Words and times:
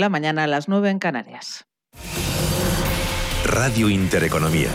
La 0.00 0.08
mañana 0.08 0.44
a 0.44 0.46
las 0.46 0.68
9 0.68 0.90
en 0.90 1.00
Canarias. 1.00 1.66
Radio 3.44 3.88
Intereconomía. 3.88 4.70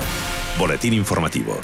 Boletín 0.59 0.93
informativo. 0.93 1.57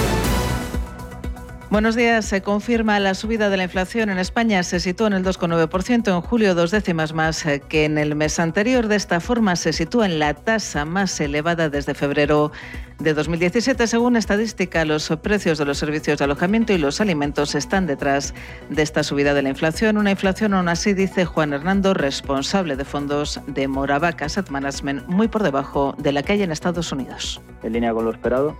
Buenos 1.71 1.95
días. 1.95 2.25
Se 2.25 2.41
confirma 2.41 2.99
la 2.99 3.13
subida 3.13 3.51
de 3.51 3.55
la 3.55 3.65
inflación 3.65 4.09
en 4.09 4.17
España. 4.17 4.63
Se 4.63 4.79
sitúa 4.79 5.05
en 5.05 5.13
el 5.13 5.23
2,9% 5.23 6.15
en 6.15 6.21
julio, 6.21 6.55
dos 6.55 6.71
décimas 6.71 7.13
más 7.13 7.45
eh, 7.45 7.59
que 7.59 7.85
en 7.85 7.99
el 7.99 8.15
mes 8.15 8.39
anterior. 8.39 8.87
De 8.87 8.95
esta 8.95 9.19
forma, 9.19 9.55
se 9.55 9.71
sitúa 9.71 10.07
en 10.07 10.17
la 10.17 10.33
tasa 10.33 10.83
más 10.85 11.21
elevada 11.21 11.69
desde 11.69 11.93
febrero 11.93 12.51
de 12.97 13.13
2017. 13.13 13.85
Según 13.85 14.15
estadística, 14.15 14.83
los 14.83 15.09
precios 15.21 15.59
de 15.59 15.65
los 15.65 15.77
servicios 15.77 16.17
de 16.17 16.25
alojamiento 16.25 16.73
y 16.73 16.79
los 16.79 17.01
alimentos 17.01 17.53
están 17.53 17.85
detrás 17.85 18.33
de 18.71 18.81
esta 18.81 19.03
subida 19.03 19.35
de 19.35 19.43
la 19.43 19.49
inflación. 19.49 19.99
Una 19.99 20.09
inflación, 20.09 20.55
aún 20.55 20.69
así, 20.69 20.95
dice 20.95 21.25
Juan 21.25 21.53
Hernando, 21.53 21.93
responsable 21.93 22.77
de 22.77 22.83
fondos 22.83 23.41
de 23.45 23.67
Moravaca 23.67 24.25
Asset 24.25 24.49
Management, 24.49 25.05
muy 25.05 25.27
por 25.27 25.43
debajo 25.43 25.93
de 25.99 26.13
la 26.13 26.23
que 26.23 26.33
hay 26.33 26.41
en 26.41 26.51
Estados 26.51 26.91
Unidos. 26.91 27.39
En 27.61 27.73
línea 27.73 27.93
con 27.93 28.05
lo 28.05 28.11
esperado 28.11 28.57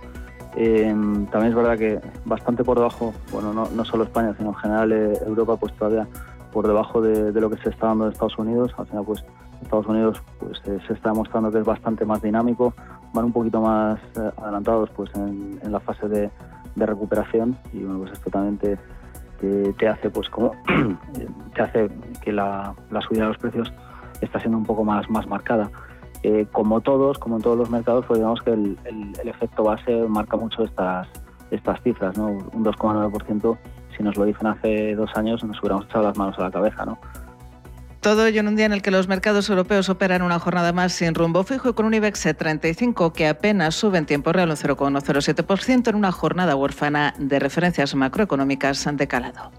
eh, 0.56 0.92
también 1.30 1.50
es 1.50 1.54
verdad 1.54 1.78
que 1.78 2.00
bastante 2.24 2.64
por 2.64 2.76
debajo, 2.76 3.14
bueno, 3.32 3.52
no, 3.52 3.68
no 3.70 3.84
solo 3.84 4.04
España, 4.04 4.34
sino 4.36 4.50
en 4.50 4.56
general 4.56 4.92
eh, 4.92 5.18
Europa, 5.26 5.56
pues 5.56 5.72
todavía 5.74 6.06
por 6.52 6.66
debajo 6.66 7.00
de, 7.00 7.32
lo 7.40 7.48
que 7.48 7.58
se 7.58 7.70
está 7.70 7.88
dando 7.88 8.06
en 8.06 8.12
Estados 8.12 8.36
Unidos. 8.38 8.72
Al 8.76 8.86
final, 8.86 9.04
pues 9.04 9.24
Estados 9.62 9.86
Unidos 9.86 10.20
pues, 10.40 10.60
eh, 10.66 10.78
se 10.86 10.94
está 10.94 11.10
demostrando 11.10 11.52
que 11.52 11.58
es 11.58 11.64
bastante 11.64 12.04
más 12.04 12.20
dinámico, 12.20 12.74
van 13.12 13.26
un 13.26 13.32
poquito 13.32 13.60
más 13.60 14.00
adelantados 14.36 14.90
pues 14.90 15.10
en, 15.14 15.60
la 15.70 15.80
fase 15.80 16.08
de, 16.08 16.30
recuperación 16.76 17.58
y 17.74 17.82
bueno, 17.82 18.00
pues 18.00 18.12
esto 18.12 18.30
también 18.30 18.56
te, 18.56 19.86
hace 19.86 20.08
pues 20.08 20.30
como 20.30 20.52
te 21.54 21.62
hace 21.62 21.90
que 22.22 22.32
la, 22.32 22.74
la 22.90 23.00
subida 23.02 23.22
de 23.22 23.28
los 23.28 23.38
precios 23.38 23.70
está 24.22 24.40
siendo 24.40 24.56
un 24.56 24.64
poco 24.64 24.82
más, 24.82 25.08
más 25.10 25.26
marcada. 25.26 25.70
Eh, 26.22 26.46
como 26.52 26.82
todos, 26.82 27.18
como 27.18 27.36
en 27.36 27.42
todos 27.42 27.56
los 27.56 27.70
mercados, 27.70 28.04
pues 28.06 28.18
digamos 28.18 28.42
que 28.42 28.52
el, 28.52 28.76
efecto 29.24 29.64
base 29.64 30.04
marca 30.06 30.36
mucho 30.36 30.64
estas, 30.64 31.08
estas 31.50 31.80
cifras, 31.82 32.16
¿no? 32.18 32.26
Un 32.26 32.64
2,9%, 32.64 33.58
si 33.96 34.02
nos 34.02 34.16
lo 34.16 34.24
dicen 34.24 34.46
hace 34.46 34.94
dos 34.94 35.10
años, 35.14 35.42
nos 35.44 35.58
hubiéramos 35.60 35.86
echado 35.86 36.04
las 36.04 36.18
manos 36.18 36.38
a 36.38 36.42
la 36.42 36.50
cabeza, 36.50 36.84
¿no? 36.84 36.98
Todo 38.00 38.26
ello 38.26 38.40
en 38.40 38.48
un 38.48 38.56
día 38.56 38.64
en 38.64 38.72
el 38.72 38.80
que 38.80 38.90
los 38.90 39.08
mercados 39.08 39.50
europeos 39.50 39.90
operan 39.90 40.22
una 40.22 40.38
jornada 40.38 40.72
más 40.72 40.92
sin 40.92 41.14
rumbo 41.14 41.42
fijo 41.42 41.68
y 41.68 41.72
con 41.74 41.84
un 41.84 41.92
IBEX 41.92 42.34
35 42.34 43.12
que 43.12 43.28
apenas 43.28 43.74
sube 43.74 43.98
en 43.98 44.06
tiempo 44.06 44.32
real 44.32 44.48
un 44.48 44.56
0,07% 44.56 45.88
en 45.88 45.94
una 45.94 46.10
jornada 46.10 46.56
huérfana 46.56 47.14
de 47.18 47.38
referencias 47.38 47.94
macroeconómicas 47.94 48.88
de 48.90 49.06
calado. 49.06 49.50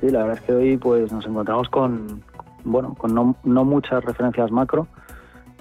Sí, 0.00 0.10
la 0.10 0.24
verdad 0.24 0.38
es 0.38 0.42
que 0.42 0.52
hoy 0.52 0.76
pues 0.76 1.12
nos 1.12 1.24
encontramos 1.24 1.68
con, 1.68 2.20
bueno, 2.64 2.94
con 2.94 3.14
no, 3.14 3.36
no 3.44 3.64
muchas 3.64 4.04
referencias 4.04 4.50
macro, 4.50 4.88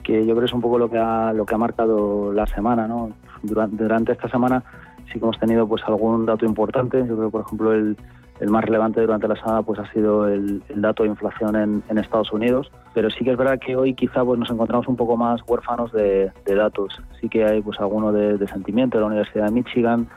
que 0.04 0.26
yo 0.26 0.34
creo 0.34 0.40
que 0.40 0.46
es 0.46 0.54
un 0.54 0.62
poco 0.62 0.78
lo 0.78 0.90
que 0.90 0.98
ha, 0.98 1.34
lo 1.34 1.46
que 1.46 1.56
ha 1.56 1.58
marcado 1.58 2.32
la 2.34 2.46
semana. 2.46 2.88
¿no? 2.88 3.12
Durante, 3.42 4.12
esta 4.12 4.30
semana 4.30 4.64
sí 5.08 5.14
que 5.14 5.20
hemos 5.20 5.40
tenido 5.40 5.68
pues 5.68 5.82
algún 5.86 6.26
dato 6.26 6.45
importante. 6.45 7.06
Yo 7.08 7.16
creo, 7.16 7.32
por 7.32 7.42
ejemplo, 7.42 7.73
el, 7.73 7.98
el 8.40 8.50
más 8.50 8.64
relevante 8.64 9.02
durante 9.02 9.28
la 9.28 9.36
semana 9.36 9.62
pues 9.64 9.80
ha 9.80 9.92
sido 9.92 10.28
el, 10.28 10.62
dato 10.76 11.04
de 11.04 11.10
inflación 11.10 11.56
en, 11.56 11.98
Estados 11.98 12.32
Unidos. 12.32 12.72
Pero 12.94 13.10
sí 13.10 13.23
que 13.23 13.32
es 13.32 13.38
verdad 13.38 13.60
que 13.60 13.76
hoy 13.76 13.94
quizá 13.94 14.23
pues 14.23 14.40
nos 14.40 14.50
encontramos 14.50 14.88
un 14.88 14.95
poco 14.95 15.18
más 15.18 15.42
huérfanos 15.48 15.92
de, 15.92 16.32
datos. 16.45 17.02
Sí 17.20 17.30
que 17.30 17.45
hay 17.45 17.62
pues 17.62 17.80
alguno 17.80 18.12
de, 18.12 18.38
de 18.38 18.48
sentimiento 18.48 18.98
de 18.98 19.02
la 19.02 19.08
Universidad 19.08 19.45
de 19.45 19.52
Michigan, 19.52 20.08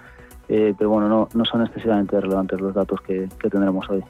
eh, 0.48 0.75
pero 0.77 0.91
bueno, 0.91 1.09
no, 1.09 1.28
no 1.34 1.45
son 1.45 1.62
excesivamente 1.62 2.21
relevantes 2.21 2.61
los 2.61 2.75
datos 2.75 3.00
que, 3.00 3.28
que 3.39 3.50
tendremos 3.50 3.89
hoy. 3.91 4.03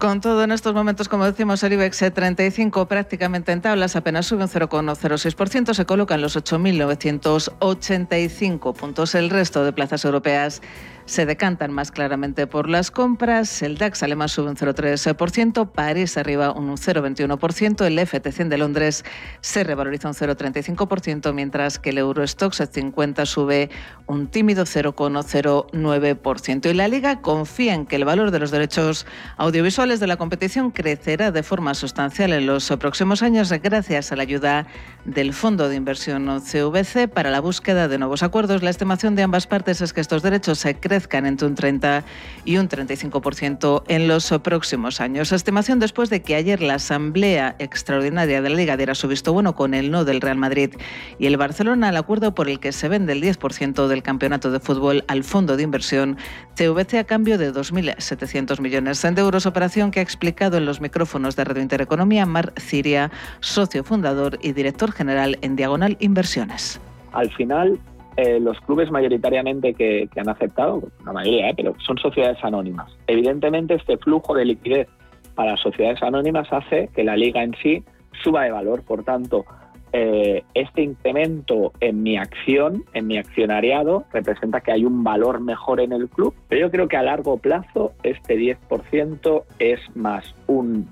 Con 0.00 0.20
todo, 0.22 0.42
en 0.44 0.50
estos 0.50 0.72
momentos, 0.72 1.10
como 1.10 1.26
decimos, 1.26 1.62
el 1.62 1.74
IBEX 1.74 1.98
35 2.14 2.88
prácticamente 2.88 3.52
en 3.52 3.60
tablas, 3.60 3.96
apenas 3.96 4.24
sube 4.24 4.44
un 4.44 4.48
0,06%, 4.48 5.74
se 5.74 5.84
coloca 5.84 6.14
en 6.14 6.22
los 6.22 6.38
8.985 6.38 8.74
puntos. 8.74 9.14
El 9.14 9.28
resto 9.28 9.62
de 9.62 9.74
plazas 9.74 10.06
europeas 10.06 10.62
se 11.10 11.26
decantan 11.26 11.72
más 11.72 11.90
claramente 11.90 12.46
por 12.46 12.68
las 12.68 12.92
compras. 12.92 13.62
El 13.62 13.78
DAX 13.78 14.04
alemán 14.04 14.28
sube 14.28 14.48
un 14.48 14.54
0,3%, 14.54 15.68
París 15.68 16.16
arriba 16.16 16.52
un 16.52 16.76
0,21%, 16.76 17.84
el 17.84 17.98
FT100 17.98 18.48
de 18.48 18.58
Londres 18.58 19.04
se 19.40 19.64
revaloriza 19.64 20.06
un 20.06 20.14
0,35%, 20.14 21.32
mientras 21.32 21.80
que 21.80 21.90
el 21.90 21.98
Eurostox 21.98 22.62
50 22.72 23.26
sube 23.26 23.70
un 24.06 24.28
tímido 24.28 24.64
0,09%. 24.64 26.70
Y 26.70 26.74
la 26.74 26.86
Liga 26.86 27.20
confía 27.20 27.74
en 27.74 27.86
que 27.86 27.96
el 27.96 28.04
valor 28.04 28.30
de 28.30 28.38
los 28.38 28.52
derechos 28.52 29.04
audiovisuales 29.36 29.89
de 29.98 30.06
la 30.06 30.16
competición 30.16 30.70
crecerá 30.70 31.32
de 31.32 31.42
forma 31.42 31.74
sustancial 31.74 32.32
en 32.32 32.46
los 32.46 32.68
próximos 32.78 33.22
años 33.22 33.50
gracias 33.50 34.12
a 34.12 34.16
la 34.16 34.22
ayuda 34.22 34.66
del 35.04 35.32
Fondo 35.32 35.68
de 35.68 35.74
Inversión 35.74 36.28
CVC 36.40 37.08
para 37.08 37.30
la 37.30 37.40
búsqueda 37.40 37.88
de 37.88 37.98
nuevos 37.98 38.22
acuerdos. 38.22 38.62
La 38.62 38.70
estimación 38.70 39.16
de 39.16 39.24
ambas 39.24 39.48
partes 39.48 39.80
es 39.80 39.92
que 39.92 40.00
estos 40.00 40.22
derechos 40.22 40.58
se 40.58 40.76
crecen 40.76 41.26
entre 41.26 41.48
un 41.48 41.56
30 41.56 42.04
y 42.44 42.58
un 42.58 42.68
35% 42.68 43.82
en 43.88 44.06
los 44.06 44.30
próximos 44.44 45.00
años. 45.00 45.32
Estimación 45.32 45.80
después 45.80 46.08
de 46.08 46.22
que 46.22 46.36
ayer 46.36 46.62
la 46.62 46.74
Asamblea 46.74 47.56
Extraordinaria 47.58 48.42
de 48.42 48.50
la 48.50 48.56
Liga 48.56 48.76
diera 48.76 48.94
su 48.94 49.08
visto 49.08 49.32
bueno 49.32 49.56
con 49.56 49.74
el 49.74 49.90
no 49.90 50.04
del 50.04 50.20
Real 50.20 50.36
Madrid 50.36 50.70
y 51.18 51.26
el 51.26 51.36
Barcelona 51.36 51.88
al 51.88 51.96
acuerdo 51.96 52.32
por 52.32 52.48
el 52.48 52.60
que 52.60 52.70
se 52.70 52.88
vende 52.88 53.12
el 53.12 53.22
10% 53.22 53.88
del 53.88 54.04
campeonato 54.04 54.52
de 54.52 54.60
fútbol 54.60 55.04
al 55.08 55.24
fondo 55.24 55.56
de 55.56 55.64
inversión 55.64 56.16
CVC 56.54 56.98
a 56.98 57.04
cambio 57.04 57.38
de 57.38 57.52
2.700 57.52 58.60
millones 58.60 59.00
de 59.00 59.20
euros, 59.20 59.46
operación 59.46 59.79
que 59.88 60.00
ha 60.00 60.02
explicado 60.02 60.58
en 60.58 60.66
los 60.66 60.82
micrófonos 60.82 61.36
de 61.36 61.44
Radio 61.44 61.62
Intereconomía 61.62 62.26
Mar 62.26 62.52
Ciria, 62.58 63.10
socio 63.40 63.82
fundador 63.82 64.38
y 64.42 64.52
director 64.52 64.92
general 64.92 65.38
en 65.40 65.56
Diagonal 65.56 65.96
Inversiones. 66.00 66.78
Al 67.12 67.30
final, 67.30 67.78
eh, 68.18 68.38
los 68.38 68.60
clubes 68.60 68.90
mayoritariamente 68.90 69.72
que, 69.72 70.10
han 70.16 70.28
aceptado, 70.28 70.82
la 71.06 71.12
mayoría, 71.14 71.48
eh, 71.48 71.54
pero 71.56 71.74
son 71.86 71.96
sociedades 71.96 72.36
anónimas. 72.44 72.92
Evidentemente 73.06 73.74
este 73.74 73.96
flujo 73.96 74.34
de 74.34 74.44
liquidez 74.44 74.88
para 75.34 75.56
sociedades 75.56 76.02
anónimas 76.02 76.52
hace 76.52 76.90
que 76.94 77.02
la 77.02 77.16
liga 77.16 77.42
en 77.42 77.54
sí 77.62 77.82
suba 78.22 78.44
de 78.44 78.50
valor. 78.50 78.82
Por 78.82 79.04
tanto, 79.04 79.46
eh, 79.92 80.44
este 80.54 80.82
incremento 80.82 81.72
en 81.80 82.02
mi 82.02 82.16
acción, 82.16 82.84
en 82.94 83.06
mi 83.06 83.18
accionariado, 83.18 84.04
representa 84.12 84.60
que 84.60 84.72
hay 84.72 84.84
un 84.84 85.02
valor 85.04 85.40
mejor 85.40 85.80
en 85.80 85.92
el 85.92 86.08
club. 86.08 86.34
Pero 86.48 86.66
yo 86.66 86.70
creo 86.70 86.88
que 86.88 86.96
a 86.96 87.02
largo 87.02 87.38
plazo 87.38 87.92
este 88.02 88.36
10% 88.36 89.44
es 89.58 89.80
más 89.94 90.34
un 90.46 90.88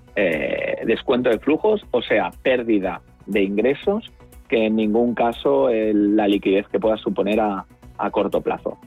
descuento 0.84 1.30
de 1.30 1.38
flujos, 1.38 1.86
o 1.92 2.02
sea, 2.02 2.30
pérdida 2.42 3.00
de 3.26 3.44
ingresos 3.44 4.10
que 4.48 4.66
en 4.66 4.76
ningún 4.76 5.14
caso 5.14 5.68
la 5.70 6.26
liquidez 6.26 6.66
que 6.68 6.80
pueda 6.80 6.96
suponer 6.96 7.38
a, 7.40 7.64
corto 8.10 8.40
plazo. 8.40 8.78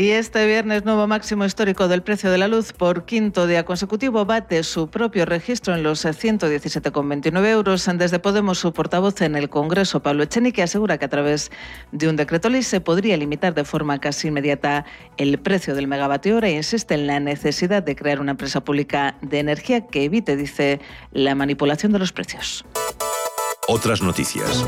Y 0.00 0.12
este 0.12 0.46
viernes, 0.46 0.86
nuevo 0.86 1.06
máximo 1.06 1.44
histórico 1.44 1.86
del 1.86 2.02
precio 2.02 2.30
de 2.30 2.38
la 2.38 2.48
luz 2.48 2.72
por 2.72 3.04
quinto 3.04 3.46
día 3.46 3.66
consecutivo, 3.66 4.24
bate 4.24 4.62
su 4.62 4.88
propio 4.88 5.26
registro 5.26 5.74
en 5.74 5.82
los 5.82 6.06
117,29 6.06 7.46
euros. 7.48 7.86
Desde 7.96 8.18
Podemos, 8.18 8.58
su 8.58 8.72
portavoz 8.72 9.20
en 9.20 9.36
el 9.36 9.50
Congreso, 9.50 10.00
Pablo 10.00 10.22
Echenique, 10.22 10.62
asegura 10.62 10.96
que 10.96 11.04
a 11.04 11.10
través 11.10 11.50
de 11.92 12.08
un 12.08 12.16
decreto 12.16 12.48
ley 12.48 12.62
se 12.62 12.80
podría 12.80 13.14
limitar 13.18 13.52
de 13.52 13.62
forma 13.62 14.00
casi 14.00 14.28
inmediata 14.28 14.86
el 15.18 15.38
precio 15.38 15.74
del 15.74 15.86
megavatio 15.86 16.38
hora 16.38 16.48
e 16.48 16.52
insiste 16.52 16.94
en 16.94 17.06
la 17.06 17.20
necesidad 17.20 17.82
de 17.82 17.94
crear 17.94 18.20
una 18.20 18.30
empresa 18.30 18.64
pública 18.64 19.18
de 19.20 19.40
energía 19.40 19.86
que 19.86 20.04
evite, 20.04 20.34
dice, 20.34 20.80
la 21.12 21.34
manipulación 21.34 21.92
de 21.92 21.98
los 21.98 22.10
precios. 22.10 22.64
Otras 23.68 24.00
noticias. 24.00 24.64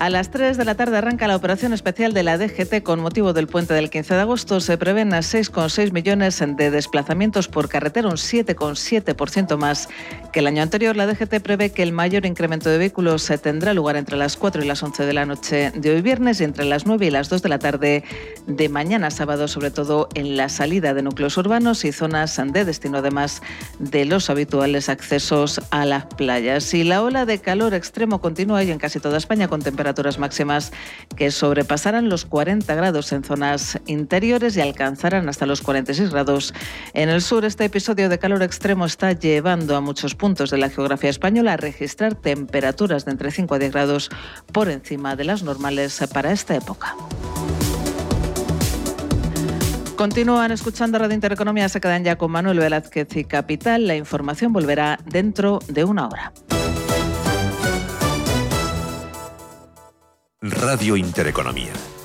A 0.00 0.08
las 0.08 0.30
3 0.30 0.56
de 0.56 0.64
la 0.64 0.76
tarde 0.76 0.96
arranca 0.96 1.28
la 1.28 1.36
operación 1.36 1.74
especial 1.74 2.14
de 2.14 2.22
la 2.22 2.38
DGT 2.38 2.82
con 2.82 3.00
motivo 3.00 3.34
del 3.34 3.48
puente 3.48 3.74
del 3.74 3.90
15 3.90 4.14
de 4.14 4.20
agosto. 4.20 4.58
Se 4.60 4.78
prevén 4.78 5.12
a 5.12 5.18
6,6 5.18 5.92
millones 5.92 6.42
de 6.42 6.70
desplazamientos 6.70 7.48
por 7.48 7.68
carretera, 7.68 8.08
un 8.08 8.14
7,7% 8.14 9.58
más 9.58 9.90
que 10.30 10.40
el 10.40 10.46
año 10.46 10.62
anterior. 10.62 10.96
La 10.96 11.06
DGT 11.06 11.40
prevé 11.40 11.70
que 11.70 11.82
el 11.82 11.92
mayor 11.92 12.26
incremento 12.26 12.70
de 12.70 12.78
vehículos 12.78 13.22
se 13.22 13.38
tendrá 13.38 13.74
lugar 13.74 13.96
entre 13.96 14.16
las 14.16 14.36
4 14.36 14.62
y 14.62 14.66
las 14.66 14.82
11 14.82 15.04
de 15.04 15.12
la 15.12 15.26
noche 15.26 15.72
de 15.74 15.90
hoy 15.90 16.02
viernes 16.02 16.40
y 16.40 16.44
entre 16.44 16.64
las 16.64 16.86
9 16.86 17.06
y 17.06 17.10
las 17.10 17.28
2 17.28 17.42
de 17.42 17.48
la 17.48 17.58
tarde 17.58 18.04
de 18.46 18.68
mañana 18.68 19.10
sábado, 19.10 19.48
sobre 19.48 19.70
todo 19.70 20.08
en 20.14 20.36
la 20.36 20.48
salida 20.48 20.94
de 20.94 21.02
núcleos 21.02 21.36
urbanos 21.36 21.84
y 21.84 21.92
zonas 21.92 22.40
de 22.44 22.64
destino, 22.64 22.98
además 22.98 23.42
de 23.78 24.04
los 24.04 24.30
habituales 24.30 24.88
accesos 24.88 25.60
a 25.70 25.84
las 25.84 26.06
playas. 26.06 26.72
Y 26.74 26.84
la 26.84 27.02
ola 27.02 27.26
de 27.26 27.38
calor 27.38 27.74
extremo 27.74 28.20
continúa 28.20 28.62
y 28.62 28.70
en 28.70 28.78
casi 28.78 29.00
toda 29.00 29.18
España 29.18 29.48
con 29.48 29.62
temperaturas 29.62 30.18
máximas 30.18 30.72
que 31.16 31.30
sobrepasarán 31.30 32.08
los 32.08 32.24
40 32.24 32.74
grados 32.74 33.12
en 33.12 33.24
zonas 33.24 33.78
interiores 33.86 34.56
y 34.56 34.60
alcanzarán 34.60 35.28
hasta 35.28 35.46
los 35.46 35.60
46 35.60 36.10
grados 36.10 36.54
en 36.94 37.08
el 37.08 37.22
sur. 37.22 37.44
Este 37.44 37.64
episodio 37.64 38.08
de 38.08 38.18
calor 38.18 38.42
extremo 38.42 38.86
está 38.86 39.12
llevando 39.12 39.76
a 39.76 39.80
muchos 39.80 40.14
puntos 40.20 40.50
de 40.50 40.58
la 40.58 40.68
geografía 40.68 41.10
española 41.10 41.54
a 41.54 41.56
registrar 41.56 42.14
temperaturas 42.14 43.04
de 43.06 43.12
entre 43.12 43.30
5 43.30 43.54
a 43.54 43.58
10 43.58 43.72
grados 43.72 44.10
por 44.52 44.68
encima 44.68 45.16
de 45.16 45.24
las 45.24 45.42
normales 45.42 46.00
para 46.12 46.30
esta 46.30 46.54
época. 46.54 46.94
Continúan 49.96 50.52
escuchando 50.52 50.98
Radio 50.98 51.14
Intereconomía, 51.14 51.68
se 51.68 51.80
quedan 51.80 52.04
ya 52.04 52.16
con 52.16 52.30
Manuel 52.30 52.58
Velázquez 52.58 53.16
y 53.16 53.24
Capital. 53.24 53.86
La 53.86 53.96
información 53.96 54.52
volverá 54.52 54.98
dentro 55.04 55.58
de 55.68 55.84
una 55.84 56.06
hora. 56.06 56.32
Radio 60.40 60.96
Intereconomía. 60.96 61.72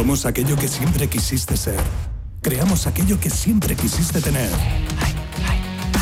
Somos 0.00 0.24
aquello 0.24 0.56
que 0.56 0.66
siempre 0.66 1.08
quisiste 1.08 1.58
ser. 1.58 1.78
Creamos 2.40 2.86
aquello 2.86 3.20
que 3.20 3.28
siempre 3.28 3.76
quisiste 3.76 4.22
tener. 4.22 4.48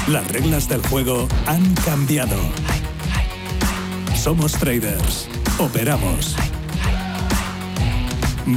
Las 0.07 0.29
reglas 0.29 0.69
del 0.69 0.81
juego 0.87 1.27
han 1.47 1.75
cambiado. 1.85 2.37
Somos 4.15 4.53
traders. 4.53 5.29
Operamos. 5.59 6.37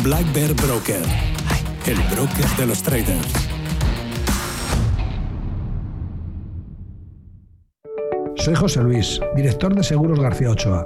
Black 0.03 0.31
Bear 0.31 0.53
Broker. 0.53 1.01
El 1.87 1.99
broker 2.15 2.47
de 2.57 2.65
los 2.67 2.83
traders. 2.83 3.33
Soy 8.35 8.53
José 8.53 8.83
Luis, 8.83 9.19
director 9.35 9.73
de 9.73 9.83
Seguros 9.83 10.19
García 10.19 10.51
Ochoa 10.51 10.85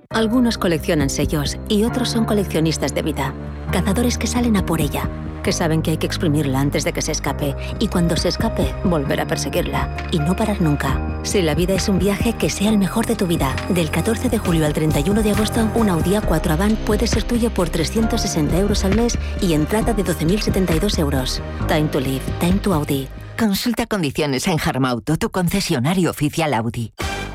Algunos 0.13 0.57
coleccionan 0.57 1.09
sellos 1.09 1.57
y 1.69 1.83
otros 1.83 2.09
son 2.09 2.25
coleccionistas 2.25 2.93
de 2.93 3.01
vida. 3.01 3.33
Cazadores 3.71 4.17
que 4.17 4.27
salen 4.27 4.57
a 4.57 4.65
por 4.65 4.81
ella 4.81 5.09
que 5.41 5.51
saben 5.51 5.81
que 5.81 5.91
hay 5.91 5.97
que 5.97 6.05
exprimirla 6.05 6.59
antes 6.59 6.83
de 6.83 6.93
que 6.93 7.01
se 7.01 7.11
escape 7.11 7.55
y 7.79 7.87
cuando 7.87 8.15
se 8.15 8.29
escape, 8.29 8.73
volver 8.83 9.19
a 9.21 9.27
perseguirla 9.27 9.95
y 10.11 10.19
no 10.19 10.35
parar 10.35 10.61
nunca. 10.61 11.19
Si 11.23 11.41
la 11.41 11.55
vida 11.55 11.73
es 11.73 11.89
un 11.89 11.99
viaje, 11.99 12.33
que 12.33 12.49
sea 12.49 12.69
el 12.69 12.77
mejor 12.77 13.05
de 13.05 13.15
tu 13.15 13.27
vida. 13.27 13.55
Del 13.69 13.89
14 13.89 14.29
de 14.29 14.37
julio 14.37 14.65
al 14.65 14.73
31 14.73 15.21
de 15.21 15.31
agosto, 15.31 15.69
un 15.75 15.89
Audi 15.89 16.11
A4 16.11 16.51
Avant 16.51 16.79
puede 16.79 17.07
ser 17.07 17.23
tuyo 17.23 17.53
por 17.53 17.69
360 17.69 18.57
euros 18.57 18.85
al 18.85 18.95
mes 18.95 19.17
y 19.41 19.53
entrada 19.53 19.93
de 19.93 20.03
12.072 20.03 20.99
euros. 20.99 21.41
Time 21.67 21.87
to 21.89 21.99
live, 21.99 22.21
time 22.39 22.59
to 22.59 22.73
Audi. 22.73 23.07
Consulta 23.37 23.87
condiciones 23.87 24.47
en 24.47 24.59
Harmauto, 24.59 25.17
tu 25.17 25.31
concesionario 25.31 26.11
oficial 26.11 26.53
Audi. 26.53 26.93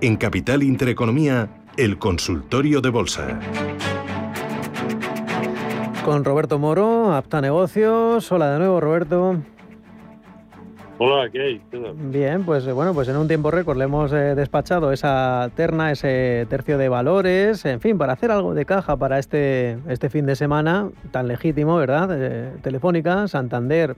En 0.00 0.16
Capital 0.16 0.62
Intereconomía, 0.62 1.48
el 1.76 1.98
consultorio 1.98 2.80
de 2.80 2.88
bolsa. 2.88 3.40
Con 6.04 6.24
Roberto 6.24 6.60
Moro, 6.60 7.12
Apta 7.12 7.40
Negocios. 7.40 8.30
Hola 8.30 8.52
de 8.52 8.58
nuevo, 8.60 8.80
Roberto. 8.80 9.42
Hola, 10.98 11.28
¿qué 11.30 11.40
hay? 11.40 11.62
Bien, 11.96 12.44
pues 12.44 12.64
eh, 12.66 12.72
bueno, 12.72 12.94
pues 12.94 13.08
en 13.08 13.16
un 13.16 13.26
tiempo 13.26 13.50
récord 13.50 13.76
le 13.76 13.84
hemos 13.84 14.12
eh, 14.12 14.34
despachado 14.36 14.92
esa 14.92 15.50
terna, 15.56 15.90
ese 15.90 16.46
tercio 16.48 16.78
de 16.78 16.88
valores, 16.88 17.64
en 17.64 17.80
fin, 17.80 17.98
para 17.98 18.12
hacer 18.12 18.30
algo 18.30 18.54
de 18.54 18.64
caja 18.64 18.96
para 18.96 19.18
este, 19.18 19.78
este 19.88 20.10
fin 20.10 20.26
de 20.26 20.36
semana 20.36 20.90
tan 21.10 21.26
legítimo, 21.26 21.76
¿verdad? 21.76 22.10
Eh, 22.12 22.52
Telefónica, 22.62 23.26
Santander 23.26 23.96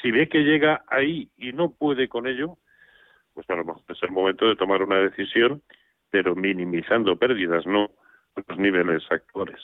Si 0.00 0.10
ve 0.10 0.28
que 0.28 0.40
llega 0.40 0.84
ahí 0.88 1.30
y 1.36 1.52
no 1.52 1.70
puede 1.70 2.08
con 2.08 2.26
ello, 2.26 2.56
pues 3.34 3.48
a 3.50 3.54
lo 3.54 3.64
mejor 3.64 3.82
es 3.88 4.02
el 4.02 4.10
momento 4.10 4.46
de 4.48 4.56
tomar 4.56 4.82
una 4.82 4.96
decisión, 4.96 5.62
pero 6.10 6.34
minimizando 6.34 7.16
pérdidas, 7.16 7.66
no 7.66 7.90
los 8.46 8.58
niveles 8.58 9.02
actuales. 9.10 9.60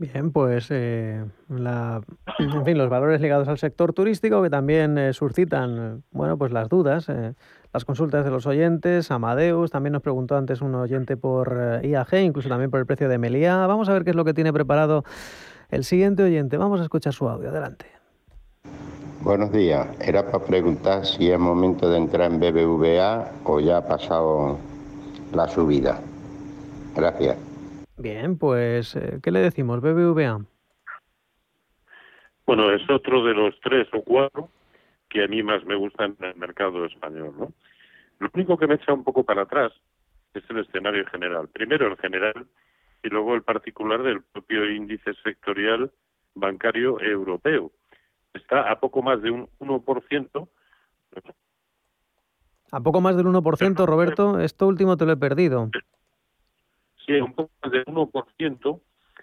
Bien, 0.00 0.32
pues 0.32 0.70
eh, 0.70 1.22
en 1.48 2.64
fin, 2.64 2.78
los 2.78 2.88
valores 2.88 3.20
ligados 3.20 3.48
al 3.48 3.58
sector 3.58 3.92
turístico 3.92 4.42
que 4.42 4.48
también 4.48 4.96
eh, 4.96 5.12
suscitan, 5.12 6.04
bueno, 6.10 6.38
pues 6.38 6.52
las 6.52 6.70
dudas, 6.70 7.10
eh, 7.10 7.34
las 7.70 7.84
consultas 7.84 8.24
de 8.24 8.30
los 8.30 8.46
oyentes. 8.46 9.10
Amadeus 9.10 9.70
también 9.70 9.92
nos 9.92 10.00
preguntó 10.00 10.38
antes 10.38 10.62
un 10.62 10.74
oyente 10.74 11.18
por 11.18 11.80
IAG, 11.82 12.14
incluso 12.14 12.48
también 12.48 12.70
por 12.70 12.80
el 12.80 12.86
precio 12.86 13.10
de 13.10 13.18
Meliá. 13.18 13.66
Vamos 13.66 13.90
a 13.90 13.92
ver 13.92 14.04
qué 14.04 14.10
es 14.10 14.16
lo 14.16 14.24
que 14.24 14.32
tiene 14.32 14.54
preparado 14.54 15.04
el 15.70 15.84
siguiente 15.84 16.22
oyente. 16.22 16.56
Vamos 16.56 16.80
a 16.80 16.84
escuchar 16.84 17.12
su 17.12 17.28
audio. 17.28 17.50
Adelante. 17.50 17.84
Buenos 19.20 19.52
días. 19.52 19.86
Era 20.00 20.24
para 20.24 20.42
preguntar 20.42 21.04
si 21.04 21.30
es 21.30 21.38
momento 21.38 21.90
de 21.90 21.98
entrar 21.98 22.32
en 22.32 22.40
BBVA 22.40 23.32
o 23.44 23.60
ya 23.60 23.76
ha 23.76 23.86
pasado 23.86 24.58
la 25.32 25.48
subida. 25.48 26.00
Gracias. 26.94 27.36
Bien, 27.96 28.38
pues, 28.38 28.96
eh, 28.96 29.18
¿qué 29.22 29.30
le 29.30 29.40
decimos, 29.40 29.80
BBVA? 29.80 30.44
Bueno, 32.46 32.72
es 32.72 32.88
otro 32.90 33.24
de 33.24 33.34
los 33.34 33.54
tres 33.60 33.86
o 33.92 34.02
cuatro 34.02 34.48
que 35.08 35.24
a 35.24 35.28
mí 35.28 35.42
más 35.42 35.64
me 35.64 35.76
gustan 35.76 36.16
en 36.20 36.26
el 36.26 36.36
mercado 36.36 36.84
español, 36.86 37.34
¿no? 37.38 37.52
Lo 38.18 38.30
único 38.34 38.56
que 38.56 38.66
me 38.66 38.74
echa 38.74 38.92
un 38.92 39.04
poco 39.04 39.24
para 39.24 39.42
atrás 39.42 39.72
es 40.34 40.42
el 40.50 40.58
escenario 40.58 41.04
general. 41.06 41.48
Primero 41.48 41.88
el 41.88 41.96
general 41.96 42.46
y 43.02 43.08
luego 43.08 43.34
el 43.34 43.42
particular 43.42 44.02
del 44.02 44.22
propio 44.22 44.70
índice 44.70 45.14
sectorial 45.22 45.90
bancario 46.34 47.00
europeo. 47.00 47.72
Está 48.34 48.70
a 48.70 48.78
poco 48.78 49.02
más 49.02 49.20
de 49.22 49.30
un 49.30 49.48
1%. 49.58 50.48
A 52.72 52.80
poco 52.80 53.00
más 53.00 53.16
del 53.16 53.26
1%, 53.26 53.86
Roberto, 53.86 54.40
esto 54.40 54.66
último 54.66 54.96
te 54.96 55.06
lo 55.06 55.12
he 55.12 55.16
perdido 55.16 55.70
un 57.18 57.32
poco 57.32 57.50
más 57.62 57.72
del 57.72 57.84
1% 57.86 58.80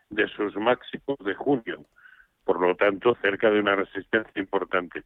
de 0.10 0.28
sus 0.30 0.56
máximos 0.58 1.18
de 1.24 1.34
junio, 1.36 1.86
por 2.44 2.60
lo 2.60 2.76
tanto 2.76 3.16
cerca 3.22 3.50
de 3.50 3.60
una 3.60 3.76
resistencia 3.76 4.42
importante. 4.42 5.04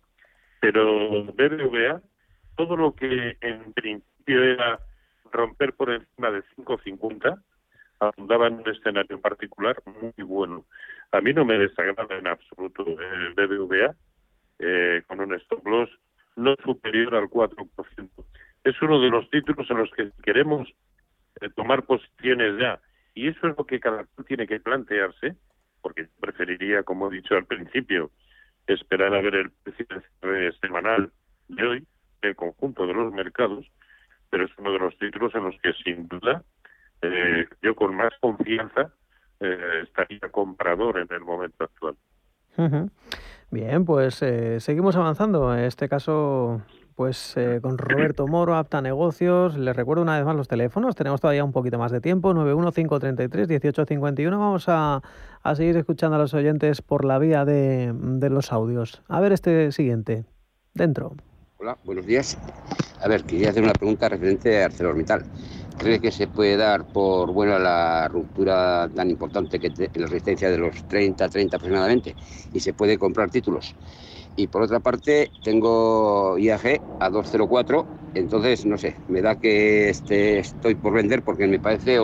Pero 0.59 1.25
BBVA, 1.25 2.01
todo 2.55 2.75
lo 2.75 2.95
que 2.95 3.37
en 3.41 3.73
principio 3.73 4.43
era 4.43 4.79
romper 5.31 5.73
por 5.73 5.91
encima 5.91 6.31
de 6.31 6.43
5.50, 6.57 7.41
abundaba 7.99 8.47
en 8.47 8.55
un 8.55 8.69
escenario 8.69 9.19
particular 9.19 9.77
muy 9.85 10.25
bueno. 10.25 10.65
A 11.11 11.21
mí 11.21 11.33
no 11.33 11.45
me 11.45 11.57
desagrada 11.57 12.15
en 12.15 12.27
absoluto 12.27 12.85
el 12.85 13.33
BBVA, 13.33 13.95
eh, 14.59 15.03
con 15.07 15.19
un 15.19 15.33
stop 15.35 15.65
loss 15.67 15.89
no 16.35 16.55
superior 16.63 17.15
al 17.15 17.25
4%. 17.25 18.09
Es 18.63 18.81
uno 18.81 19.01
de 19.01 19.09
los 19.09 19.29
títulos 19.29 19.69
en 19.69 19.77
los 19.77 19.91
que 19.91 20.11
queremos 20.23 20.67
tomar 21.55 21.83
posiciones 21.83 22.59
ya. 22.59 22.79
Y 23.13 23.27
eso 23.27 23.47
es 23.47 23.57
lo 23.57 23.65
que 23.65 23.79
cada 23.79 24.05
uno 24.15 24.25
tiene 24.25 24.47
que 24.47 24.59
plantearse, 24.59 25.35
porque 25.81 26.07
preferiría, 26.19 26.83
como 26.83 27.11
he 27.11 27.15
dicho 27.15 27.35
al 27.35 27.45
principio, 27.45 28.11
esperar 28.67 29.13
a 29.13 29.21
ver 29.21 29.35
el 29.35 29.51
precio 29.63 29.85
semanal 30.61 31.11
de 31.47 31.65
hoy, 31.65 31.87
el 32.21 32.35
conjunto 32.35 32.85
de 32.85 32.93
los 32.93 33.11
mercados, 33.13 33.65
pero 34.29 34.45
es 34.45 34.51
uno 34.57 34.71
de 34.71 34.79
los 34.79 34.97
títulos 34.97 35.33
en 35.35 35.43
los 35.43 35.55
que 35.61 35.73
sin 35.83 36.07
duda 36.07 36.43
eh, 37.01 37.47
yo 37.61 37.75
con 37.75 37.95
más 37.95 38.13
confianza 38.19 38.93
eh, 39.39 39.81
estaría 39.83 40.19
comprador 40.31 40.99
en 40.99 41.07
el 41.11 41.21
momento 41.21 41.63
actual. 41.63 41.95
Bien, 43.51 43.83
pues 43.83 44.21
eh, 44.21 44.61
seguimos 44.61 44.95
avanzando. 44.95 45.53
En 45.53 45.65
este 45.65 45.89
caso, 45.89 46.61
pues 46.95 47.35
eh, 47.35 47.59
con 47.61 47.77
Roberto 47.77 48.25
Moro, 48.25 48.55
Apta 48.55 48.81
Negocios. 48.81 49.57
Les 49.57 49.75
recuerdo 49.75 50.03
una 50.03 50.15
vez 50.15 50.25
más 50.25 50.37
los 50.37 50.47
teléfonos. 50.47 50.95
Tenemos 50.95 51.19
todavía 51.19 51.43
un 51.43 51.51
poquito 51.51 51.77
más 51.77 51.91
de 51.91 51.99
tiempo. 51.99 52.33
915331851. 52.33 54.29
Vamos 54.31 54.69
a, 54.69 55.01
a 55.43 55.55
seguir 55.55 55.75
escuchando 55.75 56.15
a 56.15 56.19
los 56.19 56.33
oyentes 56.33 56.81
por 56.81 57.03
la 57.03 57.19
vía 57.19 57.43
de, 57.43 57.93
de 57.93 58.29
los 58.29 58.53
audios. 58.53 59.03
A 59.09 59.19
ver 59.19 59.33
este 59.33 59.73
siguiente. 59.73 60.23
Dentro. 60.73 61.17
Hola, 61.61 61.77
buenos 61.83 62.07
días. 62.07 62.39
A 63.01 63.07
ver, 63.07 63.23
quería 63.23 63.51
hacer 63.51 63.61
una 63.61 63.75
pregunta 63.75 64.09
referente 64.09 64.63
a 64.63 64.65
ArcelorMittal. 64.65 65.23
¿Cree 65.77 66.01
que 66.01 66.11
se 66.11 66.27
puede 66.27 66.57
dar 66.57 66.85
por 66.85 67.31
buena 67.31 67.59
la 67.59 68.07
ruptura 68.07 68.89
tan 68.95 69.11
importante 69.11 69.59
que 69.59 69.67
en 69.67 70.01
la 70.01 70.07
resistencia 70.07 70.49
de 70.49 70.57
los 70.57 70.83
30, 70.85 71.29
30 71.29 71.57
aproximadamente 71.57 72.15
y 72.51 72.59
se 72.59 72.73
puede 72.73 72.97
comprar 72.97 73.29
títulos? 73.29 73.75
y 74.35 74.47
por 74.47 74.63
otra 74.63 74.79
parte 74.79 75.29
tengo 75.43 76.35
IAG 76.39 76.81
a 76.97 77.09
204, 77.11 77.87
entonces 78.15 78.65
no 78.65 78.79
sé, 78.79 78.97
me 79.07 79.21
da 79.21 79.35
que 79.35 79.89
este, 79.89 80.39
estoy 80.39 80.73
por 80.73 80.93
vender 80.93 81.21
porque 81.21 81.45
me 81.45 81.59
parece 81.59 81.99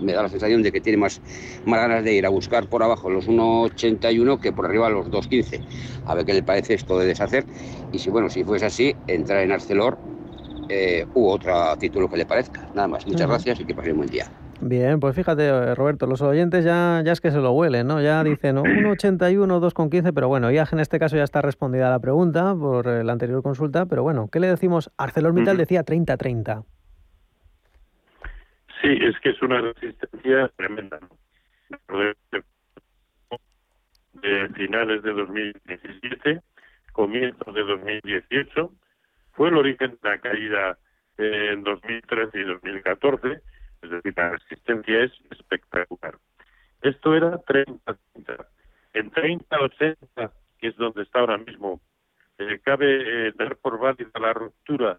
me 0.00 0.12
da 0.12 0.22
la 0.22 0.28
sensación 0.28 0.62
de 0.62 0.72
que 0.72 0.80
tiene 0.80 0.98
más, 0.98 1.20
más 1.64 1.80
ganas 1.80 2.04
de 2.04 2.14
ir 2.14 2.26
a 2.26 2.28
buscar 2.28 2.68
por 2.68 2.82
abajo 2.82 3.10
los 3.10 3.28
1,81 3.28 4.40
que 4.40 4.52
por 4.52 4.66
arriba 4.66 4.90
los 4.90 5.06
2,15. 5.06 5.60
A 6.06 6.14
ver 6.14 6.24
qué 6.24 6.34
le 6.34 6.42
parece 6.42 6.74
esto 6.74 6.98
de 6.98 7.06
deshacer 7.06 7.44
y 7.92 7.98
si 7.98 8.10
bueno, 8.10 8.28
si 8.30 8.44
fuese 8.44 8.66
así, 8.66 8.94
entrar 9.06 9.42
en 9.42 9.52
Arcelor 9.52 9.98
eh, 10.68 11.06
u 11.14 11.28
otro 11.28 11.76
título 11.78 12.08
que 12.08 12.16
le 12.16 12.26
parezca. 12.26 12.68
Nada 12.74 12.88
más, 12.88 13.06
muchas 13.06 13.28
gracias 13.28 13.60
y 13.60 13.64
que 13.64 13.74
pasen 13.74 13.92
un 13.92 13.98
buen 13.98 14.10
día. 14.10 14.30
Bien, 14.62 15.00
pues 15.00 15.16
fíjate, 15.16 15.46
eh, 15.46 15.74
Roberto, 15.74 16.06
los 16.06 16.20
oyentes 16.20 16.64
ya, 16.64 17.02
ya 17.04 17.12
es 17.12 17.20
que 17.20 17.30
se 17.30 17.38
lo 17.38 17.52
huelen, 17.52 17.86
¿no? 17.86 18.02
Ya 18.02 18.22
dicen 18.22 18.56
1,81, 18.56 19.58
2,15, 19.58 20.12
pero 20.14 20.28
bueno, 20.28 20.50
ya 20.50 20.68
en 20.70 20.80
este 20.80 20.98
caso 20.98 21.16
ya 21.16 21.24
está 21.24 21.40
respondida 21.40 21.88
la 21.88 21.98
pregunta 21.98 22.54
por 22.54 22.86
eh, 22.86 23.02
la 23.02 23.12
anterior 23.12 23.42
consulta, 23.42 23.86
pero 23.86 24.02
bueno, 24.02 24.28
¿qué 24.30 24.38
le 24.38 24.48
decimos? 24.48 24.90
ArcelorMittal 24.98 25.56
decía 25.56 25.82
30-30. 25.84 26.64
Sí, 28.80 28.98
es 29.00 29.18
que 29.20 29.30
es 29.30 29.42
una 29.42 29.60
resistencia 29.60 30.48
tremenda, 30.56 30.98
De 34.12 34.48
finales 34.50 35.02
de 35.02 35.12
2017, 35.12 36.40
comienzos 36.92 37.54
de 37.54 37.62
2018, 37.62 38.72
fue 39.32 39.48
el 39.48 39.56
origen 39.56 39.98
de 40.02 40.08
la 40.08 40.18
caída 40.18 40.78
en 41.18 41.62
2013 41.62 42.38
y 42.38 42.44
2014 42.44 43.42
es 43.82 43.90
decir, 43.90 44.14
la 44.16 44.30
resistencia 44.30 45.04
es 45.04 45.12
espectacular. 45.30 46.16
Esto 46.82 47.14
era 47.14 47.38
30 47.38 47.96
En 48.92 49.10
30-80, 49.10 50.32
que 50.58 50.68
es 50.68 50.76
donde 50.76 51.02
está 51.02 51.20
ahora 51.20 51.38
mismo, 51.38 51.80
eh, 52.38 52.60
cabe 52.62 53.28
eh, 53.28 53.32
dar 53.36 53.56
por 53.56 53.78
válida 53.78 54.10
la 54.20 54.32
ruptura 54.32 54.98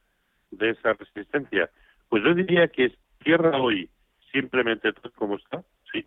de 0.51 0.71
esa 0.71 0.93
resistencia. 0.93 1.69
Pues 2.09 2.23
yo 2.23 2.33
diría 2.33 2.67
que 2.67 2.85
cierra 3.23 3.59
hoy 3.61 3.89
simplemente 4.31 4.93
todo 4.93 5.11
como 5.13 5.35
está, 5.35 5.63
sí, 5.91 6.05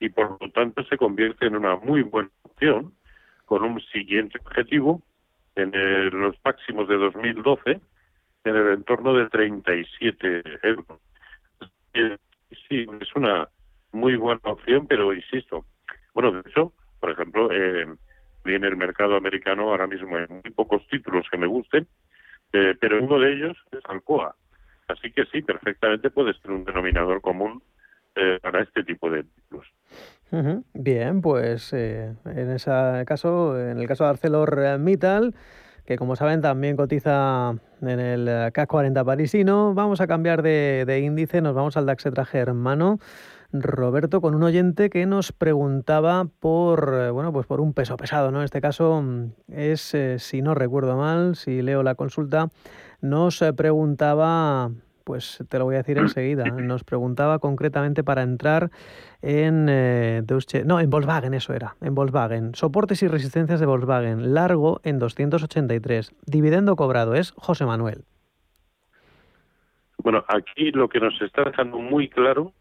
y 0.00 0.08
por 0.10 0.40
lo 0.40 0.50
tanto 0.50 0.84
se 0.84 0.98
convierte 0.98 1.46
en 1.46 1.56
una 1.56 1.76
muy 1.76 2.02
buena 2.02 2.30
opción 2.42 2.94
con 3.46 3.62
un 3.62 3.80
siguiente 3.80 4.38
objetivo 4.44 5.02
en 5.54 5.70
los 6.20 6.36
máximos 6.44 6.86
de 6.88 6.96
2012 6.96 7.80
en 8.44 8.56
el 8.56 8.72
entorno 8.74 9.14
de 9.14 9.28
37 9.28 10.42
euros 10.62 11.00
sí, 12.68 12.86
es 13.00 13.16
una 13.16 13.48
muy 13.92 14.16
buena 14.16 14.40
opción, 14.44 14.86
pero 14.86 15.12
insisto, 15.12 15.64
bueno, 16.14 16.32
de 16.32 16.40
hecho, 16.48 16.72
por 17.00 17.10
ejemplo, 17.10 17.50
eh, 17.52 17.86
en 18.44 18.64
el 18.64 18.76
mercado 18.76 19.16
americano 19.16 19.70
ahora 19.70 19.86
mismo 19.86 20.16
hay 20.16 20.26
muy 20.28 20.52
pocos 20.54 20.86
títulos 20.88 21.26
que 21.30 21.38
me 21.38 21.46
gusten, 21.46 21.86
eh, 22.52 22.74
pero 22.80 23.02
uno 23.02 23.18
de 23.18 23.32
ellos 23.32 23.56
es 23.72 23.80
Alcoa. 23.88 24.34
Así 24.88 25.10
que 25.12 25.24
sí, 25.26 25.42
perfectamente 25.42 26.10
puede 26.10 26.34
ser 26.34 26.50
un 26.50 26.64
denominador 26.64 27.20
común 27.20 27.62
eh, 28.14 28.38
para 28.40 28.62
este 28.62 28.84
tipo 28.84 29.10
de 29.10 29.24
títulos. 29.24 29.66
Bien, 30.74 31.20
pues 31.22 31.72
eh, 31.72 32.14
en 32.24 32.50
ese 32.50 32.70
caso, 33.06 33.58
en 33.60 33.78
el 33.78 33.86
caso 33.86 34.04
de 34.04 34.10
ArcelorMittal, 34.10 35.34
que 35.84 35.96
como 35.96 36.16
saben 36.16 36.42
también 36.42 36.76
cotiza 36.76 37.54
en 37.80 38.00
el 38.00 38.52
CAC 38.52 38.68
40 38.68 39.04
parisino. 39.04 39.72
Vamos 39.74 40.00
a 40.00 40.06
cambiar 40.06 40.42
de, 40.42 41.00
índice, 41.02 41.40
nos 41.40 41.54
vamos 41.54 41.76
al 41.76 41.86
DAX 41.86 42.04
traje 42.12 42.38
hermano. 42.38 42.98
Roberto, 43.52 44.20
con 44.20 44.34
un 44.34 44.42
oyente 44.42 44.90
que 44.90 45.06
nos 45.06 45.32
preguntaba 45.32 46.26
por, 46.40 46.92
eh, 46.92 47.10
bueno, 47.10 47.32
pues 47.32 47.46
por 47.46 47.60
un 47.60 47.72
peso 47.72 47.96
pesado, 47.96 48.32
¿no? 48.32 48.38
En 48.38 48.44
este 48.44 48.60
caso 48.60 49.00
mm, 49.00 49.30
es, 49.48 49.96
si 50.18 50.42
no 50.42 50.54
recuerdo 50.54 50.96
mal, 50.96 51.36
si 51.36 51.62
leo 51.62 51.82
la 51.84 51.94
consulta, 51.94 52.48
nos 53.00 53.42
eh, 53.42 53.52
preguntaba 53.52 54.70
Pues 55.04 55.44
te 55.48 55.58
lo 55.58 55.64
voy 55.66 55.76
a 55.76 55.78
decir 55.78 55.98
enseguida. 55.98 56.44
Nos 56.44 56.82
preguntaba 56.84 57.38
concretamente 57.38 58.02
para 58.02 58.22
entrar 58.22 58.70
en 59.22 59.66
eh, 59.68 60.22
no, 60.64 60.80
en 60.80 60.90
Volkswagen, 60.90 61.34
eso 61.34 61.54
era, 61.54 61.76
en 61.80 61.94
Volkswagen. 61.94 62.54
Soportes 62.54 63.02
y 63.02 63.08
resistencias 63.08 63.60
de 63.60 63.66
Volkswagen, 63.66 64.34
largo 64.34 64.80
en 64.84 64.98
283. 64.98 66.12
Dividendo 66.26 66.76
cobrado 66.76 67.14
es 67.14 67.32
José 67.36 67.66
Manuel. 67.66 68.04
Bueno, 69.98 70.24
aquí 70.28 70.70
lo 70.72 70.88
que 70.88 71.00
nos 71.00 71.20
está 71.20 71.44
dejando 71.44 71.78
muy 71.78 72.08
claro 72.08 72.52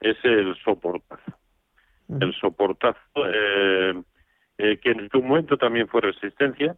es 0.00 0.16
el 0.24 0.56
soportazo. 0.64 1.32
El 2.20 2.34
soportazo, 2.34 2.98
eh, 3.32 4.02
eh, 4.58 4.78
que 4.78 4.90
en 4.90 5.08
su 5.10 5.22
momento 5.22 5.56
también 5.56 5.86
fue 5.86 6.00
resistencia, 6.00 6.76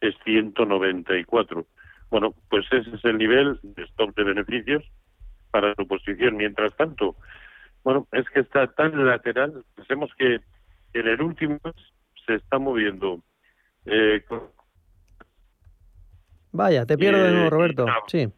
es 0.00 0.14
194. 0.24 1.66
Bueno, 2.10 2.34
pues 2.48 2.66
ese 2.70 2.94
es 2.94 3.04
el 3.04 3.18
nivel 3.18 3.58
de 3.62 3.82
stop 3.84 4.14
de 4.14 4.24
beneficios 4.24 4.84
para 5.50 5.74
su 5.74 5.86
posición. 5.86 6.36
Mientras 6.36 6.74
tanto, 6.76 7.16
bueno, 7.82 8.06
es 8.12 8.28
que 8.30 8.40
está 8.40 8.66
tan 8.68 9.06
lateral, 9.06 9.64
pensemos 9.74 10.10
que 10.16 10.40
en 10.92 11.08
el 11.08 11.20
último 11.20 11.58
se 12.26 12.34
está 12.34 12.58
moviendo. 12.58 13.20
Eh, 13.84 14.24
Vaya, 16.52 16.86
te 16.86 16.96
pierdo 16.96 17.22
de 17.22 17.32
nuevo, 17.32 17.50
Roberto. 17.50 17.86
Sí. 18.06 18.28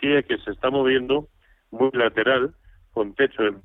Sí, 0.00 0.08
que 0.26 0.38
se 0.38 0.50
está 0.50 0.70
moviendo 0.70 1.28
muy 1.70 1.90
lateral, 1.92 2.54
con 2.92 3.14
techo 3.14 3.42
en... 3.42 3.62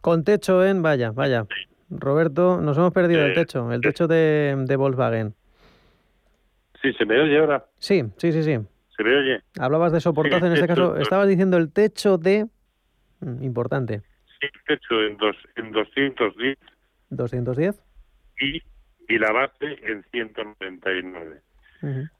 Con 0.00 0.24
techo 0.24 0.64
en, 0.64 0.82
vaya, 0.82 1.12
vaya. 1.12 1.46
Roberto, 1.90 2.60
nos 2.60 2.76
hemos 2.78 2.92
perdido 2.92 3.24
el 3.24 3.34
techo, 3.34 3.70
el 3.70 3.80
techo 3.82 4.08
de, 4.08 4.56
de 4.66 4.76
Volkswagen. 4.76 5.34
Sí, 6.82 6.92
¿se 6.94 7.06
me 7.06 7.20
oye 7.20 7.38
ahora? 7.38 7.64
Sí, 7.78 8.02
sí, 8.16 8.32
sí, 8.32 8.42
sí. 8.42 8.58
¿Se 8.96 9.04
me 9.04 9.16
oye? 9.16 9.40
Hablabas 9.58 9.92
de 9.92 10.00
soportazo, 10.00 10.46
en 10.46 10.52
este 10.52 10.66
caso 10.66 10.96
estabas 10.96 11.28
diciendo 11.28 11.56
el 11.56 11.72
techo 11.72 12.18
de... 12.18 12.46
Mm, 13.20 13.42
importante. 13.44 14.00
Sí, 14.40 14.48
el 14.52 14.64
techo 14.66 15.00
en, 15.02 15.16
dos, 15.16 15.36
en 15.56 15.70
210. 15.70 16.58
¿210? 17.10 17.80
Y, 18.40 18.60
y 19.08 19.18
la 19.18 19.30
base 19.32 19.78
en 19.82 20.02
199. 20.10 21.40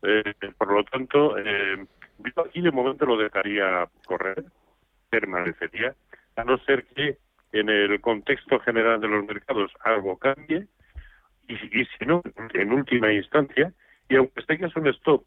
eh, 0.03 0.35
por 0.57 0.73
lo 0.73 0.85
tanto, 0.85 1.37
eh, 1.39 1.85
yo 2.19 2.43
aquí 2.47 2.61
de 2.61 2.71
momento 2.71 3.05
lo 3.05 3.17
dejaría 3.17 3.89
correr, 4.07 4.45
permanecería, 5.11 5.95
a 6.37 6.45
no 6.45 6.57
ser 6.59 6.85
que 6.87 7.19
en 7.53 7.69
el 7.69 8.01
contexto 8.01 8.61
general 8.61 9.01
de 9.01 9.09
los 9.09 9.25
mercados 9.27 9.73
algo 9.81 10.17
cambie 10.19 10.67
y, 11.49 11.55
y 11.55 11.85
si 11.99 12.07
no, 12.07 12.23
en 12.55 12.73
última 12.73 13.13
instancia, 13.13 13.73
y 14.09 14.17
aunque 14.17 14.43
tengas 14.43 14.75
un 14.77 14.89
stop 14.89 15.25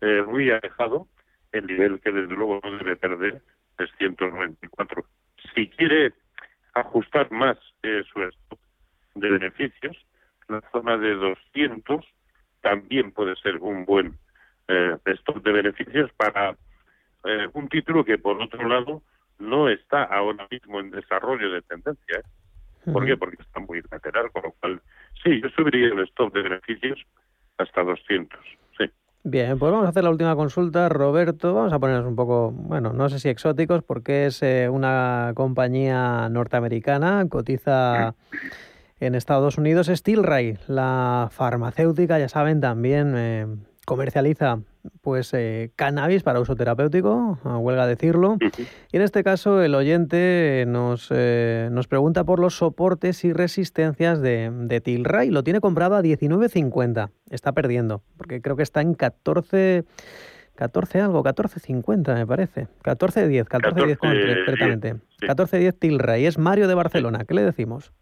eh, 0.00 0.22
muy 0.26 0.50
alejado, 0.50 1.08
el 1.52 1.66
nivel 1.66 2.00
que 2.00 2.12
desde 2.12 2.34
luego 2.34 2.60
no 2.62 2.78
debe 2.78 2.96
perder 2.96 3.42
es 3.78 3.90
194. 3.98 5.04
Si 5.54 5.68
quiere 5.68 6.12
ajustar 6.74 7.30
más 7.30 7.56
eh, 7.82 8.02
su 8.12 8.22
stop 8.22 8.58
de 9.14 9.30
beneficios, 9.30 9.96
la 10.48 10.62
zona 10.72 10.96
de 10.96 11.14
200 11.14 12.04
también 12.60 13.12
puede 13.12 13.36
ser 13.36 13.56
un 13.56 13.84
buen 13.84 14.18
eh, 14.68 14.96
stop 15.04 15.42
de 15.42 15.52
beneficios 15.52 16.10
para 16.16 16.56
eh, 17.24 17.48
un 17.52 17.68
título 17.68 18.04
que, 18.04 18.18
por 18.18 18.40
otro 18.40 18.66
lado, 18.68 19.02
no 19.38 19.68
está 19.68 20.04
ahora 20.04 20.46
mismo 20.50 20.80
en 20.80 20.90
desarrollo 20.90 21.50
de 21.50 21.62
tendencia. 21.62 22.18
¿eh? 22.18 22.92
¿Por 22.92 23.04
qué? 23.06 23.16
Porque 23.16 23.42
está 23.42 23.60
muy 23.60 23.82
lateral, 23.90 24.30
con 24.32 24.42
lo 24.42 24.52
cual, 24.52 24.80
sí, 25.22 25.40
yo 25.40 25.48
subiría 25.50 25.88
el 25.88 26.00
stop 26.00 26.32
de 26.32 26.42
beneficios 26.42 26.98
hasta 27.58 27.82
200. 27.82 28.38
Sí. 28.78 28.84
Bien, 29.24 29.58
pues 29.58 29.72
vamos 29.72 29.86
a 29.86 29.90
hacer 29.90 30.04
la 30.04 30.10
última 30.10 30.34
consulta. 30.36 30.88
Roberto, 30.88 31.54
vamos 31.54 31.72
a 31.72 31.78
ponernos 31.78 32.06
un 32.06 32.16
poco, 32.16 32.50
bueno, 32.52 32.92
no 32.92 33.08
sé 33.08 33.18
si 33.18 33.28
exóticos, 33.28 33.82
porque 33.82 34.26
es 34.26 34.42
eh, 34.42 34.68
una 34.68 35.32
compañía 35.34 36.28
norteamericana, 36.28 37.26
cotiza 37.28 38.14
en 39.00 39.14
Estados 39.14 39.58
Unidos. 39.58 39.88
Stilray, 39.88 40.58
la 40.66 41.28
farmacéutica, 41.30 42.18
ya 42.18 42.28
saben, 42.28 42.60
también 42.60 43.14
eh, 43.16 43.46
comercializa 43.88 44.58
pues 45.00 45.32
eh, 45.32 45.70
cannabis 45.74 46.22
para 46.22 46.40
uso 46.40 46.54
terapéutico, 46.54 47.38
huelga 47.42 47.86
decirlo. 47.86 48.36
Y 48.92 48.96
en 48.98 49.02
este 49.02 49.24
caso 49.24 49.62
el 49.62 49.74
oyente 49.74 50.64
nos, 50.68 51.08
eh, 51.10 51.70
nos 51.72 51.88
pregunta 51.88 52.24
por 52.24 52.38
los 52.38 52.54
soportes 52.54 53.24
y 53.24 53.32
resistencias 53.32 54.20
de, 54.20 54.50
de 54.52 54.82
Tilray. 54.82 55.30
Lo 55.30 55.42
tiene 55.42 55.60
comprado 55.60 55.96
a 55.96 56.02
19.50. 56.02 57.08
Está 57.30 57.52
perdiendo, 57.52 58.02
porque 58.18 58.42
creo 58.42 58.56
que 58.56 58.62
está 58.62 58.82
en 58.82 58.92
14... 58.92 59.84
14 60.54 61.00
algo, 61.00 61.22
14.50 61.22 62.14
me 62.14 62.26
parece. 62.26 62.66
14.10, 62.82 63.46
14.10 63.46 63.96
concretamente. 63.96 64.96
14.10 65.20 65.78
Tilray. 65.78 66.26
Es 66.26 66.36
Mario 66.36 66.66
de 66.66 66.74
Barcelona. 66.74 67.24
¿Qué 67.26 67.32
le 67.32 67.42
decimos? 67.42 67.92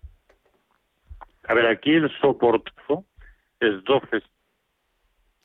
A 1.46 1.54
ver, 1.54 1.66
aquí 1.66 1.92
el 1.92 2.10
soportazo 2.18 3.04
es 3.60 3.84
12 3.84 4.22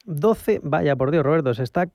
12, 0.05 0.61
vaya 0.63 0.95
por 0.95 1.11
Dios, 1.11 1.23
Roberto, 1.23 1.53
se 1.53 1.63
está, 1.63 1.87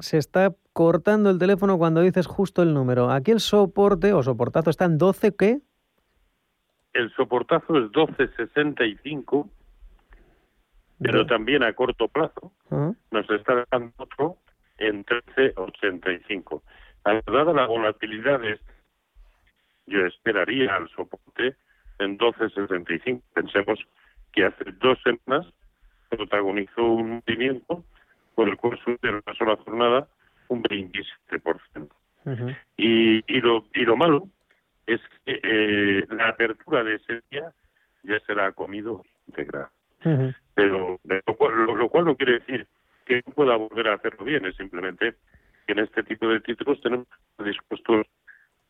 se 0.00 0.18
está 0.18 0.54
cortando 0.72 1.30
el 1.30 1.38
teléfono 1.38 1.78
cuando 1.78 2.00
dices 2.00 2.26
justo 2.26 2.62
el 2.62 2.74
número. 2.74 3.10
Aquí 3.10 3.30
el 3.30 3.40
soporte 3.40 4.12
o 4.12 4.22
soportazo 4.22 4.70
está 4.70 4.84
en 4.84 4.98
12, 4.98 5.36
¿qué? 5.36 5.60
El 6.92 7.12
soportazo 7.14 7.76
es 7.76 7.84
1265, 7.84 9.50
pero 11.00 11.26
también 11.26 11.64
a 11.64 11.72
corto 11.72 12.06
plazo 12.08 12.52
Ah, 12.74 12.92
nos 13.12 13.30
está 13.30 13.64
dando 13.70 13.92
otro 13.98 14.38
en 14.78 14.96
1385. 14.98 16.62
Dada 17.04 17.52
la 17.52 17.66
volatilidad, 17.66 18.40
de 18.40 18.52
este, 18.52 18.72
yo 19.86 20.04
esperaría 20.06 20.74
al 20.74 20.88
soporte 20.90 21.56
en 21.98 22.10
1265. 22.12 23.22
Pensemos 23.34 23.78
que 24.32 24.44
hace 24.46 24.64
dos 24.80 24.98
semanas 25.02 25.46
protagonizó 26.16 26.84
un 26.84 27.22
movimiento 27.26 27.84
por 28.34 28.48
el 28.48 28.56
cual 28.56 28.78
en 29.02 29.14
una 29.14 29.34
sola 29.36 29.56
jornada 29.56 30.08
un 30.48 30.62
27%. 30.62 31.88
Y, 32.76 33.22
y, 33.26 33.40
lo, 33.40 33.66
y 33.74 33.84
lo 33.84 33.96
malo 33.96 34.28
es 34.86 35.00
que 35.24 35.40
eh, 35.42 36.06
la 36.10 36.28
apertura 36.28 36.82
de 36.82 36.96
ese 36.96 37.20
día 37.30 37.52
ya 38.02 38.20
se 38.20 38.34
la 38.34 38.46
ha 38.46 38.52
comido 38.52 39.02
íntegra. 39.26 39.70
Pero 40.54 41.00
lo 41.04 41.36
cual, 41.36 41.66
lo, 41.66 41.76
lo 41.76 41.88
cual 41.88 42.04
no 42.06 42.16
quiere 42.16 42.40
decir 42.40 42.66
que 43.06 43.22
no 43.26 43.32
pueda 43.32 43.56
volver 43.56 43.88
a 43.88 43.94
hacerlo 43.94 44.24
bien, 44.24 44.44
es 44.46 44.56
simplemente 44.56 45.14
que 45.66 45.72
en 45.72 45.80
este 45.80 46.02
tipo 46.02 46.28
de 46.28 46.40
títulos 46.40 46.80
tenemos 46.80 47.06
dispuestos 47.38 48.06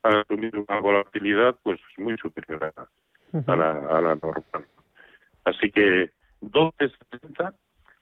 a 0.02 0.20
asumir 0.20 0.56
una 0.56 0.80
volatilidad 0.80 1.56
pues 1.62 1.80
muy 1.96 2.16
superior 2.18 2.72
a, 2.76 3.52
a 3.52 3.56
la, 3.56 3.70
a 3.70 4.00
la 4.00 4.14
normal. 4.16 4.66
Así 5.44 5.70
que 5.70 6.10
12.70, 6.50 7.52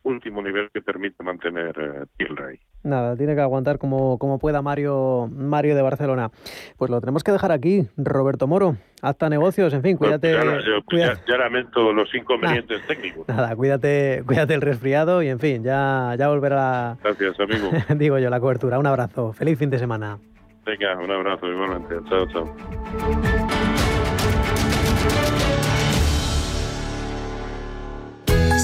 último 0.04 0.42
nivel 0.42 0.68
que 0.72 0.80
permite 0.82 1.22
mantener 1.22 1.74
eh, 1.78 2.06
Tilray. 2.16 2.58
Nada, 2.84 3.16
tiene 3.16 3.36
que 3.36 3.40
aguantar 3.40 3.78
como, 3.78 4.18
como 4.18 4.40
pueda 4.40 4.60
Mario, 4.60 5.28
Mario 5.32 5.76
de 5.76 5.82
Barcelona. 5.82 6.30
Pues 6.76 6.90
lo 6.90 7.00
tenemos 7.00 7.22
que 7.22 7.30
dejar 7.30 7.52
aquí, 7.52 7.86
Roberto 7.96 8.48
Moro. 8.48 8.76
Hasta 9.00 9.28
negocios, 9.28 9.72
en 9.72 9.82
fin, 9.82 9.96
cuídate. 9.96 10.34
Pues 10.36 10.44
ya, 10.44 10.60
yo- 10.68 10.82
cuida- 10.84 11.14
ya- 11.14 11.24
ya 11.28 11.36
lamento 11.38 11.92
los 11.92 12.12
inconvenientes 12.14 12.84
técnicos. 12.88 13.28
Nada, 13.28 13.54
cuídate, 13.54 14.24
cuídate 14.26 14.54
el 14.54 14.60
resfriado 14.62 15.22
y 15.22 15.28
en 15.28 15.38
fin, 15.38 15.62
ya, 15.62 16.16
ya 16.18 16.28
volverá, 16.28 16.96
Gracias, 17.04 17.38
amigo. 17.38 17.70
digo 17.96 18.18
yo, 18.18 18.30
la 18.30 18.40
cobertura. 18.40 18.80
Un 18.80 18.86
abrazo. 18.86 19.32
Feliz 19.32 19.56
fin 19.58 19.70
de 19.70 19.78
semana. 19.78 20.18
Venga, 20.66 20.96
un 20.98 21.10
abrazo 21.10 21.46
igualmente. 21.48 21.94
Chao, 22.08 22.26
chao. 22.32 22.52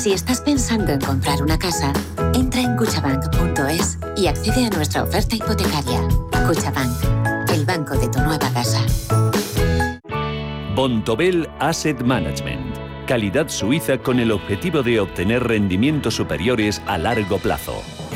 Si 0.08 0.14
estás 0.14 0.40
pensando 0.40 0.90
en 0.90 1.00
comprar 1.00 1.42
una 1.42 1.58
casa, 1.58 1.92
entra 2.32 2.62
en 2.62 2.78
cuchabank.es 2.78 3.98
y 4.16 4.26
accede 4.26 4.64
a 4.64 4.70
nuestra 4.70 5.02
oferta 5.02 5.36
hipotecaria. 5.36 6.00
Cuchabank, 6.46 7.50
el 7.52 7.66
banco 7.66 7.94
de 7.94 8.08
tu 8.08 8.18
nueva 8.20 8.50
casa. 8.54 8.80
Bontobel 10.74 11.46
Asset 11.58 12.00
Management. 12.00 12.74
Calidad 13.06 13.48
suiza 13.48 13.98
con 13.98 14.18
el 14.18 14.32
objetivo 14.32 14.82
de 14.82 14.98
obtener 14.98 15.46
rendimientos 15.46 16.14
superiores 16.14 16.80
a 16.86 16.96
largo 16.96 17.36
plazo. 17.36 17.82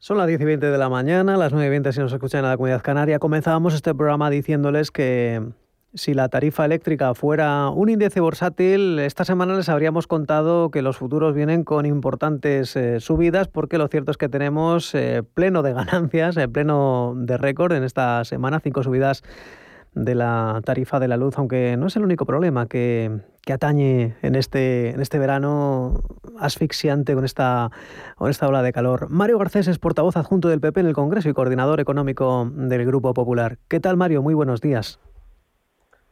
Son 0.00 0.16
las 0.16 0.28
10 0.28 0.40
y 0.40 0.44
20 0.44 0.70
de 0.70 0.78
la 0.78 0.88
mañana, 0.88 1.36
las 1.36 1.52
9 1.52 1.66
y 1.66 1.70
20 1.70 1.92
si 1.92 1.98
nos 1.98 2.12
escuchan 2.12 2.44
en 2.44 2.50
la 2.50 2.56
Comunidad 2.56 2.82
Canaria. 2.82 3.18
Comenzábamos 3.18 3.74
este 3.74 3.96
programa 3.96 4.30
diciéndoles 4.30 4.92
que 4.92 5.42
si 5.92 6.14
la 6.14 6.28
tarifa 6.28 6.64
eléctrica 6.64 7.14
fuera 7.14 7.68
un 7.70 7.88
índice 7.88 8.20
bursátil, 8.20 9.00
esta 9.00 9.24
semana 9.24 9.56
les 9.56 9.68
habríamos 9.68 10.06
contado 10.06 10.70
que 10.70 10.82
los 10.82 10.96
futuros 10.98 11.34
vienen 11.34 11.64
con 11.64 11.84
importantes 11.84 12.76
eh, 12.76 13.00
subidas 13.00 13.48
porque 13.48 13.76
lo 13.76 13.88
cierto 13.88 14.12
es 14.12 14.16
que 14.16 14.28
tenemos 14.28 14.94
eh, 14.94 15.24
pleno 15.34 15.62
de 15.62 15.72
ganancias, 15.72 16.36
eh, 16.36 16.46
pleno 16.46 17.14
de 17.16 17.36
récord 17.36 17.72
en 17.72 17.82
esta 17.82 18.24
semana, 18.24 18.60
cinco 18.60 18.84
subidas 18.84 19.24
de 19.94 20.14
la 20.14 20.60
tarifa 20.64 21.00
de 21.00 21.08
la 21.08 21.16
luz, 21.16 21.36
aunque 21.38 21.76
no 21.76 21.88
es 21.88 21.96
el 21.96 22.04
único 22.04 22.24
problema 22.24 22.66
que, 22.66 23.18
que 23.48 23.54
atañe 23.54 24.14
en 24.20 24.34
este, 24.34 24.90
en 24.90 25.00
este 25.00 25.18
verano 25.18 26.02
asfixiante 26.38 27.14
con 27.14 27.24
esta, 27.24 27.70
con 28.16 28.28
esta 28.28 28.46
ola 28.46 28.60
de 28.62 28.74
calor. 28.74 29.08
Mario 29.08 29.38
Garcés 29.38 29.68
es 29.68 29.78
portavoz 29.78 30.18
adjunto 30.18 30.50
del 30.50 30.60
PP 30.60 30.80
en 30.80 30.86
el 30.88 30.92
Congreso 30.92 31.30
y 31.30 31.32
coordinador 31.32 31.80
económico 31.80 32.46
del 32.52 32.84
Grupo 32.84 33.14
Popular. 33.14 33.56
¿Qué 33.68 33.80
tal, 33.80 33.96
Mario? 33.96 34.20
Muy 34.20 34.34
buenos 34.34 34.60
días. 34.60 35.00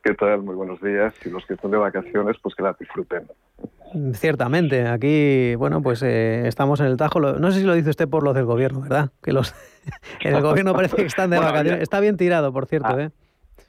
¿Qué 0.02 0.14
tal? 0.14 0.44
Muy 0.44 0.54
buenos 0.54 0.80
días. 0.80 1.12
Y 1.26 1.28
los 1.28 1.44
que 1.44 1.52
están 1.52 1.72
de 1.72 1.76
vacaciones, 1.76 2.38
pues 2.42 2.54
que 2.54 2.62
la 2.62 2.74
disfruten. 2.80 3.24
Ciertamente, 4.14 4.86
aquí, 4.86 5.56
bueno, 5.56 5.82
pues 5.82 6.02
eh, 6.02 6.48
estamos 6.48 6.80
en 6.80 6.86
el 6.86 6.96
Tajo. 6.96 7.20
No 7.20 7.52
sé 7.52 7.60
si 7.60 7.66
lo 7.66 7.74
dice 7.74 7.90
usted 7.90 8.08
por 8.08 8.22
los 8.22 8.34
del 8.34 8.46
gobierno, 8.46 8.80
¿verdad? 8.80 9.10
Que 9.22 9.34
los 9.34 9.54
en 10.22 10.34
el 10.36 10.40
gobierno 10.40 10.72
parece 10.72 10.96
que 10.96 11.04
están 11.04 11.28
de 11.28 11.38
vacaciones. 11.40 11.82
Está 11.82 12.00
bien 12.00 12.16
tirado, 12.16 12.50
por 12.50 12.64
cierto, 12.64 12.94
ah, 12.96 13.02
¿eh? 13.02 13.10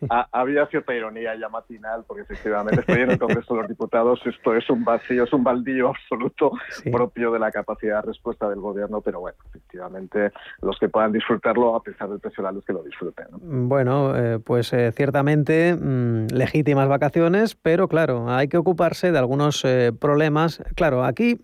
había 0.31 0.65
cierta 0.67 0.93
ironía 0.93 1.36
ya 1.36 1.49
matinal, 1.49 2.03
porque 2.07 2.23
efectivamente 2.23 2.79
estoy 2.79 3.01
en 3.01 3.12
el 3.12 3.19
Congreso 3.19 3.55
de 3.55 3.62
los 3.62 3.69
Diputados, 3.69 4.19
esto 4.25 4.55
es 4.55 4.69
un 4.69 4.83
vacío, 4.83 5.23
es 5.23 5.33
un 5.33 5.43
baldío 5.43 5.89
absoluto 5.89 6.51
propio 6.91 7.31
de 7.31 7.39
la 7.39 7.51
capacidad 7.51 8.01
de 8.01 8.07
respuesta 8.07 8.49
del 8.49 8.60
Gobierno, 8.60 9.01
pero 9.01 9.19
bueno, 9.19 9.38
efectivamente 9.49 10.31
los 10.62 10.77
que 10.79 10.89
puedan 10.89 11.12
disfrutarlo, 11.12 11.75
a 11.75 11.81
pesar 11.81 12.10
del 12.10 12.19
precio 12.19 12.43
de 12.43 12.49
la 12.49 12.51
luz, 12.51 12.63
que 12.65 12.73
lo 12.73 12.83
disfruten. 12.83 13.27
Bueno, 13.67 14.15
eh, 14.15 14.39
pues 14.39 14.73
eh, 14.73 14.91
ciertamente 14.91 15.75
mm, 15.75 16.27
legítimas 16.33 16.88
vacaciones, 16.88 17.55
pero 17.55 17.88
claro, 17.88 18.29
hay 18.29 18.47
que 18.47 18.57
ocuparse 18.57 19.12
de 19.12 19.17
algunos 19.17 19.63
eh, 19.65 19.91
problemas. 19.97 20.62
Claro, 20.75 21.03
aquí, 21.03 21.41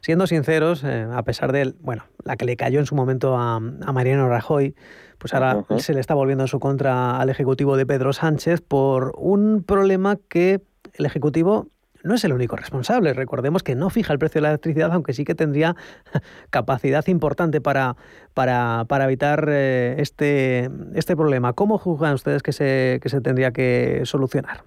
siendo 0.00 0.26
sinceros, 0.26 0.84
a 0.84 1.22
pesar 1.22 1.52
de, 1.52 1.74
bueno, 1.80 2.04
la 2.24 2.36
que 2.36 2.44
le 2.44 2.56
cayó 2.56 2.80
en 2.80 2.86
su 2.86 2.94
momento 2.94 3.36
a, 3.36 3.56
a 3.56 3.92
Mariano 3.92 4.28
Rajoy, 4.28 4.74
pues 5.20 5.34
ahora 5.34 5.64
se 5.78 5.92
le 5.92 6.00
está 6.00 6.14
volviendo 6.14 6.44
en 6.44 6.48
su 6.48 6.58
contra 6.58 7.20
al 7.20 7.28
Ejecutivo 7.28 7.76
de 7.76 7.84
Pedro 7.84 8.14
Sánchez 8.14 8.62
por 8.62 9.12
un 9.18 9.62
problema 9.62 10.16
que 10.28 10.62
el 10.94 11.04
Ejecutivo 11.04 11.68
no 12.02 12.14
es 12.14 12.24
el 12.24 12.32
único 12.32 12.56
responsable. 12.56 13.12
Recordemos 13.12 13.62
que 13.62 13.74
no 13.74 13.90
fija 13.90 14.14
el 14.14 14.18
precio 14.18 14.38
de 14.38 14.42
la 14.44 14.48
electricidad, 14.48 14.90
aunque 14.92 15.12
sí 15.12 15.24
que 15.24 15.34
tendría 15.34 15.76
capacidad 16.50 17.06
importante 17.08 17.60
para, 17.60 17.96
para, 18.32 18.86
para 18.88 19.04
evitar 19.04 19.46
eh, 19.50 19.96
este, 19.98 20.70
este 20.94 21.14
problema. 21.14 21.52
¿Cómo 21.52 21.76
juzgan 21.76 22.14
ustedes 22.14 22.42
que 22.42 22.52
se, 22.52 22.98
que 23.02 23.10
se 23.10 23.20
tendría 23.20 23.50
que 23.50 24.00
solucionar? 24.04 24.64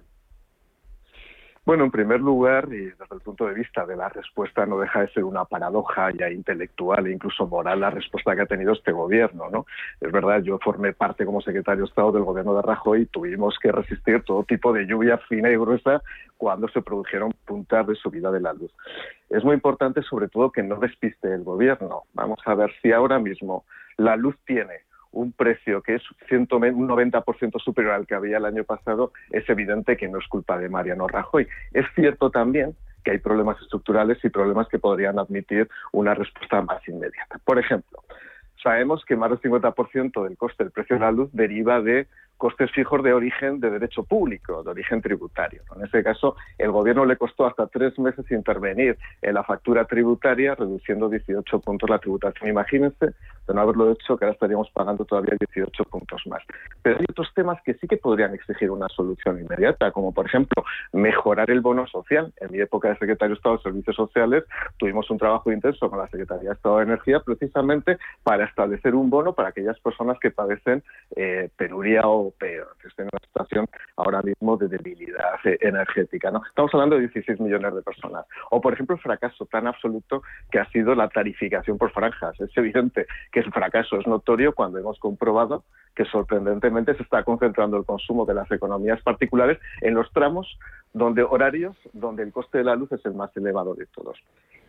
Bueno, 1.66 1.84
en 1.84 1.90
primer 1.90 2.20
lugar, 2.20 2.68
y 2.70 2.90
desde 2.90 3.06
el 3.10 3.22
punto 3.22 3.46
de 3.46 3.54
vista 3.54 3.86
de 3.86 3.96
la 3.96 4.10
respuesta, 4.10 4.66
no 4.66 4.78
deja 4.78 5.00
de 5.00 5.08
ser 5.08 5.24
una 5.24 5.46
paradoja 5.46 6.10
ya 6.10 6.28
intelectual 6.28 7.06
e 7.06 7.12
incluso 7.12 7.46
moral 7.46 7.80
la 7.80 7.88
respuesta 7.88 8.36
que 8.36 8.42
ha 8.42 8.46
tenido 8.46 8.74
este 8.74 8.92
gobierno. 8.92 9.48
¿no? 9.48 9.64
Es 9.98 10.12
verdad, 10.12 10.42
yo 10.42 10.58
formé 10.58 10.92
parte 10.92 11.24
como 11.24 11.40
secretario 11.40 11.84
de 11.84 11.88
Estado 11.88 12.12
del 12.12 12.24
gobierno 12.24 12.54
de 12.54 12.60
Rajoy 12.60 13.02
y 13.02 13.06
tuvimos 13.06 13.58
que 13.58 13.72
resistir 13.72 14.22
todo 14.24 14.44
tipo 14.44 14.74
de 14.74 14.84
lluvia 14.86 15.16
fina 15.16 15.50
y 15.50 15.56
gruesa 15.56 16.02
cuando 16.36 16.68
se 16.68 16.82
produjeron 16.82 17.32
puntas 17.46 17.86
de 17.86 17.94
subida 17.94 18.30
de 18.30 18.40
la 18.40 18.52
luz. 18.52 18.70
Es 19.30 19.42
muy 19.42 19.54
importante, 19.54 20.02
sobre 20.02 20.28
todo, 20.28 20.52
que 20.52 20.62
no 20.62 20.76
despiste 20.76 21.32
el 21.32 21.44
gobierno. 21.44 22.02
Vamos 22.12 22.40
a 22.44 22.54
ver 22.54 22.74
si 22.82 22.92
ahora 22.92 23.18
mismo 23.18 23.64
la 23.96 24.16
luz 24.16 24.36
tiene 24.44 24.82
un 25.14 25.32
precio 25.32 25.82
que 25.82 25.94
es 25.96 26.02
un 26.30 26.46
90% 26.48 27.60
superior 27.60 27.94
al 27.94 28.06
que 28.06 28.14
había 28.14 28.36
el 28.36 28.44
año 28.44 28.64
pasado, 28.64 29.12
es 29.30 29.48
evidente 29.48 29.96
que 29.96 30.08
no 30.08 30.18
es 30.18 30.26
culpa 30.28 30.58
de 30.58 30.68
Mariano 30.68 31.08
Rajoy. 31.08 31.46
Es 31.72 31.86
cierto 31.94 32.30
también 32.30 32.74
que 33.04 33.12
hay 33.12 33.18
problemas 33.18 33.60
estructurales 33.60 34.18
y 34.24 34.30
problemas 34.30 34.68
que 34.68 34.78
podrían 34.78 35.18
admitir 35.18 35.68
una 35.92 36.14
respuesta 36.14 36.62
más 36.62 36.86
inmediata. 36.88 37.38
Por 37.44 37.58
ejemplo, 37.58 38.02
sabemos 38.62 39.04
que 39.04 39.14
más 39.14 39.30
del 39.30 39.40
50% 39.40 40.24
del 40.24 40.36
coste 40.36 40.64
del 40.64 40.72
precio 40.72 40.96
de 40.96 41.00
la 41.00 41.12
luz 41.12 41.30
deriva 41.32 41.80
de 41.80 42.06
costes 42.44 42.70
fijos 42.72 43.02
de 43.02 43.14
origen 43.14 43.58
de 43.58 43.70
derecho 43.70 44.02
público, 44.02 44.62
de 44.62 44.70
origen 44.70 45.00
tributario. 45.00 45.62
En 45.74 45.82
este 45.82 46.04
caso, 46.04 46.36
el 46.58 46.70
Gobierno 46.72 47.06
le 47.06 47.16
costó 47.16 47.46
hasta 47.46 47.68
tres 47.68 47.98
meses 47.98 48.30
intervenir 48.30 48.98
en 49.22 49.32
la 49.32 49.42
factura 49.44 49.86
tributaria, 49.86 50.54
reduciendo 50.54 51.08
18 51.08 51.60
puntos 51.60 51.88
la 51.88 51.98
tributación. 51.98 52.50
Imagínense 52.50 53.14
de 53.46 53.54
no 53.54 53.62
haberlo 53.62 53.90
hecho, 53.90 54.18
que 54.18 54.26
ahora 54.26 54.34
estaríamos 54.34 54.70
pagando 54.72 55.06
todavía 55.06 55.36
18 55.40 55.84
puntos 55.84 56.22
más. 56.26 56.42
Pero 56.82 56.98
hay 56.98 57.06
otros 57.08 57.32
temas 57.34 57.62
que 57.62 57.72
sí 57.74 57.86
que 57.86 57.96
podrían 57.96 58.34
exigir 58.34 58.70
una 58.70 58.88
solución 58.88 59.40
inmediata, 59.40 59.90
como 59.90 60.12
por 60.12 60.26
ejemplo 60.26 60.64
mejorar 60.92 61.50
el 61.50 61.62
bono 61.62 61.86
social. 61.86 62.30
En 62.40 62.52
mi 62.52 62.60
época 62.60 62.88
de 62.88 62.98
secretario 62.98 63.34
de 63.34 63.38
Estado 63.38 63.56
de 63.56 63.62
Servicios 63.62 63.96
Sociales 63.96 64.44
tuvimos 64.76 65.10
un 65.10 65.16
trabajo 65.16 65.50
intenso 65.50 65.88
con 65.88 65.98
la 65.98 66.08
Secretaría 66.08 66.50
de 66.50 66.54
Estado 66.56 66.76
de 66.76 66.84
Energía 66.84 67.20
precisamente 67.20 67.96
para 68.22 68.44
establecer 68.44 68.94
un 68.94 69.08
bono 69.08 69.32
para 69.32 69.48
aquellas 69.48 69.80
personas 69.80 70.18
que 70.20 70.30
padecen 70.30 70.82
eh, 71.16 71.48
penuria 71.56 72.02
o 72.04 72.33
peor, 72.38 72.76
que 72.80 72.88
estén 72.88 73.06
en 73.06 73.10
una 73.12 73.26
situación 73.26 73.66
ahora 73.96 74.22
mismo 74.22 74.56
de 74.56 74.68
debilidad 74.68 75.38
energética. 75.44 76.30
¿no? 76.30 76.42
Estamos 76.46 76.72
hablando 76.74 76.96
de 76.96 77.02
16 77.08 77.40
millones 77.40 77.74
de 77.74 77.82
personas. 77.82 78.26
O, 78.50 78.60
por 78.60 78.72
ejemplo, 78.72 78.96
el 78.96 79.02
fracaso 79.02 79.46
tan 79.46 79.66
absoluto 79.66 80.22
que 80.50 80.58
ha 80.58 80.68
sido 80.70 80.94
la 80.94 81.08
tarificación 81.08 81.78
por 81.78 81.92
franjas. 81.92 82.40
Es 82.40 82.56
evidente 82.56 83.06
que 83.32 83.40
el 83.40 83.52
fracaso 83.52 83.98
es 83.98 84.06
notorio 84.06 84.54
cuando 84.54 84.78
hemos 84.78 84.98
comprobado 84.98 85.64
que 85.94 86.04
sorprendentemente 86.04 86.94
se 86.94 87.02
está 87.02 87.22
concentrando 87.22 87.76
el 87.76 87.84
consumo 87.84 88.26
de 88.26 88.34
las 88.34 88.50
economías 88.50 89.00
particulares 89.02 89.58
en 89.80 89.94
los 89.94 90.10
tramos 90.12 90.58
donde 90.92 91.22
horarios 91.22 91.76
donde 91.92 92.22
el 92.22 92.32
coste 92.32 92.58
de 92.58 92.64
la 92.64 92.76
luz 92.76 92.90
es 92.92 93.04
el 93.04 93.14
más 93.14 93.36
elevado 93.36 93.74
de 93.74 93.86
todos. 93.86 94.18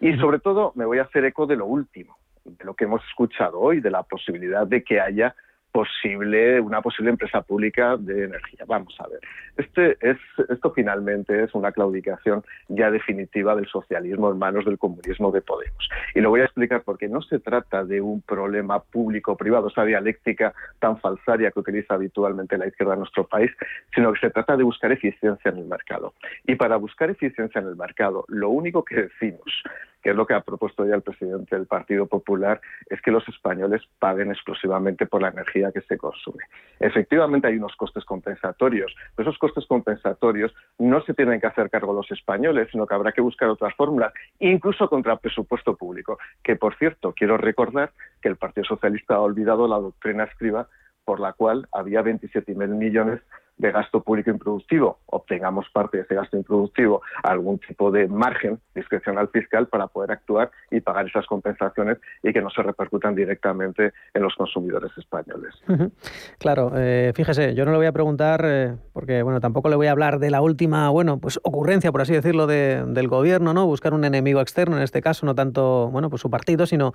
Y 0.01 0.15
sobre 0.17 0.39
todo 0.39 0.71
me 0.75 0.85
voy 0.85 0.99
a 0.99 1.03
hacer 1.03 1.25
eco 1.25 1.45
de 1.45 1.55
lo 1.55 1.65
último, 1.65 2.17
de 2.43 2.63
lo 2.65 2.73
que 2.73 2.85
hemos 2.85 3.03
escuchado 3.07 3.59
hoy, 3.59 3.79
de 3.79 3.91
la 3.91 4.03
posibilidad 4.03 4.67
de 4.67 4.83
que 4.83 4.99
haya 4.99 5.35
posible, 5.75 6.61
una 6.61 6.81
posible 6.81 7.09
empresa 7.09 7.41
pública 7.41 7.97
de 7.97 8.23
energía. 8.23 8.63
Vamos 8.65 8.95
a 8.97 9.09
ver. 9.09 9.19
Este 9.57 9.97
es, 9.99 10.17
esto 10.49 10.71
finalmente 10.71 11.43
es 11.43 11.53
una 11.53 11.73
claudicación 11.73 12.45
ya 12.69 12.89
definitiva 12.89 13.53
del 13.57 13.67
socialismo 13.67 14.31
en 14.31 14.39
manos 14.39 14.63
del 14.63 14.77
comunismo 14.77 15.31
de 15.31 15.41
Podemos. 15.41 15.89
Y 16.13 16.21
lo 16.21 16.29
voy 16.29 16.39
a 16.39 16.45
explicar 16.45 16.83
porque 16.85 17.09
no 17.09 17.21
se 17.21 17.39
trata 17.39 17.83
de 17.83 17.99
un 17.99 18.21
problema 18.21 18.79
público-privado, 18.79 19.67
esa 19.67 19.83
dialéctica 19.83 20.53
tan 20.79 20.97
falsaria 20.97 21.51
que 21.51 21.59
utiliza 21.59 21.95
habitualmente 21.95 22.57
la 22.57 22.67
izquierda 22.67 22.93
en 22.93 22.99
nuestro 22.99 23.27
país, 23.27 23.51
sino 23.93 24.13
que 24.13 24.21
se 24.21 24.29
trata 24.29 24.55
de 24.55 24.63
buscar 24.63 24.93
eficiencia 24.93 25.51
en 25.51 25.57
el 25.57 25.65
mercado. 25.65 26.13
Y 26.47 26.55
para 26.55 26.77
buscar 26.77 27.09
eficiencia 27.09 27.59
en 27.59 27.67
el 27.67 27.75
mercado, 27.75 28.23
lo 28.29 28.49
único 28.49 28.85
que 28.85 28.95
decimos 28.95 29.61
que 30.05 30.11
es 30.11 30.15
lo 30.15 30.27
que 30.27 30.35
ha 30.35 30.41
propuesto 30.41 30.85
ya 30.85 30.93
el 30.93 31.01
presidente 31.01 31.55
del 31.55 31.65
Partido 31.65 32.05
Popular, 32.05 32.61
es 32.91 33.01
que 33.01 33.09
los 33.09 33.27
españoles 33.27 33.81
paguen 33.97 34.29
exclusivamente 34.29 35.07
por 35.07 35.19
la 35.19 35.29
energía 35.29 35.71
que 35.71 35.81
se 35.81 35.97
consume. 35.97 36.43
Efectivamente 36.79 37.47
hay 37.47 37.55
unos 37.55 37.75
costes 37.75 38.05
compensatorios, 38.05 38.95
pero 39.15 39.27
esos 39.27 39.39
costes 39.39 39.65
compensatorios 39.65 40.53
no 40.77 41.01
se 41.01 41.15
tienen 41.15 41.41
que 41.41 41.47
hacer 41.47 41.71
cargo 41.71 41.91
los 41.91 42.11
españoles, 42.11 42.67
sino 42.71 42.85
que 42.85 42.93
habrá 42.93 43.13
que 43.13 43.21
buscar 43.21 43.49
otras 43.49 43.73
fórmulas, 43.73 44.13
incluso 44.37 44.87
contra 44.89 45.17
presupuesto 45.17 45.75
público, 45.75 46.19
que 46.43 46.55
por 46.55 46.77
cierto, 46.77 47.11
quiero 47.13 47.37
recordar 47.37 47.91
que 48.21 48.29
el 48.29 48.35
Partido 48.35 48.65
Socialista 48.65 49.15
ha 49.15 49.21
olvidado 49.21 49.67
la 49.67 49.79
doctrina 49.79 50.25
escriba 50.25 50.67
por 51.03 51.19
la 51.19 51.33
cual 51.33 51.67
había 51.71 52.03
27.000 52.03 52.67
millones 52.67 53.21
gasto 53.57 54.01
público 54.01 54.29
improductivo, 54.29 54.99
obtengamos 55.05 55.67
parte 55.73 55.97
de 55.97 56.03
ese 56.03 56.15
gasto 56.15 56.37
improductivo 56.37 57.01
algún 57.23 57.59
tipo 57.59 57.91
de 57.91 58.07
margen 58.07 58.59
discrecional 58.73 59.29
fiscal 59.29 59.67
para 59.67 59.87
poder 59.87 60.11
actuar 60.11 60.51
y 60.71 60.81
pagar 60.81 61.07
esas 61.07 61.25
compensaciones 61.25 61.97
y 62.21 62.33
que 62.33 62.41
no 62.41 62.49
se 62.49 62.61
repercutan 62.61 63.15
directamente 63.15 63.93
en 64.13 64.21
los 64.21 64.35
consumidores 64.35 64.91
españoles. 64.97 65.53
Claro, 66.37 66.73
eh, 66.75 67.11
fíjese, 67.15 67.55
yo 67.55 67.65
no 67.65 67.71
le 67.71 67.77
voy 67.77 67.87
a 67.87 67.91
preguntar, 67.91 68.41
eh, 68.45 68.75
porque 68.93 69.23
bueno, 69.23 69.39
tampoco 69.39 69.69
le 69.69 69.75
voy 69.75 69.87
a 69.87 69.91
hablar 69.91 70.19
de 70.19 70.29
la 70.29 70.41
última, 70.41 70.89
bueno, 70.89 71.19
pues 71.19 71.39
ocurrencia, 71.43 71.91
por 71.91 72.01
así 72.01 72.13
decirlo, 72.13 72.47
del 72.47 73.07
gobierno, 73.07 73.53
¿no? 73.53 73.65
Buscar 73.65 73.93
un 73.93 74.03
enemigo 74.03 74.41
externo, 74.41 74.77
en 74.77 74.83
este 74.83 75.01
caso, 75.01 75.25
no 75.25 75.35
tanto, 75.35 75.89
bueno, 75.91 76.09
pues 76.09 76.21
su 76.21 76.29
partido, 76.29 76.65
sino 76.65 76.93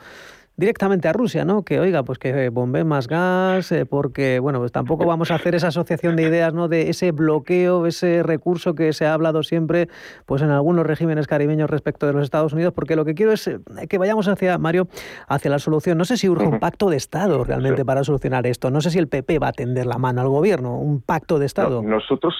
directamente 0.56 1.08
a 1.08 1.12
Rusia, 1.12 1.44
¿no? 1.44 1.64
Que 1.64 1.80
oiga, 1.80 2.02
pues 2.02 2.18
que 2.18 2.48
bombe 2.50 2.84
más 2.84 3.08
gas, 3.08 3.72
eh, 3.72 3.86
porque 3.86 4.38
bueno, 4.38 4.58
pues 4.58 4.72
tampoco 4.72 5.06
vamos 5.06 5.30
a 5.30 5.36
hacer 5.36 5.54
esa 5.54 5.68
asociación 5.68 6.16
de 6.16 6.24
ideas, 6.24 6.49
¿no? 6.52 6.68
De 6.68 6.90
ese 6.90 7.12
bloqueo, 7.12 7.86
ese 7.86 8.22
recurso 8.22 8.74
que 8.74 8.92
se 8.92 9.06
ha 9.06 9.14
hablado 9.14 9.42
siempre, 9.42 9.88
pues 10.26 10.42
en 10.42 10.50
algunos 10.50 10.86
regímenes 10.86 11.26
caribeños 11.26 11.70
respecto 11.70 12.06
de 12.06 12.12
los 12.12 12.22
Estados 12.22 12.52
Unidos, 12.52 12.72
porque 12.74 12.96
lo 12.96 13.04
que 13.04 13.14
quiero 13.14 13.32
es 13.32 13.46
eh, 13.46 13.60
que 13.88 13.98
vayamos 13.98 14.28
hacia 14.28 14.58
Mario, 14.58 14.88
hacia 15.28 15.50
la 15.50 15.58
solución. 15.58 15.98
No 15.98 16.04
sé 16.04 16.16
si 16.16 16.28
urge 16.28 16.46
un 16.46 16.60
pacto 16.60 16.90
de 16.90 16.96
Estado 16.96 17.44
realmente 17.44 17.84
para 17.84 18.04
solucionar 18.04 18.46
esto. 18.46 18.70
No 18.70 18.80
sé 18.80 18.90
si 18.90 18.98
el 18.98 19.08
PP 19.08 19.38
va 19.38 19.48
a 19.48 19.52
tender 19.52 19.86
la 19.86 19.98
mano 19.98 20.20
al 20.20 20.28
gobierno, 20.28 20.78
un 20.78 21.00
pacto 21.00 21.38
de 21.38 21.46
Estado. 21.46 21.82
nosotros 21.82 22.34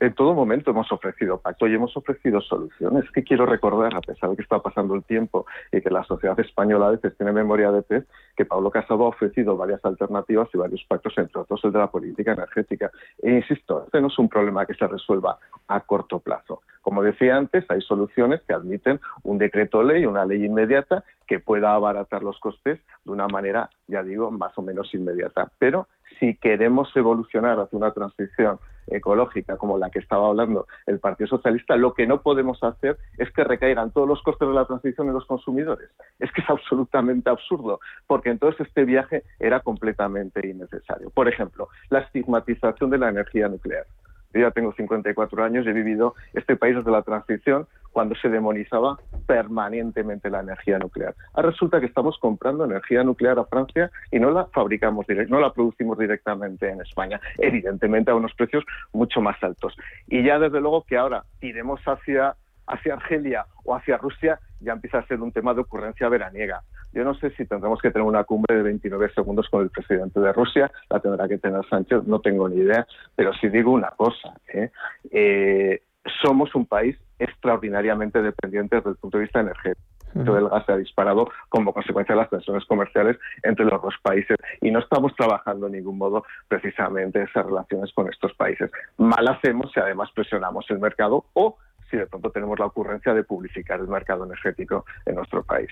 en 0.00 0.14
todo 0.14 0.34
momento 0.34 0.70
hemos 0.70 0.90
ofrecido 0.92 1.38
pacto 1.38 1.66
y 1.66 1.74
hemos 1.74 1.96
ofrecido 1.96 2.40
soluciones. 2.40 3.10
Que 3.10 3.24
quiero 3.24 3.46
recordar, 3.46 3.94
a 3.94 4.00
pesar 4.00 4.30
de 4.30 4.36
que 4.36 4.42
está 4.42 4.60
pasando 4.60 4.94
el 4.94 5.02
tiempo 5.04 5.46
y 5.72 5.80
que 5.80 5.90
la 5.90 6.04
sociedad 6.04 6.38
española 6.38 6.88
a 6.88 6.90
veces 6.90 7.16
tiene 7.16 7.32
memoria 7.32 7.72
de 7.72 7.82
pez, 7.82 8.04
que 8.36 8.44
Pablo 8.44 8.70
Casado 8.70 9.04
ha 9.04 9.08
ofrecido 9.08 9.56
varias 9.56 9.84
alternativas 9.84 10.48
y 10.54 10.58
varios 10.58 10.84
pactos, 10.84 11.16
entre 11.18 11.40
otros 11.40 11.60
el 11.64 11.72
de 11.72 11.78
la 11.78 11.90
política 11.90 12.32
energética. 12.32 12.90
E 13.22 13.32
insisto, 13.32 13.84
este 13.84 14.00
no 14.00 14.08
es 14.08 14.18
un 14.18 14.28
problema 14.28 14.66
que 14.66 14.74
se 14.74 14.86
resuelva 14.86 15.38
a 15.66 15.80
corto 15.80 16.20
plazo. 16.20 16.62
Como 16.82 17.02
decía 17.02 17.36
antes, 17.36 17.64
hay 17.68 17.80
soluciones 17.80 18.40
que 18.42 18.54
admiten 18.54 19.00
un 19.24 19.38
decreto 19.38 19.82
ley, 19.82 20.06
una 20.06 20.24
ley 20.24 20.44
inmediata 20.44 21.04
que 21.26 21.40
pueda 21.40 21.74
abaratar 21.74 22.22
los 22.22 22.38
costes 22.40 22.80
de 23.04 23.10
una 23.10 23.28
manera, 23.28 23.68
ya 23.88 24.02
digo, 24.02 24.30
más 24.30 24.56
o 24.56 24.62
menos 24.62 24.94
inmediata. 24.94 25.50
Pero 25.58 25.88
si 26.18 26.36
queremos 26.36 26.94
evolucionar 26.96 27.58
hacia 27.60 27.76
una 27.76 27.92
transición 27.92 28.58
ecológica 28.90 29.56
como 29.56 29.78
la 29.78 29.90
que 29.90 29.98
estaba 29.98 30.28
hablando 30.28 30.66
el 30.86 30.98
Partido 30.98 31.28
Socialista, 31.28 31.76
lo 31.76 31.94
que 31.94 32.06
no 32.06 32.22
podemos 32.22 32.62
hacer 32.62 32.98
es 33.16 33.30
que 33.32 33.44
recaigan 33.44 33.90
todos 33.90 34.08
los 34.08 34.22
costes 34.22 34.48
de 34.48 34.54
la 34.54 34.66
transición 34.66 35.08
en 35.08 35.14
los 35.14 35.26
consumidores. 35.26 35.90
Es 36.18 36.30
que 36.32 36.42
es 36.42 36.50
absolutamente 36.50 37.30
absurdo, 37.30 37.80
porque 38.06 38.30
entonces 38.30 38.66
este 38.66 38.84
viaje 38.84 39.24
era 39.38 39.60
completamente 39.60 40.46
innecesario. 40.46 41.10
Por 41.10 41.28
ejemplo, 41.28 41.68
la 41.90 42.00
estigmatización 42.00 42.90
de 42.90 42.98
la 42.98 43.08
energía 43.08 43.48
nuclear. 43.48 43.86
Yo 44.32 44.40
ya 44.40 44.50
tengo 44.50 44.72
54 44.72 45.44
años 45.44 45.64
y 45.66 45.70
he 45.70 45.72
vivido 45.72 46.14
este 46.34 46.56
país 46.56 46.76
desde 46.76 46.90
la 46.90 47.02
transición 47.02 47.66
cuando 47.92 48.14
se 48.16 48.28
demonizaba 48.28 48.98
permanentemente 49.26 50.30
la 50.30 50.40
energía 50.40 50.78
nuclear. 50.78 51.14
Ahora 51.32 51.50
resulta 51.50 51.80
que 51.80 51.86
estamos 51.86 52.18
comprando 52.18 52.64
energía 52.64 53.02
nuclear 53.02 53.38
a 53.38 53.44
Francia 53.44 53.90
y 54.10 54.20
no 54.20 54.30
la 54.30 54.46
fabricamos, 54.46 55.06
no 55.28 55.40
la 55.40 55.52
producimos 55.52 55.98
directamente 55.98 56.68
en 56.68 56.80
España, 56.80 57.20
evidentemente 57.38 58.10
a 58.10 58.14
unos 58.14 58.34
precios 58.34 58.64
mucho 58.92 59.20
más 59.20 59.42
altos. 59.42 59.76
Y 60.06 60.22
ya 60.22 60.38
desde 60.38 60.60
luego 60.60 60.84
que 60.84 60.96
ahora 60.96 61.24
iremos 61.40 61.80
hacia 61.86 62.36
hacia 62.68 62.94
Argelia 62.94 63.46
o 63.64 63.74
hacia 63.74 63.96
Rusia 63.96 64.38
ya 64.60 64.72
empieza 64.72 64.98
a 64.98 65.06
ser 65.06 65.20
un 65.20 65.32
tema 65.32 65.54
de 65.54 65.60
ocurrencia 65.60 66.08
veraniega. 66.08 66.62
Yo 66.92 67.04
no 67.04 67.14
sé 67.14 67.30
si 67.30 67.46
tendremos 67.46 67.80
que 67.80 67.90
tener 67.90 68.06
una 68.06 68.24
cumbre 68.24 68.56
de 68.56 68.62
29 68.62 69.12
segundos 69.14 69.48
con 69.48 69.62
el 69.62 69.70
presidente 69.70 70.20
de 70.20 70.32
Rusia, 70.32 70.70
la 70.90 71.00
tendrá 71.00 71.28
que 71.28 71.38
tener 71.38 71.60
Sánchez, 71.68 72.04
no 72.06 72.20
tengo 72.20 72.48
ni 72.48 72.56
idea, 72.56 72.86
pero 73.14 73.32
sí 73.34 73.48
digo 73.48 73.72
una 73.72 73.90
cosa. 73.90 74.34
¿eh? 74.52 74.70
Eh, 75.10 75.82
somos 76.22 76.54
un 76.54 76.66
país 76.66 76.96
extraordinariamente 77.18 78.22
dependiente 78.22 78.76
desde 78.76 78.90
el 78.90 78.96
punto 78.96 79.18
de 79.18 79.24
vista 79.24 79.40
energético. 79.40 79.82
El 80.14 80.48
gas 80.48 80.64
se 80.64 80.72
ha 80.72 80.76
disparado 80.76 81.28
como 81.50 81.72
consecuencia 81.72 82.14
de 82.14 82.22
las 82.22 82.30
tensiones 82.30 82.64
comerciales 82.64 83.18
entre 83.42 83.66
los 83.66 83.80
dos 83.82 83.94
países 84.02 84.36
y 84.60 84.70
no 84.70 84.78
estamos 84.78 85.14
trabajando 85.14 85.66
en 85.66 85.72
ningún 85.72 85.98
modo 85.98 86.24
precisamente 86.48 87.22
esas 87.22 87.44
relaciones 87.44 87.92
con 87.92 88.08
estos 88.08 88.32
países. 88.34 88.70
Mal 88.96 89.28
hacemos 89.28 89.70
si 89.72 89.80
además 89.80 90.10
presionamos 90.14 90.64
el 90.70 90.78
mercado 90.78 91.26
o 91.34 91.58
si 91.90 91.96
de 91.96 92.06
pronto 92.06 92.30
tenemos 92.30 92.58
la 92.58 92.66
ocurrencia 92.66 93.14
de 93.14 93.24
publificar 93.24 93.80
el 93.80 93.88
mercado 93.88 94.24
energético 94.24 94.84
en 95.06 95.16
nuestro 95.16 95.42
país. 95.42 95.70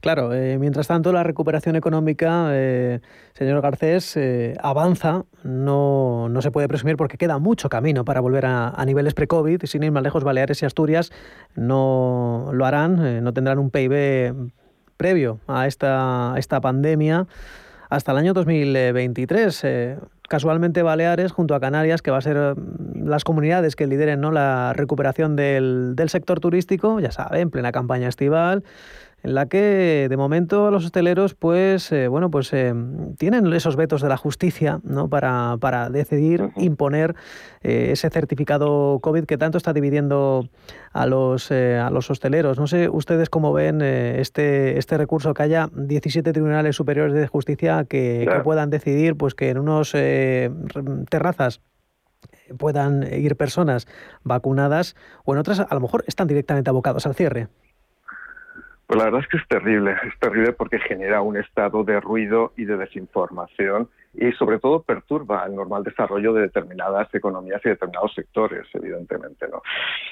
Claro, 0.00 0.32
eh, 0.32 0.56
mientras 0.58 0.86
tanto 0.86 1.12
la 1.12 1.24
recuperación 1.24 1.74
económica, 1.74 2.50
eh, 2.52 3.00
señor 3.34 3.60
Garcés, 3.60 4.16
eh, 4.16 4.54
avanza, 4.62 5.24
no, 5.42 6.28
no, 6.28 6.42
se 6.42 6.52
puede 6.52 6.68
presumir 6.68 6.96
porque 6.96 7.18
queda 7.18 7.38
mucho 7.38 7.68
camino 7.68 8.04
para 8.04 8.20
volver 8.20 8.46
a, 8.46 8.68
a 8.68 8.84
niveles 8.84 9.14
pre-COVID, 9.14 9.62
sin 9.64 9.82
ir 9.82 9.90
más 9.90 10.04
lejos, 10.04 10.22
Baleares 10.22 10.62
y 10.62 10.66
Asturias 10.66 11.10
no 11.56 12.50
lo 12.52 12.66
harán, 12.66 13.24
no 13.24 13.32
tendrán 13.32 13.58
un 13.58 13.70
PIB 13.70 14.52
previo 14.96 15.40
a 15.48 15.66
esta, 15.66 16.34
esta 16.36 16.60
pandemia 16.60 17.26
hasta 17.90 18.12
el 18.12 18.18
año 18.18 18.32
2023 18.32 19.66
casualmente 20.28 20.82
Baleares 20.82 21.32
junto 21.32 21.54
a 21.54 21.60
Canarias, 21.60 22.02
que 22.02 22.10
va 22.10 22.18
a 22.18 22.22
ser 22.22 22.36
mm, 22.36 23.06
las 23.06 23.24
comunidades 23.24 23.76
que 23.76 23.86
lideren 23.86 24.20
¿no? 24.20 24.30
la 24.32 24.72
recuperación 24.72 25.36
del, 25.36 25.94
del 25.94 26.08
sector 26.08 26.40
turístico, 26.40 27.00
ya 27.00 27.12
saben, 27.12 27.50
plena 27.50 27.72
campaña 27.72 28.08
estival, 28.08 28.64
en 29.22 29.34
la 29.34 29.46
que 29.46 30.06
de 30.08 30.16
momento 30.16 30.70
los 30.70 30.84
hosteleros 30.84 31.34
pues 31.34 31.90
eh, 31.90 32.08
bueno 32.08 32.30
pues 32.30 32.52
eh, 32.52 32.72
tienen 33.18 33.52
esos 33.52 33.76
vetos 33.76 34.02
de 34.02 34.08
la 34.08 34.16
justicia 34.16 34.80
¿no? 34.84 35.08
para, 35.08 35.56
para 35.60 35.90
decidir 35.90 36.50
imponer 36.56 37.14
eh, 37.62 37.88
ese 37.92 38.10
certificado 38.10 39.00
COVID 39.00 39.24
que 39.24 39.38
tanto 39.38 39.58
está 39.58 39.72
dividiendo 39.72 40.48
a 40.92 41.06
los, 41.06 41.50
a 41.50 41.90
los 41.90 42.10
hosteleros. 42.10 42.58
No 42.58 42.66
sé 42.66 42.88
ustedes 42.88 43.28
cómo 43.28 43.52
ven 43.52 43.82
este, 43.82 44.78
este 44.78 44.96
recurso 44.96 45.34
que 45.34 45.42
haya 45.42 45.68
17 45.72 46.32
tribunales 46.32 46.76
superiores 46.76 47.14
de 47.14 47.26
justicia 47.26 47.84
que, 47.84 48.26
que 48.30 48.40
puedan 48.40 48.70
decidir 48.70 49.16
pues 49.16 49.34
que 49.34 49.50
en 49.50 49.58
unos 49.58 49.92
terrazas 51.10 51.60
puedan 52.58 53.02
ir 53.12 53.36
personas 53.36 53.86
vacunadas 54.22 54.96
o 55.24 55.34
en 55.34 55.38
otras 55.38 55.60
a 55.60 55.74
lo 55.74 55.80
mejor 55.80 56.04
están 56.06 56.28
directamente 56.28 56.70
abocados 56.70 57.06
al 57.06 57.14
cierre. 57.14 57.48
Pues 58.86 58.98
la 58.98 59.06
verdad 59.06 59.22
es 59.22 59.28
que 59.28 59.36
es 59.38 59.48
terrible, 59.48 59.96
es 60.06 60.18
terrible 60.20 60.52
porque 60.52 60.78
genera 60.78 61.20
un 61.20 61.36
estado 61.36 61.82
de 61.82 61.98
ruido 62.00 62.52
y 62.56 62.64
de 62.66 62.76
desinformación 62.76 63.88
y 64.14 64.30
sobre 64.32 64.60
todo 64.60 64.82
perturba 64.82 65.44
el 65.44 65.56
normal 65.56 65.82
desarrollo 65.82 66.32
de 66.32 66.42
determinadas 66.42 67.12
economías 67.12 67.60
y 67.64 67.70
determinados 67.70 68.14
sectores, 68.14 68.66
evidentemente. 68.74 69.48
¿no? 69.48 69.62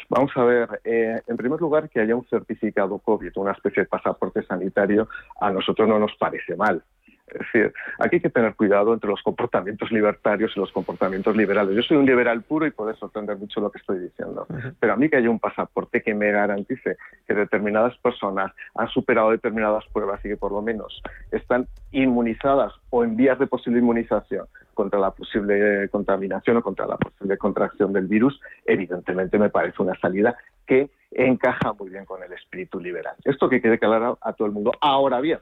Vamos 0.08 0.32
a 0.36 0.44
ver, 0.44 0.80
eh, 0.84 1.20
en 1.26 1.36
primer 1.36 1.60
lugar, 1.60 1.88
que 1.88 2.00
haya 2.00 2.16
un 2.16 2.26
certificado 2.26 2.98
COVID, 2.98 3.30
una 3.36 3.52
especie 3.52 3.84
de 3.84 3.88
pasaporte 3.88 4.42
sanitario, 4.42 5.08
a 5.40 5.50
nosotros 5.50 5.88
no 5.88 5.98
nos 6.00 6.14
parece 6.16 6.56
mal. 6.56 6.82
Es 7.26 7.38
decir, 7.38 7.72
aquí 7.98 8.16
hay 8.16 8.20
que 8.20 8.30
tener 8.30 8.54
cuidado 8.54 8.92
entre 8.92 9.08
los 9.08 9.22
comportamientos 9.22 9.90
libertarios 9.90 10.52
y 10.54 10.60
los 10.60 10.70
comportamientos 10.72 11.34
liberales. 11.36 11.74
Yo 11.74 11.82
soy 11.82 11.96
un 11.96 12.06
liberal 12.06 12.42
puro 12.42 12.66
y 12.66 12.70
puede 12.70 12.94
sorprender 12.96 13.36
mucho 13.38 13.60
lo 13.60 13.70
que 13.70 13.78
estoy 13.78 13.98
diciendo. 13.98 14.46
Pero 14.78 14.92
a 14.92 14.96
mí 14.96 15.08
que 15.08 15.16
haya 15.16 15.30
un 15.30 15.40
pasaporte 15.40 16.02
que 16.02 16.14
me 16.14 16.30
garantice 16.30 16.96
que 17.26 17.34
determinadas 17.34 17.96
personas 17.98 18.52
han 18.74 18.88
superado 18.88 19.30
determinadas 19.30 19.84
pruebas 19.92 20.24
y 20.24 20.28
que 20.28 20.36
por 20.36 20.52
lo 20.52 20.60
menos 20.60 21.02
están 21.30 21.66
inmunizadas 21.92 22.72
o 22.90 23.04
en 23.04 23.16
vías 23.16 23.38
de 23.38 23.46
posible 23.46 23.78
inmunización 23.78 24.46
contra 24.74 24.98
la 25.00 25.12
posible 25.12 25.88
contaminación 25.88 26.56
o 26.58 26.62
contra 26.62 26.86
la 26.86 26.96
posible 26.96 27.38
contracción 27.38 27.92
del 27.92 28.06
virus, 28.06 28.38
evidentemente 28.66 29.38
me 29.38 29.48
parece 29.48 29.82
una 29.82 29.98
salida 30.00 30.36
que 30.66 30.90
encaja 31.12 31.72
muy 31.72 31.90
bien 31.90 32.04
con 32.04 32.22
el 32.22 32.32
espíritu 32.32 32.80
liberal. 32.80 33.14
Esto 33.24 33.48
que 33.48 33.62
quede 33.62 33.78
claro 33.78 34.18
a 34.20 34.32
todo 34.32 34.46
el 34.46 34.52
mundo. 34.52 34.72
Ahora 34.80 35.20
bien, 35.20 35.38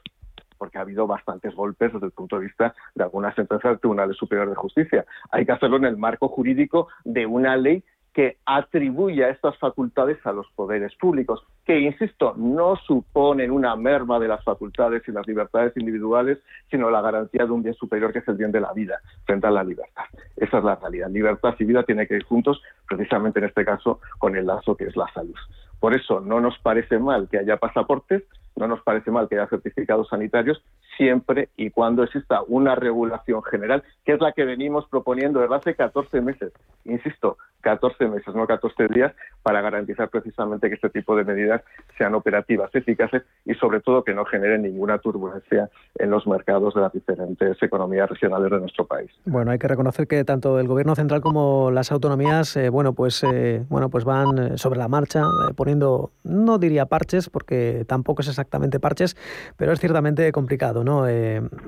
porque 0.62 0.78
ha 0.78 0.82
habido 0.82 1.08
bastantes 1.08 1.56
golpes 1.56 1.92
desde 1.92 2.06
el 2.06 2.12
punto 2.12 2.36
de 2.38 2.44
vista 2.44 2.72
de 2.94 3.02
algunas 3.02 3.34
sentencias 3.34 3.72
del 3.72 3.80
Tribunal 3.80 4.14
Superior 4.14 4.48
de 4.48 4.54
Justicia. 4.54 5.04
Hay 5.32 5.44
que 5.44 5.50
hacerlo 5.50 5.76
en 5.76 5.86
el 5.86 5.96
marco 5.96 6.28
jurídico 6.28 6.86
de 7.02 7.26
una 7.26 7.56
ley 7.56 7.82
que 8.12 8.36
atribuya 8.46 9.28
estas 9.28 9.58
facultades 9.58 10.24
a 10.24 10.30
los 10.30 10.46
poderes 10.54 10.94
públicos, 10.94 11.44
que, 11.64 11.80
insisto, 11.80 12.34
no 12.36 12.76
suponen 12.76 13.50
una 13.50 13.74
merma 13.74 14.20
de 14.20 14.28
las 14.28 14.44
facultades 14.44 15.02
y 15.08 15.10
las 15.10 15.26
libertades 15.26 15.76
individuales, 15.76 16.38
sino 16.70 16.92
la 16.92 17.00
garantía 17.00 17.44
de 17.44 17.50
un 17.50 17.64
bien 17.64 17.74
superior 17.74 18.12
que 18.12 18.20
es 18.20 18.28
el 18.28 18.36
bien 18.36 18.52
de 18.52 18.60
la 18.60 18.72
vida 18.72 19.00
frente 19.24 19.48
a 19.48 19.50
la 19.50 19.64
libertad. 19.64 20.04
Esa 20.36 20.58
es 20.58 20.64
la 20.64 20.76
realidad. 20.76 21.10
Libertad 21.10 21.56
y 21.58 21.64
vida 21.64 21.82
tienen 21.82 22.06
que 22.06 22.14
ir 22.14 22.22
juntos, 22.22 22.62
precisamente 22.86 23.40
en 23.40 23.46
este 23.46 23.64
caso, 23.64 23.98
con 24.18 24.36
el 24.36 24.46
lazo 24.46 24.76
que 24.76 24.84
es 24.84 24.96
la 24.96 25.12
salud. 25.12 25.34
Por 25.80 25.92
eso 25.92 26.20
no 26.20 26.40
nos 26.40 26.56
parece 26.60 27.00
mal 27.00 27.28
que 27.28 27.38
haya 27.38 27.56
pasaportes, 27.56 28.22
no 28.56 28.66
nos 28.68 28.82
parece 28.82 29.10
mal 29.10 29.28
que 29.28 29.36
haya 29.36 29.48
certificados 29.48 30.08
sanitarios, 30.08 30.62
siempre 30.96 31.48
y 31.56 31.70
cuando 31.70 32.02
exista 32.02 32.42
una 32.46 32.74
regulación 32.74 33.42
general, 33.42 33.82
que 34.04 34.12
es 34.12 34.20
la 34.20 34.32
que 34.32 34.44
venimos 34.44 34.86
proponiendo 34.88 35.40
desde 35.40 35.54
hace 35.54 35.74
14 35.74 36.20
meses. 36.20 36.52
Insisto, 36.84 37.36
14 37.62 38.08
meses, 38.08 38.34
no 38.34 38.46
14 38.46 38.88
días, 38.88 39.12
para 39.42 39.60
garantizar 39.60 40.08
precisamente 40.10 40.68
que 40.68 40.74
este 40.74 40.90
tipo 40.90 41.16
de 41.16 41.24
medidas 41.24 41.62
sean 41.96 42.14
operativas, 42.14 42.70
eficaces 42.74 43.22
y 43.44 43.54
sobre 43.54 43.80
todo 43.80 44.04
que 44.04 44.14
no 44.14 44.24
generen 44.24 44.62
ninguna 44.62 44.98
turbulencia 44.98 45.70
en 45.98 46.10
los 46.10 46.26
mercados 46.26 46.74
de 46.74 46.80
las 46.80 46.92
diferentes 46.92 47.60
economías 47.62 48.08
regionales 48.08 48.50
de 48.50 48.60
nuestro 48.60 48.86
país. 48.86 49.10
Bueno, 49.24 49.50
hay 49.50 49.58
que 49.58 49.68
reconocer 49.68 50.06
que 50.06 50.24
tanto 50.24 50.60
el 50.60 50.68
gobierno 50.68 50.94
central 50.94 51.20
como 51.20 51.70
las 51.70 51.90
autonomías, 51.92 52.56
eh, 52.56 52.68
bueno, 52.68 52.92
pues 52.92 53.24
eh, 53.24 53.64
bueno, 53.68 53.88
pues 53.88 54.04
van 54.04 54.38
eh, 54.38 54.58
sobre 54.58 54.78
la 54.78 54.88
marcha 54.88 55.24
poniendo, 55.56 56.10
no 56.24 56.58
diría 56.58 56.86
parches, 56.86 57.30
porque 57.30 57.84
tampoco 57.86 58.22
es 58.22 58.28
exactamente 58.28 58.80
parches, 58.80 59.16
pero 59.56 59.72
es 59.72 59.80
ciertamente 59.80 60.30
complicado, 60.32 60.81
¿no? 60.84 61.06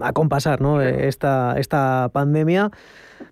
acompasar, 0.01 0.61
¿no? 0.61 0.81
esta 0.81 1.55
esta 1.59 2.11
pandemia 2.13 2.71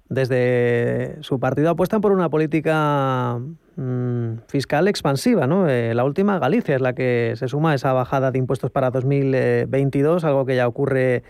desde 0.09 1.17
su 1.21 1.41
partido 1.41 1.71
apuestan 1.71 2.01
por 2.01 2.13
una 2.13 2.29
política 2.29 3.39
mm, 3.77 4.35
fiscal 4.47 4.89
expansiva. 4.89 5.47
¿no? 5.47 5.69
Eh, 5.69 5.95
la 5.95 6.05
última, 6.05 6.39
Galicia, 6.39 6.75
es 6.75 6.81
la 6.81 6.95
que 6.95 7.33
se 7.37 7.49
suma 7.49 7.73
a 7.73 7.75
esa 7.75 7.93
bajada 7.93 8.31
de 8.31 8.39
impuestos 8.39 8.71
para 8.71 8.91
2022, 8.91 10.25
algo 10.25 10.45
que 10.45 10.57
ya 10.57 10.69
ocurre 10.69 11.23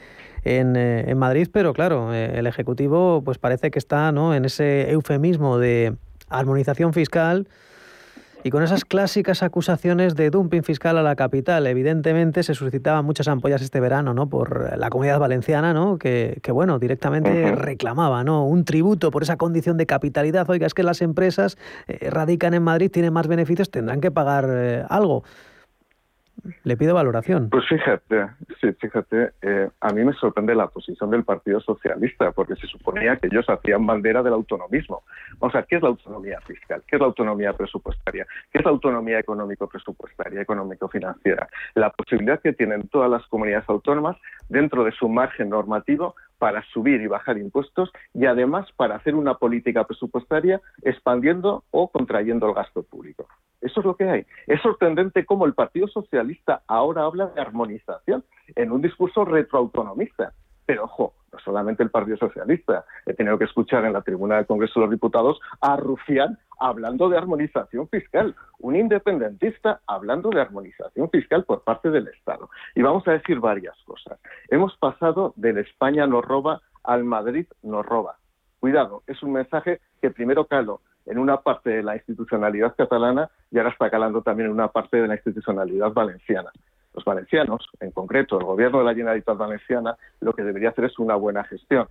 en, 0.44 0.74
eh, 0.76 1.04
en 1.06 1.18
Madrid, 1.18 1.48
pero 1.52 1.72
claro, 1.72 2.12
eh, 2.12 2.32
el 2.34 2.46
Ejecutivo 2.46 3.22
pues 3.24 3.38
parece 3.38 3.70
que 3.70 3.78
está 3.78 4.10
¿no? 4.10 4.34
en 4.34 4.44
ese 4.44 4.90
eufemismo 4.90 5.58
de 5.58 5.94
armonización 6.28 6.92
fiscal 6.92 7.46
y 8.44 8.50
con 8.50 8.62
esas 8.62 8.85
clásicas 8.85 9.42
acusaciones 9.42 10.16
de 10.16 10.31
dumping 10.31 10.62
fiscal 10.62 10.98
a 10.98 11.02
la 11.02 11.16
capital. 11.16 11.66
Evidentemente 11.66 12.42
se 12.42 12.55
suscitaban 12.55 13.05
muchas 13.05 13.28
ampollas 13.28 13.62
este 13.62 13.81
verano, 13.81 14.14
¿no? 14.14 14.28
Por 14.28 14.76
la 14.76 14.90
comunidad 14.90 15.18
valenciana, 15.18 15.72
¿no? 15.72 15.98
Que, 15.98 16.40
bueno, 16.52 16.78
directamente 16.78 17.55
reclamaba, 17.55 18.24
¿no? 18.24 18.44
Un 18.44 18.64
tributo 18.64 19.11
por 19.11 19.22
esa 19.22 19.37
condición 19.37 19.76
de 19.76 19.87
capitalidad. 19.87 20.48
Oiga, 20.50 20.66
es 20.66 20.74
que 20.74 20.83
las 20.83 21.02
empresas 21.02 21.57
eh, 21.87 22.11
radican 22.11 22.55
en 22.55 22.62
Madrid, 22.62 22.90
tienen 22.90 23.12
más 23.12 23.28
beneficios, 23.28 23.70
tendrán 23.70 24.00
que 24.00 24.11
pagar 24.11 24.48
eh, 24.50 24.85
algo. 24.88 25.22
Le 26.64 26.76
pido 26.76 26.94
valoración. 26.94 27.50
Pues 27.50 27.64
fíjate, 27.68 28.28
sí, 28.61 28.72
fíjate, 28.72 29.33
eh, 29.42 29.68
a 29.81 29.92
mí 29.92 30.05
me 30.05 30.12
sorprende 30.14 30.55
la 30.55 30.66
posición 30.66 31.11
del 31.11 31.24
Partido 31.24 31.61
Socialista, 31.61 32.33
porque 32.33 32.57
se 32.57 32.66
suponía 32.66 33.16
que 33.16 33.28
ellos 33.28 33.46
hacían 33.48 33.87
bandera 33.87 34.22
del 34.22 34.33
autonomismo. 34.33 35.02
O 35.38 35.50
sea, 35.50 35.62
¿qué 35.62 35.76
es 35.76 35.83
la 35.83 35.88
autonomía 35.88 36.40
fiscal? 36.40 36.83
¿Qué 36.87 36.96
es 36.96 37.00
la 37.00 37.07
autonomía 37.07 37.52
presupuestaria? 37.52 38.26
¿Qué 38.50 38.59
es 38.59 38.64
la 38.64 38.70
autonomía 38.70 39.18
económico-presupuestaria, 39.18 40.40
económico-financiera? 40.40 41.48
La 41.74 41.90
posibilidad 41.90 42.40
que 42.40 42.52
tienen 42.52 42.88
todas 42.88 43.11
las 43.11 43.26
comunidades 43.28 43.68
autónomas 43.68 44.16
dentro 44.48 44.85
de 44.85 44.92
su 44.92 45.09
margen 45.09 45.50
normativo 45.50 46.14
para 46.38 46.64
subir 46.72 47.00
y 47.00 47.07
bajar 47.07 47.38
impuestos 47.38 47.92
y 48.14 48.26
además 48.26 48.66
para 48.76 48.96
hacer 48.96 49.14
una 49.14 49.35
política 49.35 49.85
presupuestaria 49.85 50.61
expandiendo 50.83 51.62
o 51.70 51.88
contrayendo 51.88 52.48
el 52.48 52.55
gasto 52.55 52.83
público. 52.83 53.28
Eso 53.62 53.81
es 53.81 53.87
lo 53.87 53.96
que 53.96 54.09
hay. 54.09 54.27
Es 54.46 54.61
sorprendente 54.61 55.25
cómo 55.25 55.46
el 55.46 55.55
Partido 55.55 55.88
Socialista 55.88 56.62
ahora 56.66 57.05
habla 57.05 57.27
de 57.29 57.40
armonización 57.40 58.25
en 58.57 58.72
un 58.72 58.83
discurso 58.83 59.25
retroautonomista. 59.25 60.33
Pero 60.66 60.85
ojo, 60.85 61.14
no 61.33 61.38
solamente 61.38 61.83
el 61.83 61.90
Partido 61.90 62.16
Socialista. 62.16 62.85
He 63.07 63.14
tenido 63.14 63.38
que 63.38 63.44
escuchar 63.44 63.85
en 63.85 63.92
la 63.92 64.03
tribuna 64.03 64.37
del 64.37 64.46
Congreso 64.46 64.81
de 64.81 64.87
los 64.87 64.90
Diputados 64.90 65.40
a 65.61 65.77
Rufián 65.77 66.38
hablando 66.59 67.09
de 67.09 67.18
armonización 67.18 67.88
fiscal, 67.88 68.37
un 68.61 68.77
independentista 68.77 69.81
hablando 69.87 70.31
de 70.31 70.40
armonización 70.40 71.11
fiscal 71.11 71.44
por 71.44 71.64
parte 71.64 71.90
del 71.90 72.09
Estado. 72.09 72.51
Y 72.75 72.83
vamos 72.83 73.07
a 73.09 73.12
decir 73.12 73.40
varias 73.40 73.77
cosas. 73.85 74.20
Hemos 74.48 74.77
pasado 74.77 75.33
del 75.37 75.59
España 75.59 76.07
nos 76.07 76.25
roba 76.25 76.61
al 76.85 77.05
Madrid 77.05 77.46
nos 77.62 77.85
roba. 77.85 78.18
Cuidado, 78.61 79.03
es 79.09 79.20
un 79.25 79.33
mensaje 79.33 79.81
que 80.01 80.11
primero 80.11 80.46
caló 80.46 80.81
en 81.06 81.18
una 81.18 81.38
parte 81.38 81.70
de 81.70 81.82
la 81.82 81.96
institucionalidad 81.96 82.74
catalana 82.76 83.30
y 83.50 83.58
ahora 83.58 83.70
está 83.70 83.90
calando 83.90 84.22
también 84.22 84.48
en 84.48 84.54
una 84.54 84.68
parte 84.68 84.98
de 84.98 85.08
la 85.08 85.14
institucionalidad 85.14 85.92
valenciana. 85.92 86.50
Los 86.94 87.04
valencianos, 87.04 87.68
en 87.80 87.90
concreto 87.90 88.38
el 88.38 88.44
gobierno 88.44 88.78
de 88.78 88.84
la 88.84 88.94
Generalitat 88.94 89.36
Valenciana, 89.36 89.96
lo 90.20 90.34
que 90.34 90.42
debería 90.42 90.70
hacer 90.70 90.84
es 90.84 90.98
una 90.98 91.16
buena 91.16 91.42
gestión, 91.44 91.88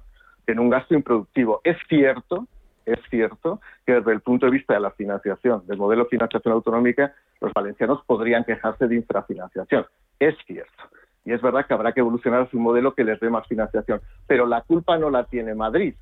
en 0.47 0.60
un 0.60 0.69
gasto 0.69 0.93
improductivo. 0.93 1.62
Es 1.63 1.78
cierto, 1.89 2.47
es 2.86 3.00
cierto 3.10 3.62
que 3.86 3.93
desde 3.93 4.12
el 4.12 4.21
punto 4.21 4.45
de 4.45 4.52
vista 4.52 4.74
de 4.74 4.80
la 4.80 4.91
financiación, 4.91 5.65
del 5.65 5.78
modelo 5.78 6.04
de 6.04 6.10
financiación 6.10 6.54
autonómica, 6.54 7.13
los 7.39 7.52
valencianos 7.54 8.04
podrían 8.06 8.43
quejarse 8.43 8.88
de 8.88 8.95
infrafinanciación. 8.95 9.86
Es 10.19 10.36
cierto. 10.45 10.84
Y 11.26 11.34
es 11.34 11.41
verdad 11.41 11.65
que 11.65 11.74
habrá 11.74 11.91
que 11.93 12.00
evolucionar 12.00 12.43
hacia 12.43 12.58
un 12.58 12.63
modelo 12.63 12.93
que 12.93 13.04
les 13.04 13.19
dé 13.19 13.30
más 13.30 13.47
financiación. 13.47 14.02
Pero 14.28 14.45
la 14.45 14.62
culpa 14.62 14.97
no 14.97 15.10
la 15.10 15.26
tiene 15.26 15.54
Madrid, 15.56 15.95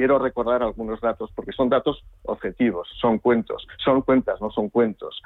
quiero 0.00 0.18
recordar 0.18 0.62
algunos 0.62 0.98
datos 1.02 1.30
porque 1.34 1.52
son 1.52 1.68
datos 1.68 2.02
objetivos, 2.24 2.88
son 2.98 3.18
cuentos, 3.18 3.68
son 3.84 4.00
cuentas, 4.00 4.40
no 4.40 4.50
son 4.50 4.70
cuentos. 4.70 5.20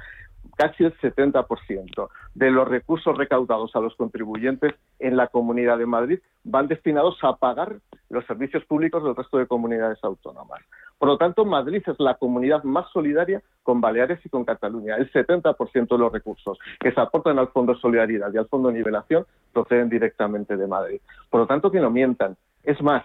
Casi 0.56 0.82
el 0.82 0.92
70% 0.98 2.08
de 2.34 2.50
los 2.50 2.66
recursos 2.66 3.16
recaudados 3.16 3.70
a 3.76 3.78
los 3.78 3.94
contribuyentes 3.94 4.74
en 4.98 5.16
la 5.16 5.28
Comunidad 5.28 5.78
de 5.78 5.86
Madrid 5.86 6.18
van 6.42 6.66
destinados 6.66 7.16
a 7.22 7.36
pagar 7.36 7.76
los 8.10 8.26
servicios 8.26 8.64
públicos 8.64 9.04
del 9.04 9.14
resto 9.14 9.38
de 9.38 9.46
comunidades 9.46 10.02
autónomas. 10.02 10.60
Por 10.98 11.08
lo 11.08 11.18
tanto, 11.18 11.44
Madrid 11.44 11.82
es 11.86 12.00
la 12.00 12.14
comunidad 12.14 12.64
más 12.64 12.90
solidaria 12.90 13.44
con 13.62 13.80
Baleares 13.80 14.26
y 14.26 14.28
con 14.28 14.44
Cataluña. 14.44 14.96
El 14.96 15.10
70% 15.12 15.88
de 15.88 15.98
los 15.98 16.12
recursos 16.12 16.58
que 16.80 16.90
se 16.90 17.00
aportan 17.00 17.38
al 17.38 17.48
Fondo 17.48 17.76
Solidaridad 17.76 18.34
y 18.34 18.38
al 18.38 18.48
Fondo 18.48 18.72
Nivelación 18.72 19.24
proceden 19.52 19.88
directamente 19.88 20.56
de 20.56 20.66
Madrid. 20.66 21.00
Por 21.30 21.42
lo 21.42 21.46
tanto, 21.46 21.70
que 21.70 21.78
no 21.78 21.90
mientan. 21.90 22.36
Es 22.64 22.82
más, 22.82 23.04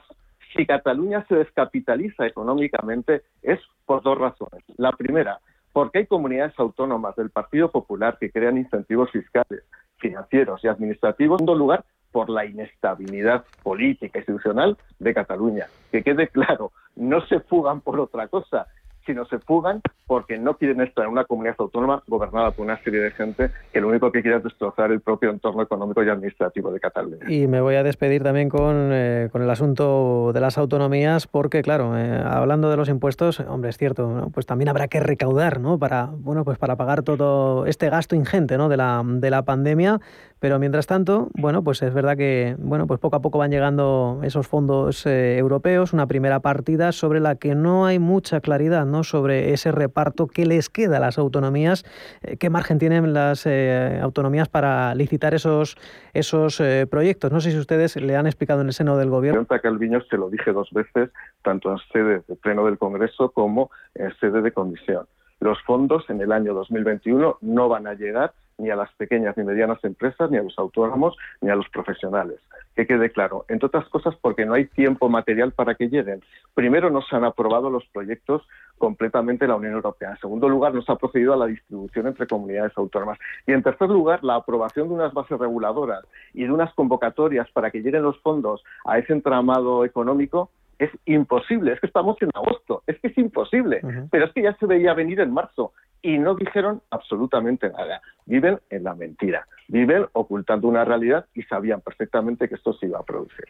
si 0.55 0.65
Cataluña 0.65 1.25
se 1.27 1.35
descapitaliza 1.35 2.25
económicamente 2.25 3.23
es 3.41 3.59
por 3.85 4.01
dos 4.01 4.17
razones. 4.17 4.63
La 4.77 4.91
primera, 4.91 5.39
porque 5.73 5.99
hay 5.99 6.05
comunidades 6.07 6.53
autónomas 6.57 7.15
del 7.15 7.29
Partido 7.29 7.71
Popular 7.71 8.17
que 8.19 8.31
crean 8.31 8.57
incentivos 8.57 9.11
fiscales, 9.11 9.63
financieros 9.97 10.63
y 10.63 10.67
administrativos. 10.67 11.39
En 11.39 11.45
segundo 11.45 11.55
lugar, 11.55 11.85
por 12.11 12.29
la 12.29 12.45
inestabilidad 12.45 13.45
política 13.61 14.17
e 14.17 14.21
institucional 14.21 14.77
de 14.97 15.13
Cataluña. 15.13 15.67
Que 15.91 16.03
quede 16.03 16.27
claro, 16.27 16.71
no 16.95 17.21
se 17.27 17.39
fugan 17.39 17.81
por 17.81 17.99
otra 17.99 18.27
cosa, 18.27 18.67
sino 19.09 19.25
se 19.25 19.39
fugan 19.39 19.81
porque 20.05 20.37
no 20.37 20.55
quieren 20.55 20.81
estar 20.81 21.05
en 21.05 21.11
una 21.11 21.25
comunidad 21.25 21.55
autónoma 21.57 22.03
gobernada 22.05 22.51
por 22.51 22.63
una 22.63 22.77
serie 22.83 22.99
de 22.99 23.09
gente 23.09 23.49
que 23.73 23.81
lo 23.81 23.87
único 23.87 24.11
que 24.11 24.21
quiere 24.21 24.37
es 24.37 24.43
destrozar 24.43 24.91
el 24.91 25.01
propio 25.01 25.31
entorno 25.31 25.63
económico 25.63 26.03
y 26.03 26.09
administrativo 26.09 26.71
de 26.71 26.79
Cataluña. 26.79 27.25
Y 27.27 27.47
me 27.47 27.59
voy 27.59 27.73
a 27.73 27.81
despedir 27.81 28.21
también 28.21 28.49
con, 28.49 28.91
eh, 28.91 29.29
con 29.31 29.41
el 29.41 29.49
asunto 29.49 30.31
de 30.31 30.41
las 30.41 30.59
autonomías, 30.59 31.25
porque 31.25 31.63
claro, 31.63 31.97
eh, 31.97 32.23
hablando 32.23 32.69
de 32.69 32.77
los 32.77 32.87
impuestos, 32.87 33.39
hombre, 33.39 33.71
es 33.71 33.79
cierto, 33.79 34.29
pues 34.31 34.45
también 34.45 34.69
habrá 34.69 34.87
que 34.87 34.99
recaudar, 34.99 35.59
¿no? 35.59 35.79
Para, 35.79 36.09
bueno, 36.11 36.45
pues 36.45 36.59
para 36.59 36.75
pagar 36.75 37.01
todo 37.01 37.65
este 37.65 37.89
gasto 37.89 38.15
ingente, 38.15 38.59
¿no? 38.59 38.69
De 38.69 38.77
la, 38.77 39.01
de 39.03 39.29
la 39.31 39.41
pandemia, 39.41 39.99
pero 40.39 40.57
mientras 40.57 40.87
tanto, 40.87 41.27
bueno, 41.33 41.63
pues 41.63 41.81
es 41.81 41.93
verdad 41.93 42.15
que 42.15 42.55
bueno, 42.59 42.87
pues 42.87 42.99
poco 42.99 43.17
a 43.17 43.21
poco 43.21 43.39
van 43.39 43.51
llegando 43.51 44.21
esos 44.23 44.47
fondos 44.47 45.05
eh, 45.05 45.37
europeos, 45.37 45.93
una 45.93 46.07
primera 46.07 46.39
partida 46.39 46.91
sobre 46.91 47.19
la 47.19 47.35
que 47.35 47.55
no 47.55 47.85
hay 47.85 47.99
mucha 47.99 48.39
claridad, 48.39 48.85
¿no? 48.85 49.03
Sobre 49.03 49.53
ese 49.53 49.71
reparto 49.71 50.27
que 50.27 50.45
les 50.45 50.69
queda 50.69 50.97
a 50.97 50.99
las 50.99 51.17
autonomías, 51.17 51.83
eh, 52.21 52.37
qué 52.37 52.49
margen 52.49 52.79
tienen 52.79 53.13
las 53.13 53.45
eh, 53.45 53.99
autonomías 54.01 54.47
para 54.47 54.95
licitar 54.95 55.33
esos 55.33 55.75
esos 56.13 56.61
proyectos. 56.89 57.31
No 57.31 57.39
sé 57.39 57.51
si 57.51 57.57
ustedes 57.57 57.95
le 57.95 58.15
han 58.15 58.25
explicado 58.25 58.61
en 58.61 58.67
el 58.67 58.73
seno 58.73 58.97
del 58.97 59.09
gobierno. 59.09 59.45
Calviño 59.45 60.01
se 60.09 60.17
lo 60.17 60.29
dije 60.29 60.51
dos 60.51 60.69
veces, 60.71 61.11
tanto 61.43 61.71
en 61.71 61.77
sede 61.91 62.23
de 62.27 62.35
pleno 62.35 62.65
del 62.65 62.77
Congreso 62.77 63.29
como 63.31 63.69
en 63.93 64.11
sede 64.19 64.41
de 64.41 64.51
comisión. 64.51 65.05
Los 65.39 65.61
fondos 65.63 66.09
en 66.09 66.21
el 66.21 66.31
año 66.31 66.53
2021 66.53 67.37
no 67.41 67.69
van 67.69 67.87
a 67.87 67.93
llegar 67.93 68.33
ni 68.59 68.69
a 68.69 68.75
las 68.75 68.91
pequeñas 68.93 69.35
ni 69.37 69.43
medianas 69.43 69.83
empresas, 69.83 70.29
ni 70.29 70.37
a 70.37 70.43
los 70.43 70.57
autónomos, 70.57 71.17
ni 71.41 71.49
a 71.49 71.55
los 71.55 71.67
profesionales. 71.69 72.39
Que 72.75 72.85
quede 72.85 73.09
claro, 73.11 73.45
entre 73.49 73.67
otras 73.67 73.87
cosas 73.89 74.15
porque 74.21 74.45
no 74.45 74.53
hay 74.53 74.65
tiempo 74.65 75.09
material 75.09 75.51
para 75.51 75.75
que 75.75 75.89
lleguen. 75.89 76.21
Primero, 76.53 76.89
no 76.89 77.01
se 77.01 77.15
han 77.15 77.23
aprobado 77.23 77.69
los 77.69 77.85
proyectos 77.87 78.47
completamente 78.77 79.45
en 79.45 79.49
la 79.49 79.57
Unión 79.57 79.73
Europea. 79.73 80.11
En 80.11 80.19
segundo 80.19 80.47
lugar, 80.47 80.73
no 80.73 80.81
se 80.81 80.91
ha 80.91 80.95
procedido 80.95 81.33
a 81.33 81.37
la 81.37 81.47
distribución 81.47 82.07
entre 82.07 82.27
comunidades 82.27 82.73
autónomas. 82.77 83.17
Y 83.45 83.51
en 83.51 83.63
tercer 83.63 83.89
lugar, 83.89 84.23
la 84.23 84.35
aprobación 84.35 84.87
de 84.87 84.93
unas 84.93 85.13
bases 85.13 85.37
reguladoras 85.37 86.05
y 86.33 86.43
de 86.43 86.51
unas 86.51 86.73
convocatorias 86.73 87.49
para 87.51 87.71
que 87.71 87.81
lleguen 87.81 88.03
los 88.03 88.19
fondos 88.21 88.63
a 88.85 88.97
ese 88.97 89.13
entramado 89.13 89.85
económico 89.85 90.51
es 90.79 90.89
imposible, 91.05 91.73
es 91.73 91.79
que 91.81 91.87
estamos 91.87 92.15
en 92.21 92.29
agosto, 92.33 92.83
es 92.87 92.97
que 92.99 93.09
es 93.09 93.17
imposible, 93.17 93.81
pero 94.09 94.25
es 94.25 94.31
que 94.31 94.41
ya 94.41 94.55
se 94.55 94.65
veía 94.65 94.93
venir 94.93 95.19
en 95.19 95.33
marzo 95.33 95.73
y 96.01 96.17
no 96.17 96.35
dijeron 96.35 96.81
absolutamente 96.89 97.69
nada. 97.69 98.01
Viven 98.25 98.59
en 98.69 98.83
la 98.83 98.95
mentira, 98.95 99.47
viven 99.67 100.05
ocultando 100.13 100.67
una 100.67 100.85
realidad 100.85 101.25
y 101.33 101.43
sabían 101.43 101.81
perfectamente 101.81 102.47
que 102.47 102.55
esto 102.55 102.73
se 102.73 102.87
iba 102.87 102.99
a 102.99 103.03
producir. 103.03 103.45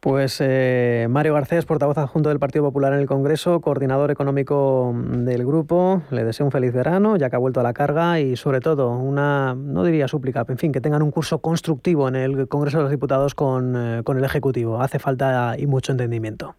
Pues 0.00 0.40
eh, 0.40 1.08
Mario 1.10 1.34
Garcés, 1.34 1.66
portavoz 1.66 1.98
adjunto 1.98 2.28
del 2.28 2.38
Partido 2.38 2.64
Popular 2.64 2.92
en 2.92 3.00
el 3.00 3.06
Congreso, 3.06 3.60
coordinador 3.60 4.12
económico 4.12 4.94
del 4.94 5.44
grupo, 5.44 6.02
le 6.12 6.22
deseo 6.22 6.46
un 6.46 6.52
feliz 6.52 6.72
verano, 6.72 7.16
ya 7.16 7.30
que 7.30 7.34
ha 7.36 7.40
vuelto 7.40 7.58
a 7.58 7.64
la 7.64 7.72
carga 7.72 8.20
y 8.20 8.36
sobre 8.36 8.60
todo 8.60 8.90
una, 8.90 9.56
no 9.56 9.82
diría 9.82 10.06
súplica, 10.06 10.44
en 10.48 10.56
fin, 10.56 10.70
que 10.70 10.80
tengan 10.80 11.02
un 11.02 11.10
curso 11.10 11.40
constructivo 11.40 12.06
en 12.06 12.14
el 12.14 12.46
Congreso 12.46 12.78
de 12.78 12.84
los 12.84 12.92
Diputados 12.92 13.34
con, 13.34 13.74
eh, 13.76 14.02
con 14.04 14.16
el 14.16 14.24
Ejecutivo. 14.24 14.80
Hace 14.80 15.00
falta 15.00 15.56
y 15.58 15.66
mucho 15.66 15.90
entendimiento. 15.90 16.54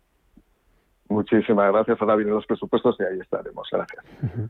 Muchísimas 1.08 1.72
gracias. 1.72 1.98
Ahora 2.02 2.16
vienen 2.18 2.36
los 2.36 2.46
presupuestos 2.46 2.98
y 3.00 3.04
ahí 3.04 3.20
estaremos. 3.20 3.68
Gracias. 3.72 4.50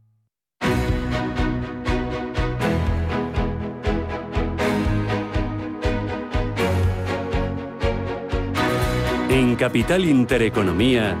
En 9.31 9.55
Capital 9.55 10.03
Intereconomía, 10.03 11.15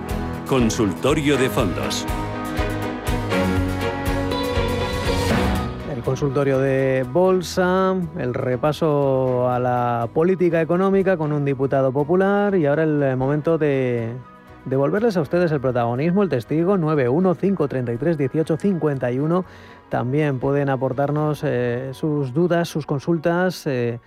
Consultorio 0.45 1.37
de 1.37 1.49
Fondos. 1.49 2.05
El 5.95 6.03
consultorio 6.03 6.59
de 6.59 7.05
Bolsa, 7.09 7.95
el 8.17 8.33
repaso 8.33 9.49
a 9.49 9.59
la 9.59 10.09
política 10.13 10.59
económica 10.59 11.15
con 11.15 11.31
un 11.31 11.45
diputado 11.45 11.93
popular 11.93 12.53
y 12.55 12.65
ahora 12.65 12.83
el 12.83 13.15
momento 13.15 13.57
de 13.57 14.11
devolverles 14.65 15.15
a 15.15 15.21
ustedes 15.21 15.49
el 15.53 15.61
protagonismo, 15.61 16.21
el 16.21 16.27
testigo 16.27 16.75
915331851. 16.75 19.45
También 19.87 20.39
pueden 20.39 20.67
aportarnos 20.67 21.45
eh, 21.45 21.91
sus 21.93 22.33
dudas, 22.33 22.67
sus 22.67 22.85
consultas. 22.85 23.65
Eh, 23.67 24.01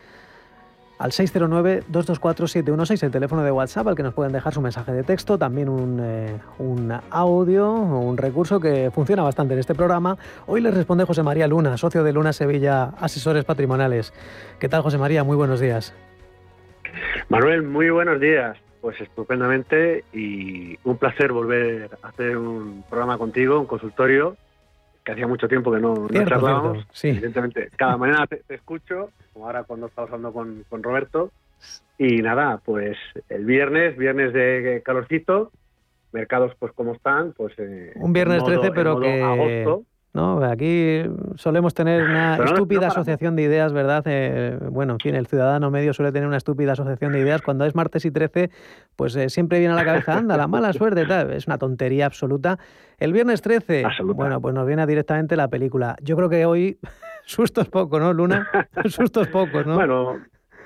al 1.05 1.11
609-224-716, 1.11 3.03
el 3.03 3.11
teléfono 3.11 3.45
de 3.45 3.51
WhatsApp 3.51 3.89
al 3.89 3.95
que 3.95 4.03
nos 4.03 4.15
pueden 4.15 4.33
dejar 4.33 4.55
su 4.55 4.63
mensaje 4.63 4.91
de 4.91 5.03
texto, 5.03 5.37
también 5.37 5.69
un, 5.69 6.01
eh, 6.03 6.39
un 6.59 6.99
audio, 7.11 7.71
un 7.71 8.17
recurso 8.17 8.59
que 8.59 8.91
funciona 8.91 9.23
bastante 9.23 9.53
en 9.53 9.61
este 9.61 9.75
programa. 9.75 10.17
Hoy 10.47 10.63
les 10.63 10.73
responde 10.73 11.05
José 11.05 11.23
María 11.23 11.47
Luna, 11.47 11.77
socio 11.77 12.05
de 12.05 12.15
Luna 12.15 12.33
Sevilla 12.33 12.85
Asesores 12.99 13.45
Patrimoniales. 13.45 14.15
¿Qué 14.59 14.71
tal, 14.71 14.81
José 14.81 14.97
María? 14.97 15.25
Muy 15.25 15.37
buenos 15.37 15.61
días. 15.61 15.95
Manuel, 17.29 17.65
muy 17.65 17.91
buenos 17.91 18.19
días. 18.19 18.57
Pues 18.81 18.99
estupendamente 18.99 20.05
y 20.15 20.79
un 20.85 20.97
placer 20.97 21.33
volver 21.33 21.99
a 22.03 22.09
hacer 22.09 22.39
un 22.39 22.83
programa 22.89 23.19
contigo, 23.19 23.61
un 23.61 23.67
consultorio 23.67 24.39
que 25.05 25.13
hacía 25.13 25.27
mucho 25.27 25.49
tiempo 25.49 25.71
que 25.71 25.81
no, 25.81 25.95
no 25.95 26.09
charlábamos. 26.09 26.87
sí. 26.93 27.09
Evidentemente, 27.09 27.71
cada 27.77 27.97
mañana 27.97 28.27
te, 28.27 28.37
te, 28.37 28.55
escucho, 28.55 29.11
como 29.33 29.47
ahora 29.47 29.65
cuando 29.65 29.87
estamos 29.87 30.11
hablando 30.11 30.33
con, 30.33 30.65
con, 30.69 30.83
Roberto. 30.83 31.31
Y 31.99 32.23
nada, 32.23 32.61
pues 32.65 32.97
el 33.29 33.45
viernes, 33.45 33.97
viernes 33.97 34.33
de 34.33 34.83
calorcito, 34.85 35.53
mercados 36.13 36.55
pues 36.59 36.73
como 36.73 36.95
están, 36.95 37.33
pues... 37.33 37.53
Eh, 37.59 37.93
Un 37.97 38.13
viernes 38.13 38.41
modo, 38.41 38.61
13, 38.61 38.73
pero 38.73 38.99
que... 38.99 39.23
Agosto, 39.23 39.85
¿no? 40.15 40.43
Aquí 40.45 41.03
solemos 41.35 41.75
tener 41.75 42.03
una 42.05 42.39
no- 42.39 42.45
estúpida 42.45 42.83
no- 42.83 42.87
asociación 42.87 43.37
de 43.37 43.43
ideas, 43.43 43.73
¿verdad? 43.73 44.03
Eh, 44.07 44.57
bueno, 44.71 44.95
en 44.95 45.01
fin, 45.01 45.15
el 45.17 45.27
ciudadano 45.27 45.71
medio 45.71 45.93
suele 45.93 46.13
tener 46.13 46.27
una 46.27 46.37
estúpida 46.39 46.73
asociación 46.73 47.13
de 47.13 47.19
ideas. 47.21 47.43
Cuando 47.43 47.65
es 47.67 47.75
martes 47.75 48.05
y 48.05 48.11
13, 48.11 48.51
pues 48.97 49.15
eh, 49.17 49.29
siempre 49.29 49.59
viene 49.59 49.75
a 49.75 49.77
la 49.77 49.85
cabeza, 49.85 50.17
anda, 50.17 50.37
la 50.37 50.47
mala 50.49 50.73
suerte, 50.73 51.05
tal. 51.05 51.33
Es 51.33 51.47
una 51.47 51.59
tontería 51.59 52.07
absoluta. 52.07 52.59
El 52.99 53.13
viernes 53.13 53.43
13, 53.43 53.85
bueno, 54.15 54.41
pues 54.41 54.55
nos 54.55 54.67
viene 54.67 54.87
directamente 54.87 55.37
la 55.37 55.49
película. 55.49 55.97
Yo 56.01 56.17
creo 56.17 56.29
que 56.31 56.47
hoy, 56.47 56.79
sustos 57.27 57.69
pocos, 57.69 58.01
¿no, 58.01 58.13
Luna? 58.13 58.49
sustos 58.87 59.29
pocos, 59.29 59.67
¿no? 59.67 59.75
Bueno, 59.75 60.19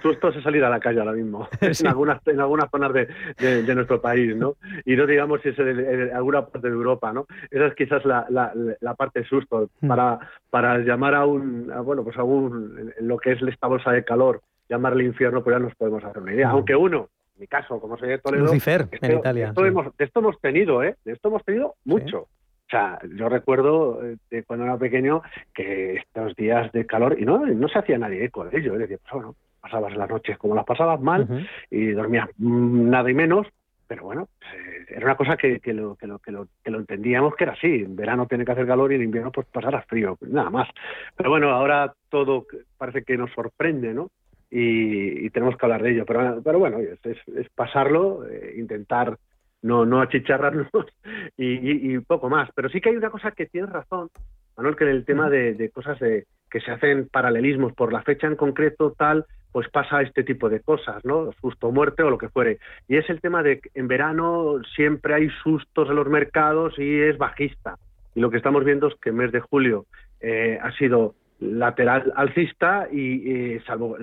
sustos 0.03 0.36
es 0.36 0.42
salir 0.42 0.64
a 0.64 0.70
la 0.70 0.80
calle 0.80 1.01
ahora 1.01 1.12
mismo, 1.12 1.49
Sí. 1.72 1.82
en, 1.84 1.88
algunas, 1.88 2.26
en 2.26 2.40
algunas 2.40 2.70
zonas 2.70 2.92
de, 2.92 3.09
de- 3.38 3.62
de 3.62 3.74
nuestro 3.74 4.01
país, 4.01 4.34
¿no? 4.36 4.57
Y 4.84 4.96
no 4.96 5.07
digamos 5.07 5.40
si 5.42 5.51
es 5.51 5.59
en, 5.59 5.78
en 5.80 6.14
alguna 6.14 6.46
parte 6.46 6.68
de 6.68 6.74
Europa, 6.74 7.12
¿no? 7.12 7.26
Esa 7.51 7.66
es 7.66 7.74
quizás 7.74 8.05
la, 8.05 8.26
la, 8.30 8.53
la 8.80 8.94
parte 8.94 9.24
susto 9.24 9.68
Hmm. 9.80 9.88
para, 9.88 10.18
para 10.51 10.78
llamar 10.78 11.14
a 11.14 11.24
un, 11.26 11.70
a, 11.72 11.80
bueno, 11.80 12.03
pues 12.05 12.16
a 12.16 12.22
un, 12.24 12.92
lo 13.01 13.16
que 13.18 13.32
es 13.32 13.42
esta 13.42 13.66
bolsa 13.66 13.92
de 13.92 14.05
calor, 14.05 14.40
llamarle 14.68 15.05
infierno, 15.05 15.42
pues 15.42 15.55
ya 15.55 15.61
nos 15.61 15.74
podemos 15.76 16.03
hacer 16.05 16.22
una 16.22 16.34
idea. 16.34 16.49
Mm. 16.49 16.53
Aunque 16.53 16.76
uno, 16.76 17.09
en 17.36 17.40
mi 17.40 17.46
caso, 17.46 17.80
como 17.80 17.96
soy 17.96 18.11
de 18.11 18.18
Toledo, 18.18 18.44
Lucifer, 18.44 18.88
esto- 18.90 19.07
en 19.07 19.18
Italia, 19.18 19.49
esto 19.49 19.62
sí. 19.62 19.68
hemos- 19.68 19.96
de 19.96 20.05
esto 20.05 20.20
hemos 20.20 20.40
tenido, 20.40 20.82
¿eh? 20.82 20.96
De 21.05 21.12
esto 21.12 21.28
hemos 21.28 21.44
tenido 21.44 21.74
mucho. 21.84 22.20
O 22.22 22.70
sea, 22.70 22.99
yo 23.16 23.30
recuerdo 23.30 24.05
eh, 24.05 24.16
de 24.30 24.42
cuando 24.44 24.66
era 24.66 24.76
pequeño 24.76 25.22
que 25.55 25.94
estos 25.94 26.34
días 26.36 26.70
de 26.72 26.84
calor, 26.84 27.16
y 27.18 27.24
no, 27.24 27.46
no 27.46 27.68
se 27.68 27.78
hacía 27.78 27.96
nadie 27.96 28.24
eco 28.24 28.44
de 28.44 28.59
ello, 28.59 28.74
¿eh? 28.74 28.78
decía, 28.80 28.99
pues 29.01 29.12
bueno, 29.14 29.34
pasabas 29.61 29.96
las 29.96 30.09
noches 30.09 30.38
como 30.38 30.54
las 30.54 30.64
pasabas 30.64 31.00
mal 31.00 31.48
y 31.70 31.90
dormías 31.90 32.28
nada 32.38 33.11
y 33.11 33.14
menos, 33.14 33.46
pero 33.86 34.04
bueno, 34.04 34.28
eh, 34.54 34.84
era 34.88 35.06
una 35.06 35.16
cosa 35.16 35.36
que, 35.36 35.61
que, 35.61 35.72
lo, 35.72 35.96
que, 35.96 36.06
lo, 36.06 36.18
que, 36.18 36.30
lo, 36.30 36.46
que 36.62 36.70
lo 36.70 36.78
entendíamos 36.78 37.34
que 37.34 37.44
era 37.44 37.54
así, 37.54 37.66
en 37.66 37.96
verano 37.96 38.26
tiene 38.26 38.44
que 38.44 38.52
hacer 38.52 38.66
calor 38.66 38.92
y 38.92 38.96
en 38.96 39.02
invierno 39.02 39.32
pues 39.32 39.46
pasarás 39.46 39.86
frío, 39.86 40.18
nada 40.20 40.50
más. 40.50 40.68
Pero 41.16 41.30
bueno, 41.30 41.50
ahora 41.50 41.94
todo 42.11 42.46
parece 42.76 43.02
que 43.02 43.16
nos 43.16 43.32
sorprende, 43.32 43.94
¿no? 43.94 44.11
Y, 44.50 45.26
y 45.26 45.30
tenemos 45.30 45.56
que 45.56 45.66
hablar 45.66 45.82
de 45.82 45.92
ello, 45.92 46.04
pero, 46.06 46.40
pero 46.42 46.59
bueno, 46.59 46.78
es, 46.78 47.04
es, 47.04 47.18
es 47.28 47.48
pasarlo, 47.50 48.26
eh, 48.28 48.54
intentar 48.56 49.18
no, 49.62 49.84
no 49.84 50.00
achicharrarnos 50.00 50.68
y, 51.36 51.46
y, 51.46 51.94
y 51.94 51.98
poco 52.00 52.28
más. 52.28 52.50
Pero 52.54 52.68
sí 52.68 52.80
que 52.80 52.90
hay 52.90 52.96
una 52.96 53.11
cosa 53.11 53.32
que 53.32 53.46
tienes 53.46 53.70
razón, 53.70 54.11
Manuel, 54.56 54.76
que 54.76 54.84
en 54.84 54.90
el 54.90 55.04
tema 55.04 55.30
de, 55.30 55.54
de 55.54 55.70
cosas 55.70 55.98
de, 55.98 56.26
que 56.51 56.61
se 56.61 56.70
hacen 56.70 57.09
paralelismos 57.09 57.72
por 57.72 57.92
la 57.92 58.03
fecha 58.03 58.26
en 58.26 58.36
concreto 58.36 58.94
tal, 58.96 59.26
pues 59.53 59.68
pasa 59.68 60.03
este 60.03 60.24
tipo 60.24 60.49
de 60.49 60.61
cosas, 60.61 61.05
¿no? 61.05 61.30
Susto, 61.40 61.70
muerte 61.70 62.03
o 62.03 62.11
lo 62.11 62.18
que 62.18 62.28
fuere. 62.28 62.59
Y 62.86 62.96
es 62.96 63.09
el 63.11 63.20
tema 63.20 63.42
de 63.42 63.61
que 63.61 63.70
en 63.74 63.88
verano 63.88 64.61
siempre 64.74 65.14
hay 65.14 65.30
sustos 65.42 65.88
en 65.88 65.96
los 65.96 66.09
mercados 66.09 66.78
y 66.78 67.01
es 67.01 67.16
bajista. 67.18 67.76
Y 68.14 68.20
lo 68.20 68.30
que 68.30 68.36
estamos 68.36 68.64
viendo 68.64 68.88
es 68.88 68.94
que 68.96 69.11
el 69.11 69.16
mes 69.16 69.32
de 69.32 69.40
julio 69.40 69.86
eh, 70.20 70.59
ha 70.61 70.72
sido 70.72 71.14
lateral 71.40 72.12
alcista 72.16 72.88
y, 72.90 73.61
salvo 73.61 73.96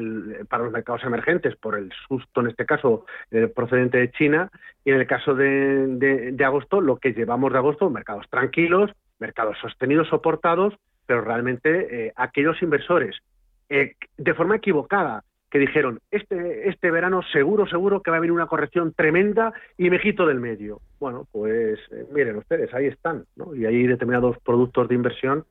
para 0.49 0.63
los 0.63 0.71
mercados 0.71 1.03
emergentes 1.03 1.55
por 1.57 1.77
el 1.77 1.91
susto 2.07 2.39
en 2.39 2.47
este 2.47 2.65
caso 2.65 3.05
eh, 3.31 3.51
procedente 3.53 3.97
de 3.97 4.11
China 4.11 4.49
y 4.85 4.91
en 4.91 5.01
el 5.01 5.07
caso 5.07 5.35
de, 5.35 6.31
de, 6.31 6.45
agosto 6.45 6.79
lo 6.79 6.97
que 6.97 7.11
llevamos 7.11 7.51
de 7.51 7.57
agosto 7.57 7.89
mercados 7.89 8.25
tranquilos 8.29 8.89
mercados 9.19 9.57
sostenidos 9.59 10.07
soportados 10.07 10.75
pero 11.05 11.21
realmente 11.21 12.07
eh, 12.07 12.13
aquellos 12.15 12.61
inversores 12.61 13.15
eh, 13.69 13.95
de 14.17 14.33
forma 14.33 14.57
equivocada 14.57 15.23
que 15.49 15.59
dijeron 15.59 15.99
este 16.11 16.69
este 16.69 16.91
verano 16.91 17.21
seguro 17.31 17.67
seguro 17.67 18.01
que 18.01 18.11
va 18.11 18.17
a 18.17 18.19
haber 18.19 18.31
una 18.31 18.47
corrección 18.47 18.93
tremenda 18.93 19.53
y 19.77 19.89
me 19.89 19.99
quito 19.99 20.25
del 20.25 20.39
medio 20.39 20.81
bueno 20.99 21.27
pues 21.31 21.79
miren 22.11 22.37
ustedes 22.37 22.73
ahí 22.73 22.87
están 22.87 23.25
¿no? 23.35 23.55
y 23.55 23.65
hay 23.65 23.87
determinados 23.87 24.37
productos 24.39 24.87
de 24.89 24.95
inversión 24.95 25.45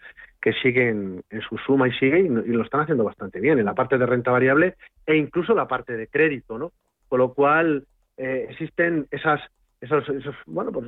que 0.44 0.52
siguen 0.52 1.24
en 1.30 1.40
su 1.40 1.56
suma 1.56 1.88
y 1.88 1.92
siguen 1.92 2.44
y, 2.46 2.50
lo 2.50 2.64
están 2.64 2.82
haciendo 2.82 3.02
bastante 3.02 3.40
bien 3.40 3.58
en 3.58 3.64
la 3.64 3.72
parte 3.72 3.96
de 3.96 4.04
renta 4.04 4.30
variable 4.30 4.74
e 5.06 5.16
incluso 5.16 5.54
la 5.54 5.66
parte 5.66 5.96
de 5.96 6.06
crédito, 6.06 6.58
¿no? 6.58 6.72
Con 7.08 7.20
lo 7.20 7.32
cual 7.32 7.86
eh, 8.18 8.48
existen 8.50 9.06
esas, 9.10 9.40
esos, 9.80 10.06
esos, 10.10 10.36
bueno, 10.44 10.70
pues 10.70 10.84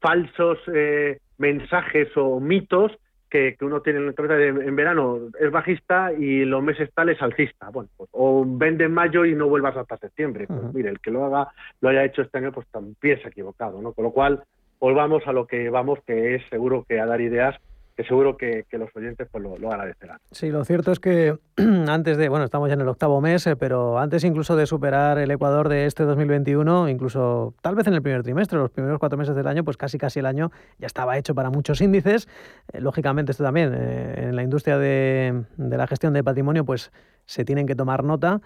falsos 0.00 0.58
eh, 0.74 1.20
mensajes 1.38 2.08
o 2.16 2.40
mitos 2.40 2.90
que, 3.28 3.56
uno 3.60 3.80
tiene 3.80 3.98
en 3.98 4.06
la 4.06 4.12
cabeza 4.12 4.34
de 4.34 4.48
en 4.48 4.76
verano 4.76 5.18
es 5.38 5.50
bajista 5.50 6.12
y 6.12 6.44
los 6.44 6.62
meses 6.62 6.90
tales 6.94 7.20
alcista. 7.20 7.70
Bueno, 7.70 7.90
pues, 7.96 8.08
o 8.12 8.44
vende 8.46 8.84
en 8.84 8.94
mayo 8.94 9.24
y 9.24 9.34
no 9.34 9.48
vuelvas 9.48 9.76
hasta 9.76 9.96
septiembre. 9.98 10.46
Pues 10.46 10.74
mire, 10.74 10.90
el 10.90 11.00
que 11.00 11.10
lo 11.10 11.24
haga, 11.24 11.52
lo 11.80 11.88
haya 11.88 12.04
hecho 12.04 12.22
este 12.22 12.38
año, 12.38 12.52
pues 12.52 12.66
también 12.68 13.20
se 13.20 13.26
ha 13.26 13.30
equivocado, 13.30 13.80
¿no? 13.82 13.92
Con 13.92 14.04
lo 14.04 14.12
cual, 14.12 14.42
volvamos 14.78 15.26
a 15.26 15.32
lo 15.32 15.46
que 15.46 15.70
vamos, 15.70 15.98
que 16.06 16.34
es 16.34 16.42
seguro 16.50 16.84
que 16.88 17.00
a 17.00 17.06
dar 17.06 17.20
ideas 17.20 17.56
que 17.96 18.04
seguro 18.04 18.36
que, 18.36 18.66
los 18.72 18.94
oyentes 18.94 19.26
pues 19.30 19.42
lo, 19.42 19.72
agradecerán. 19.72 20.18
Sí, 20.30 20.50
lo 20.50 20.64
cierto 20.64 20.92
es 20.92 21.00
que 21.00 21.38
antes 21.88 22.18
de, 22.18 22.28
bueno, 22.28 22.44
estamos 22.44 22.68
ya 22.68 22.74
en 22.74 22.82
el 22.82 22.88
octavo 22.88 23.22
mes, 23.22 23.46
eh, 23.46 23.56
pero 23.56 23.98
antes 23.98 24.22
incluso 24.22 24.54
de 24.54 24.66
superar 24.66 25.18
el 25.18 25.30
Ecuador 25.30 25.70
de 25.70 25.86
este 25.86 26.04
2021, 26.04 26.90
incluso 26.90 27.54
tal 27.62 27.74
vez 27.74 27.86
en 27.86 27.94
el 27.94 28.02
primer 28.02 28.22
trimestre, 28.22 28.58
los 28.58 28.70
primeros 28.70 28.98
cuatro 28.98 29.16
meses 29.16 29.34
del 29.34 29.46
año, 29.46 29.64
pues 29.64 29.78
casi 29.78 29.96
casi 29.96 30.18
el 30.18 30.26
año 30.26 30.52
ya 30.78 30.86
estaba 30.86 31.16
hecho 31.16 31.34
para 31.34 31.48
muchos 31.48 31.80
índices. 31.80 32.28
Eh, 32.70 32.82
lógicamente 32.82 33.32
esto 33.32 33.44
también, 33.44 33.72
eh, 33.74 34.28
en 34.28 34.36
la 34.36 34.42
industria 34.42 34.76
de, 34.76 35.44
de 35.56 35.76
la 35.78 35.86
gestión 35.86 36.12
de 36.12 36.22
patrimonio, 36.22 36.66
pues 36.66 36.92
se 37.24 37.46
tienen 37.46 37.66
que 37.66 37.74
tomar 37.74 38.04
nota. 38.04 38.42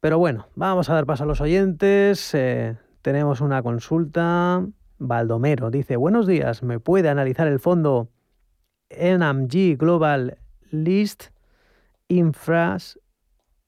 Pero 0.00 0.18
bueno, 0.18 0.46
vamos 0.54 0.88
a 0.88 0.94
dar 0.94 1.04
paso 1.04 1.24
a 1.24 1.26
los 1.26 1.42
oyentes. 1.42 2.34
tenemos 3.02 3.40
una 3.42 3.62
consulta. 3.62 4.64
Baldomero 5.00 5.70
dice, 5.70 5.96
buenos 5.96 6.26
días, 6.26 6.62
¿me 6.62 6.80
puede 6.80 7.08
analizar 7.08 7.46
el 7.46 7.60
fondo 7.60 8.08
NMG 8.90 9.76
Global 9.76 10.38
List 10.70 11.30
Infras 12.08 12.98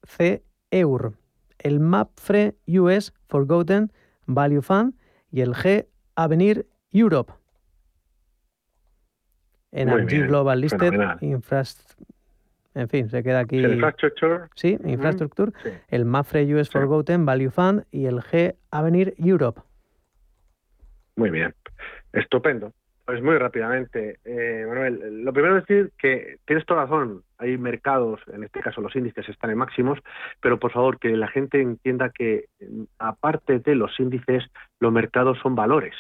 CEUR, 0.04 1.14
el 1.58 1.80
MAPFRE 1.80 2.54
US 2.66 3.12
Forgotten 3.28 3.92
Value 4.26 4.62
Fund 4.62 4.94
y 5.30 5.42
el 5.42 5.54
G 5.54 5.86
Avenir 6.16 6.66
Europe. 6.90 7.32
NMG 9.72 10.26
Global 10.26 10.60
Listed 10.60 10.92
Infrastructure. 11.20 12.06
En 12.74 12.88
fin, 12.88 13.10
se 13.10 13.22
queda 13.22 13.40
aquí. 13.40 13.58
Infrastructure. 13.58 14.48
Sí, 14.54 14.78
Infrastructure. 14.84 15.52
El 15.88 16.04
MAPFRE 16.04 16.54
US 16.54 16.70
Forgotten 16.70 17.26
Value 17.26 17.50
Fund 17.50 17.84
y 17.90 18.06
el 18.06 18.20
G 18.20 18.56
Avenir 18.70 19.14
Europe. 19.18 19.60
Muy 21.16 21.30
bien. 21.30 21.54
Estupendo. 22.12 22.72
Pues 23.10 23.24
muy 23.24 23.36
rápidamente, 23.38 24.20
eh, 24.24 24.64
Manuel. 24.68 25.24
Lo 25.24 25.32
primero 25.32 25.58
es 25.58 25.66
decir 25.66 25.90
que 25.98 26.36
tienes 26.46 26.64
toda 26.64 26.84
razón. 26.84 27.24
Hay 27.38 27.58
mercados, 27.58 28.20
en 28.32 28.44
este 28.44 28.60
caso 28.60 28.80
los 28.80 28.94
índices 28.94 29.28
están 29.28 29.50
en 29.50 29.58
máximos, 29.58 29.98
pero 30.40 30.60
por 30.60 30.70
favor 30.70 31.00
que 31.00 31.16
la 31.16 31.26
gente 31.26 31.60
entienda 31.60 32.10
que 32.10 32.44
aparte 33.00 33.58
de 33.58 33.74
los 33.74 33.98
índices, 33.98 34.44
los 34.78 34.92
mercados 34.92 35.40
son 35.42 35.56
valores. 35.56 35.92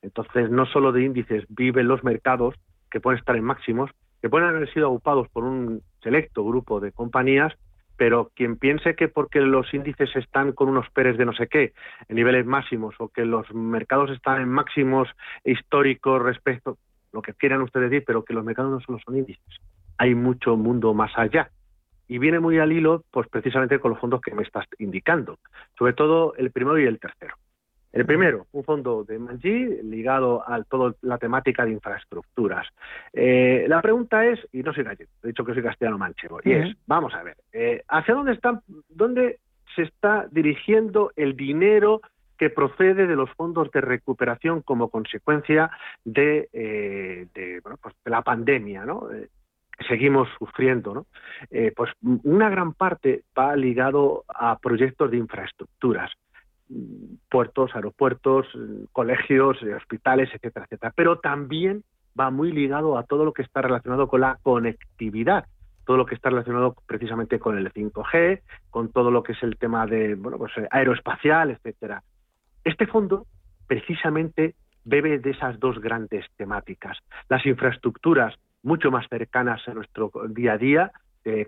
Entonces, 0.00 0.48
no 0.48 0.64
solo 0.66 0.92
de 0.92 1.02
índices 1.02 1.44
viven 1.48 1.88
los 1.88 2.04
mercados 2.04 2.54
que 2.88 3.00
pueden 3.00 3.18
estar 3.18 3.34
en 3.34 3.42
máximos, 3.42 3.90
que 4.22 4.30
pueden 4.30 4.46
haber 4.46 4.72
sido 4.72 4.90
ocupados 4.92 5.26
por 5.30 5.42
un 5.42 5.82
selecto 6.04 6.44
grupo 6.44 6.78
de 6.78 6.92
compañías 6.92 7.52
pero 7.96 8.30
quien 8.34 8.56
piense 8.56 8.94
que 8.94 9.08
porque 9.08 9.40
los 9.40 9.72
índices 9.72 10.14
están 10.16 10.52
con 10.52 10.68
unos 10.68 10.88
peres 10.90 11.16
de 11.16 11.24
no 11.24 11.32
sé 11.32 11.46
qué, 11.48 11.72
en 12.08 12.16
niveles 12.16 12.46
máximos, 12.46 12.94
o 12.98 13.08
que 13.08 13.24
los 13.24 13.52
mercados 13.54 14.10
están 14.10 14.40
en 14.40 14.48
máximos 14.48 15.08
históricos 15.44 16.22
respecto, 16.22 16.78
lo 17.12 17.22
que 17.22 17.34
quieran 17.34 17.62
ustedes 17.62 17.90
decir, 17.90 18.04
pero 18.06 18.24
que 18.24 18.34
los 18.34 18.44
mercados 18.44 18.72
no 18.72 18.80
solo 18.80 18.98
son 19.04 19.16
índices, 19.16 19.60
hay 19.98 20.14
mucho 20.14 20.56
mundo 20.56 20.94
más 20.94 21.12
allá. 21.16 21.50
Y 22.06 22.18
viene 22.18 22.38
muy 22.38 22.58
al 22.58 22.72
hilo, 22.72 23.02
pues 23.10 23.28
precisamente 23.28 23.78
con 23.78 23.92
los 23.92 24.00
fondos 24.00 24.20
que 24.20 24.34
me 24.34 24.42
estás 24.42 24.66
indicando, 24.78 25.38
sobre 25.78 25.94
todo 25.94 26.34
el 26.36 26.50
primero 26.50 26.78
y 26.78 26.84
el 26.84 26.98
tercero. 26.98 27.34
El 27.94 28.06
primero, 28.06 28.48
un 28.50 28.64
fondo 28.64 29.04
de 29.04 29.20
Manji 29.20 29.82
ligado 29.84 30.42
a 30.44 30.64
toda 30.64 30.94
la 31.02 31.16
temática 31.16 31.64
de 31.64 31.70
infraestructuras. 31.70 32.66
Eh, 33.12 33.66
la 33.68 33.80
pregunta 33.80 34.26
es, 34.26 34.40
y 34.52 34.64
no 34.64 34.74
soy 34.74 34.82
gallego, 34.82 35.12
he 35.22 35.28
dicho 35.28 35.44
que 35.44 35.54
soy 35.54 35.62
castellano 35.62 35.96
manchego, 35.96 36.40
y 36.42 36.54
es, 36.54 36.76
vamos 36.88 37.14
a 37.14 37.22
ver, 37.22 37.36
eh, 37.52 37.84
¿hacia 37.86 38.14
dónde, 38.14 38.32
están, 38.32 38.62
dónde 38.88 39.38
se 39.76 39.82
está 39.82 40.26
dirigiendo 40.32 41.12
el 41.14 41.36
dinero 41.36 42.00
que 42.36 42.50
procede 42.50 43.06
de 43.06 43.14
los 43.14 43.30
fondos 43.30 43.70
de 43.70 43.80
recuperación 43.80 44.62
como 44.62 44.88
consecuencia 44.88 45.70
de, 46.04 46.48
eh, 46.52 47.28
pues 47.80 47.94
de 48.04 48.10
la 48.10 48.22
pandemia, 48.22 48.84
¿no? 48.84 49.06
seguimos 49.86 50.28
sufriendo, 50.38 50.94
¿no? 50.94 51.06
pues 51.76 51.90
una 52.02 52.48
gran 52.48 52.72
parte 52.74 53.22
va 53.38 53.54
ligado 53.54 54.24
a 54.28 54.58
proyectos 54.58 55.10
de 55.12 55.16
infraestructuras 55.16 56.10
puertos, 57.30 57.74
aeropuertos, 57.74 58.46
colegios, 58.92 59.58
hospitales, 59.62 60.30
etcétera, 60.34 60.64
etcétera. 60.66 60.92
Pero 60.96 61.18
también 61.18 61.84
va 62.18 62.30
muy 62.30 62.52
ligado 62.52 62.98
a 62.98 63.04
todo 63.04 63.24
lo 63.24 63.32
que 63.32 63.42
está 63.42 63.62
relacionado 63.62 64.08
con 64.08 64.20
la 64.20 64.38
conectividad, 64.42 65.46
todo 65.84 65.96
lo 65.96 66.06
que 66.06 66.14
está 66.14 66.30
relacionado 66.30 66.74
precisamente 66.86 67.38
con 67.38 67.58
el 67.58 67.72
5G, 67.72 68.40
con 68.70 68.90
todo 68.90 69.10
lo 69.10 69.22
que 69.22 69.32
es 69.32 69.42
el 69.42 69.56
tema 69.56 69.86
de 69.86 70.14
bueno, 70.14 70.38
pues 70.38 70.52
eh, 70.56 70.66
aeroespacial, 70.70 71.50
etcétera. 71.50 72.02
Este 72.62 72.86
fondo 72.86 73.26
precisamente 73.66 74.54
bebe 74.84 75.18
de 75.18 75.30
esas 75.30 75.58
dos 75.58 75.80
grandes 75.80 76.26
temáticas, 76.36 76.98
las 77.28 77.44
infraestructuras 77.46 78.34
mucho 78.62 78.90
más 78.90 79.06
cercanas 79.08 79.66
a 79.68 79.74
nuestro 79.74 80.10
día 80.30 80.54
a 80.54 80.58
día, 80.58 80.92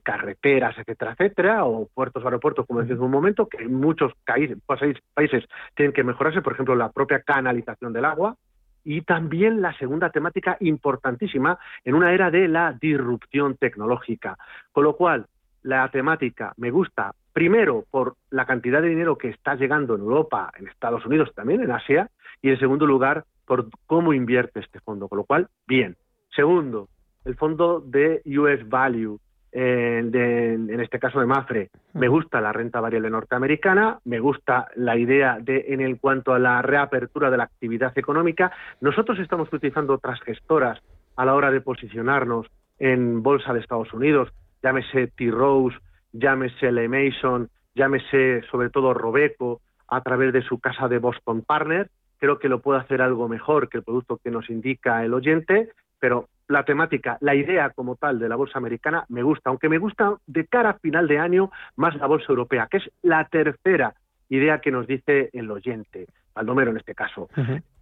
carreteras, 0.03 0.77
etcétera, 0.79 1.12
etcétera, 1.12 1.64
o 1.64 1.89
puertos, 1.93 2.24
aeropuertos, 2.24 2.66
como 2.66 2.81
decía 2.81 2.97
en 2.97 3.03
un 3.03 3.11
momento, 3.11 3.49
que 3.49 3.62
en 3.62 3.74
muchos 3.74 4.12
países 4.24 5.45
tienen 5.74 5.93
que 5.93 6.05
mejorarse, 6.05 6.43
por 6.43 6.55
ejemplo, 6.55 6.74
la 6.74 6.91
propia 6.91 7.20
canalización 7.20 7.93
del 7.93 8.05
agua, 8.05 8.37
y 8.85 9.03
también 9.03 9.61
la 9.61 9.77
segunda 9.79 10.11
temática 10.11 10.57
importantísima 10.61 11.59
en 11.85 11.95
una 11.95 12.12
era 12.12 12.31
de 12.31 12.47
la 12.47 12.72
disrupción 12.72 13.57
tecnológica. 13.57 14.39
Con 14.70 14.85
lo 14.85 14.97
cual, 14.97 15.27
la 15.64 15.91
temática 15.91 16.55
me 16.57 16.70
gusta 16.70 17.12
primero 17.33 17.85
por 17.91 18.14
la 18.31 18.47
cantidad 18.47 18.81
de 18.81 18.89
dinero 18.89 19.18
que 19.18 19.29
está 19.31 19.57
llegando 19.57 19.97
en 19.97 20.03
Europa, 20.03 20.53
en 20.57 20.68
Estados 20.68 21.05
Unidos, 21.05 21.33
también 21.35 21.62
en 21.62 21.72
Asia, 21.72 22.09
y 22.41 22.51
en 22.51 22.61
segundo 22.61 22.87
lugar 22.87 23.24
por 23.45 23.68
cómo 23.87 24.12
invierte 24.12 24.61
este 24.61 24.79
fondo. 24.79 25.09
Con 25.09 25.18
lo 25.18 25.24
cual, 25.24 25.49
bien. 25.66 25.97
Segundo, 26.35 26.89
el 27.24 27.35
fondo 27.35 27.81
de 27.81 28.22
US 28.24 28.68
Value, 28.68 29.18
en 29.59 30.81
este 30.81 30.99
caso 30.99 31.19
de 31.19 31.25
Mafre, 31.25 31.71
me 31.95 32.09
gusta 32.09 32.43
la 32.43 32.53
renta 32.53 32.79
variable 32.79 33.09
norteamericana, 33.09 33.99
me 34.05 34.19
gusta 34.19 34.69
la 34.75 34.99
idea 34.99 35.39
de 35.41 35.67
en 35.69 35.81
el 35.81 35.99
cuanto 35.99 36.35
a 36.35 36.39
la 36.39 36.61
reapertura 36.61 37.31
de 37.31 37.39
la 37.39 37.45
actividad 37.45 37.97
económica. 37.97 38.53
Nosotros 38.83 39.19
estamos 39.19 39.51
utilizando 39.51 39.95
otras 39.95 40.21
gestoras 40.21 40.79
a 41.17 41.25
la 41.25 41.35
hora 41.35 41.51
de 41.51 41.63
posicionarnos 41.63 42.47
en 42.79 43.23
bolsa 43.23 43.55
de 43.55 43.61
Estados 43.61 43.93
Unidos, 43.95 44.29
llámese 44.63 45.07
T. 45.07 45.31
Rose, 45.31 45.79
llámese 46.13 46.71
Le 46.71 46.87
Mason, 46.89 47.49
llámese 47.75 48.43
sobre 48.51 48.69
todo 48.69 48.93
Robeco 48.93 49.63
a 49.89 50.03
través 50.03 50.35
de 50.35 50.43
su 50.43 50.59
casa 50.61 50.87
de 50.87 50.99
Boston 50.99 51.41
Partner. 51.41 51.89
Creo 52.19 52.39
que 52.39 52.51
lo 52.51 52.61
puede 52.61 52.81
hacer 52.81 53.01
algo 53.01 53.27
mejor 53.27 53.71
que 53.71 53.79
el 53.79 53.85
producto 53.85 54.19
que 54.23 54.31
nos 54.31 54.51
indica 54.51 55.03
el 55.03 55.15
oyente, 55.15 55.71
pero 55.99 56.29
la 56.49 56.65
temática, 56.65 57.19
la 57.21 57.35
idea 57.35 57.71
como 57.71 57.97
tal 57.97 58.19
de 58.19 58.29
la 58.29 58.37
bolsa 58.37 58.59
americana 58.59 59.05
me 59.09 59.23
gusta, 59.23 59.51
aunque 59.51 59.69
me 59.69 59.79
gusta 59.79 60.17
de 60.27 60.47
cara 60.47 60.71
a 60.71 60.79
final 60.79 61.09
de 61.09 61.19
año 61.19 61.51
más 61.77 61.97
la 61.97 62.07
bolsa 62.07 62.27
europea, 62.29 62.69
que 62.71 62.79
es 62.79 62.91
la 63.03 63.25
tercera 63.25 63.95
idea 64.29 64.61
que 64.61 64.71
nos 64.71 64.87
dice 64.87 65.31
el 65.33 65.51
oyente, 65.51 66.07
Baldomero 66.35 66.71
en 66.71 66.79
este 66.79 66.95
caso. 66.95 67.29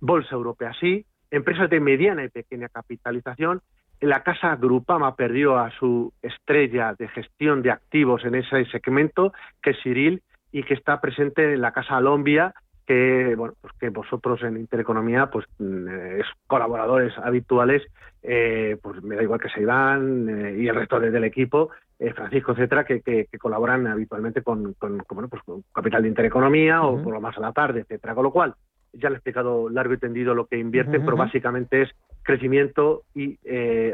Bolsa 0.01 0.35
europea 0.35 0.73
sí, 0.79 1.05
empresas 1.31 1.69
de 1.71 1.81
mediana 1.81 2.25
y 2.25 2.29
pequeña 2.29 2.69
capitalización 2.69 3.61
la 4.01 4.23
casa 4.23 4.57
Grupama 4.57 5.17
perdió 5.17 5.59
a 5.59 5.71
su 5.71 6.13
estrella 6.23 6.95
de 6.99 7.09
gestión 7.09 7.63
de 7.63 7.71
activos 7.71 8.25
en 8.25 8.35
ese 8.35 8.65
segmento, 8.67 9.33
que 9.63 9.71
es 9.71 9.79
Cyril, 9.83 10.23
y 10.53 10.63
que 10.63 10.75
está 10.75 11.01
presente 11.01 11.55
en 11.55 11.61
la 11.61 11.73
casa 11.73 11.97
Alombia, 11.97 12.55
que 12.87 13.35
bueno 13.37 13.55
pues 13.61 13.73
que 13.79 13.89
vosotros 13.89 14.43
en 14.43 14.57
Intereconomía 14.57 15.31
pues 15.31 15.47
mm, 15.59 15.89
es 16.21 16.27
colaboradores 16.47 17.17
habituales 17.19 17.83
eh, 18.23 18.79
pues 18.83 19.03
me 19.03 19.17
da 19.17 19.23
igual 19.23 19.41
que 19.41 19.49
se 19.49 19.63
Iván 19.63 20.29
eh, 20.29 20.57
y 20.59 20.69
el 20.69 20.75
resto 20.75 21.01
del 21.01 21.25
equipo 21.25 21.71
eh, 21.99 22.13
Francisco 22.13 22.53
etcétera 22.53 22.85
que, 22.85 23.01
que, 23.01 23.27
colaboran 23.39 23.87
habitualmente 23.87 24.43
con, 24.43 24.75
con, 24.75 25.03
bueno, 25.11 25.29
pues 25.29 25.43
con 25.43 25.63
Capital 25.73 26.03
de 26.03 26.09
Intereconomía 26.09 26.83
o 26.83 27.03
por 27.03 27.13
lo 27.13 27.21
más 27.21 27.37
a 27.39 27.41
la 27.41 27.53
tarde 27.53 27.81
etcétera. 27.81 28.15
Con 28.15 28.25
lo 28.25 28.33
cual 28.33 28.55
ya 28.93 29.09
le 29.09 29.15
he 29.15 29.19
explicado 29.19 29.69
largo 29.69 29.95
y 29.95 29.99
tendido 29.99 30.35
lo 30.35 30.47
que 30.47 30.59
invierten 30.59 31.05
pero 31.05 31.17
básicamente 31.17 31.83
es 31.83 31.91
crecimiento 32.23 33.03
y 33.15 33.39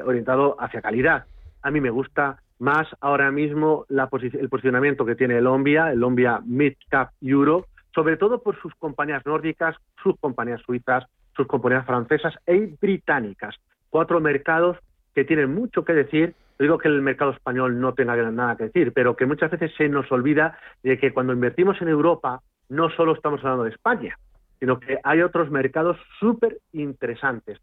orientado 0.04 0.56
hacia 0.58 0.80
calidad. 0.82 1.24
A 1.62 1.70
mí 1.70 1.80
me 1.80 1.90
gusta 1.90 2.40
más 2.58 2.86
ahora 3.00 3.30
mismo 3.30 3.86
la 3.88 4.08
el 4.12 4.48
posicionamiento 4.48 5.04
que 5.04 5.14
tiene 5.14 5.38
el 5.38 5.46
Ombia 5.46 5.92
el 5.92 6.04
Ombia 6.04 6.40
Mid 6.44 6.74
Cap 6.88 7.10
Euro 7.20 7.66
sobre 7.94 8.16
todo 8.16 8.42
por 8.42 8.60
sus 8.60 8.74
compañías 8.74 9.24
nórdicas, 9.26 9.76
sus 10.02 10.18
compañías 10.18 10.60
suizas, 10.62 11.04
sus 11.36 11.46
compañías 11.46 11.86
francesas 11.86 12.34
e 12.46 12.74
británicas. 12.80 13.56
Cuatro 13.88 14.20
mercados 14.20 14.76
que 15.14 15.24
tienen 15.24 15.54
mucho 15.54 15.84
que 15.84 15.92
decir. 15.92 16.34
digo 16.58 16.78
que 16.78 16.88
el 16.88 17.00
mercado 17.00 17.30
español 17.30 17.80
no 17.80 17.94
tenga 17.94 18.14
nada 18.30 18.56
que 18.56 18.64
decir, 18.64 18.92
pero 18.92 19.16
que 19.16 19.26
muchas 19.26 19.50
veces 19.50 19.72
se 19.76 19.88
nos 19.88 20.10
olvida 20.12 20.58
de 20.82 20.98
que 20.98 21.12
cuando 21.12 21.32
invertimos 21.32 21.80
en 21.80 21.88
Europa 21.88 22.42
no 22.68 22.90
solo 22.90 23.14
estamos 23.14 23.40
hablando 23.40 23.64
de 23.64 23.70
España, 23.70 24.18
sino 24.58 24.78
que 24.78 24.98
hay 25.02 25.22
otros 25.22 25.50
mercados 25.50 25.96
súper 26.18 26.58
interesantes. 26.72 27.58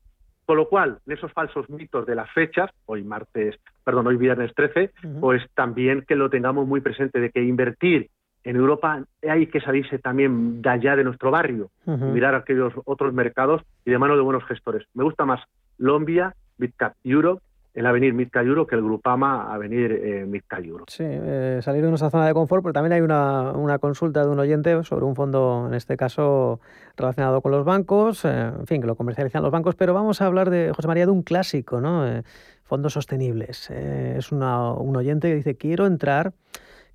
Con 0.45 0.57
lo 0.57 0.67
cual, 0.67 0.99
en 1.05 1.13
esos 1.13 1.31
falsos 1.33 1.69
mitos 1.69 2.05
de 2.05 2.15
las 2.15 2.31
fechas, 2.31 2.71
hoy 2.85 3.03
martes, 3.03 3.59
perdón, 3.83 4.07
hoy 4.07 4.17
viernes 4.17 4.53
13, 4.55 4.91
pues 5.19 5.43
también 5.53 6.05
que 6.07 6.15
lo 6.15 6.29
tengamos 6.29 6.65
muy 6.65 6.81
presente 6.81 7.19
de 7.19 7.29
que 7.29 7.43
invertir 7.43 8.09
en 8.47 8.55
Europa 8.55 9.03
hay 9.29 9.47
que 9.47 9.59
salirse 9.59 9.99
también 9.99 10.61
de 10.61 10.69
allá 10.69 10.95
de 10.95 11.03
nuestro 11.03 11.31
barrio, 11.31 11.69
mirar 11.85 12.33
aquellos 12.33 12.73
otros 12.85 13.13
mercados 13.13 13.61
y 13.83 13.91
de 13.91 13.97
mano 13.97 14.15
de 14.15 14.21
buenos 14.21 14.45
gestores. 14.45 14.87
Me 14.93 15.03
gusta 15.03 15.25
más 15.25 15.41
Lombia, 15.77 16.33
Midcap 16.57 16.93
Europe, 17.03 17.41
el 17.73 17.85
Avenir 17.85 18.13
Midcap 18.13 18.45
Europe 18.45 18.69
que 18.69 18.77
el 18.77 18.83
Grupama 18.83 19.53
Avenir 19.53 19.91
eh, 19.91 20.25
Midcap 20.25 20.63
Europe. 20.63 20.85
Sí, 20.87 21.03
eh, 21.05 21.59
salir 21.61 21.83
de 21.83 21.89
nuestra 21.89 22.09
zona 22.09 22.25
de 22.25 22.33
confort, 22.33 22.63
pero 22.63 22.71
también 22.71 22.93
hay 22.93 23.01
una, 23.01 23.51
una, 23.51 23.79
consulta 23.79 24.23
de 24.23 24.29
un 24.29 24.39
oyente 24.39 24.81
sobre 24.85 25.03
un 25.03 25.15
fondo, 25.15 25.65
en 25.67 25.73
este 25.73 25.97
caso 25.97 26.61
relacionado 26.95 27.41
con 27.41 27.51
los 27.51 27.65
bancos, 27.65 28.23
eh, 28.23 28.51
en 28.59 28.65
fin, 28.65 28.79
que 28.79 28.87
lo 28.87 28.95
comercializan 28.95 29.43
los 29.43 29.51
bancos, 29.51 29.75
pero 29.75 29.93
vamos 29.93 30.21
a 30.21 30.25
hablar 30.25 30.49
de, 30.49 30.71
José 30.73 30.87
María, 30.87 31.05
de 31.05 31.11
un 31.11 31.21
clásico, 31.21 31.81
¿no? 31.81 32.07
Eh, 32.07 32.23
fondos 32.63 32.93
sostenibles. 32.93 33.69
es 33.69 34.31
una, 34.31 34.71
un 34.71 34.95
oyente 34.95 35.29
que 35.29 35.35
dice, 35.35 35.55
quiero 35.55 35.85
entrar 35.85 36.33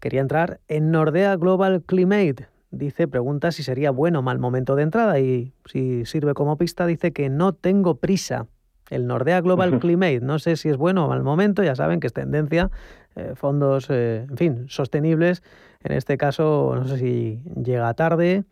Quería 0.03 0.21
entrar 0.21 0.59
en 0.67 0.91
Nordea 0.91 1.37
Global 1.37 1.85
Climate. 1.87 2.49
Dice, 2.73 3.07
pregunta 3.07 3.53
si 3.53 3.63
sería 3.63 3.93
bueno 3.93 4.19
o 4.19 4.23
mal 4.23 4.41
momento 4.41 4.75
de 4.75 4.83
entrada 4.83 5.21
y 5.21 5.53
si 5.67 6.05
sirve 6.07 6.35
como 6.35 6.59
pista, 6.59 6.87
dice 6.87 7.13
que 7.13 7.31
no 7.31 7.53
tengo 7.53 7.99
prisa. 7.99 8.49
El 8.91 9.07
Nordea 9.07 9.41
Global 9.41 9.79
Climate, 9.79 10.19
no 10.21 10.41
sé 10.41 10.57
si 10.57 10.71
es 10.71 10.77
bueno 10.77 11.05
o 11.05 11.09
mal 11.09 11.23
momento, 11.23 11.63
ya 11.63 11.77
saben 11.77 12.01
que 12.01 12.09
es 12.09 12.13
tendencia, 12.13 12.73
eh, 13.15 13.35
fondos, 13.37 13.91
eh, 13.91 14.27
en 14.29 14.37
fin, 14.37 14.65
sostenibles. 14.69 15.45
En 15.85 15.93
este 15.93 16.19
caso, 16.19 16.73
no 16.75 16.85
sé 16.89 16.99
si 16.99 17.41
llega 17.63 17.95
tarde 17.95 18.43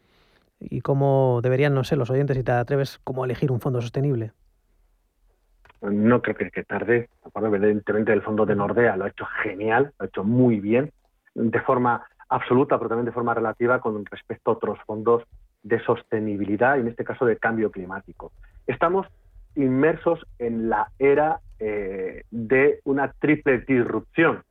y 0.60 0.82
cómo 0.82 1.40
deberían, 1.42 1.74
no 1.74 1.82
sé, 1.82 1.96
los 1.96 2.10
oyentes, 2.10 2.36
si 2.36 2.44
te 2.44 2.52
atreves, 2.52 3.00
cómo 3.02 3.24
elegir 3.24 3.50
un 3.50 3.58
fondo 3.58 3.80
sostenible. 3.80 4.30
No 5.82 6.22
creo 6.22 6.36
que, 6.36 6.52
que 6.52 6.62
tarde. 6.62 7.08
Evidentemente, 7.34 8.12
el 8.12 8.22
fondo 8.22 8.46
de 8.46 8.54
Nordea 8.54 8.96
lo 8.96 9.06
ha 9.06 9.08
hecho 9.08 9.24
genial, 9.42 9.92
lo 9.98 10.04
ha 10.04 10.06
hecho 10.06 10.22
muy 10.22 10.60
bien 10.60 10.92
de 11.34 11.60
forma 11.60 12.04
absoluta, 12.28 12.78
pero 12.78 12.88
también 12.88 13.06
de 13.06 13.12
forma 13.12 13.34
relativa 13.34 13.80
con 13.80 14.04
respecto 14.06 14.50
a 14.50 14.54
otros 14.54 14.78
fondos 14.86 15.24
de 15.62 15.82
sostenibilidad 15.84 16.76
y 16.76 16.80
en 16.80 16.88
este 16.88 17.04
caso 17.04 17.26
de 17.26 17.36
cambio 17.36 17.70
climático. 17.70 18.32
Estamos 18.66 19.06
inmersos 19.56 20.24
en 20.38 20.70
la 20.70 20.90
era 20.98 21.40
eh, 21.58 22.22
de 22.30 22.80
una 22.84 23.12
triple 23.12 23.60
disrupción. 23.60 24.42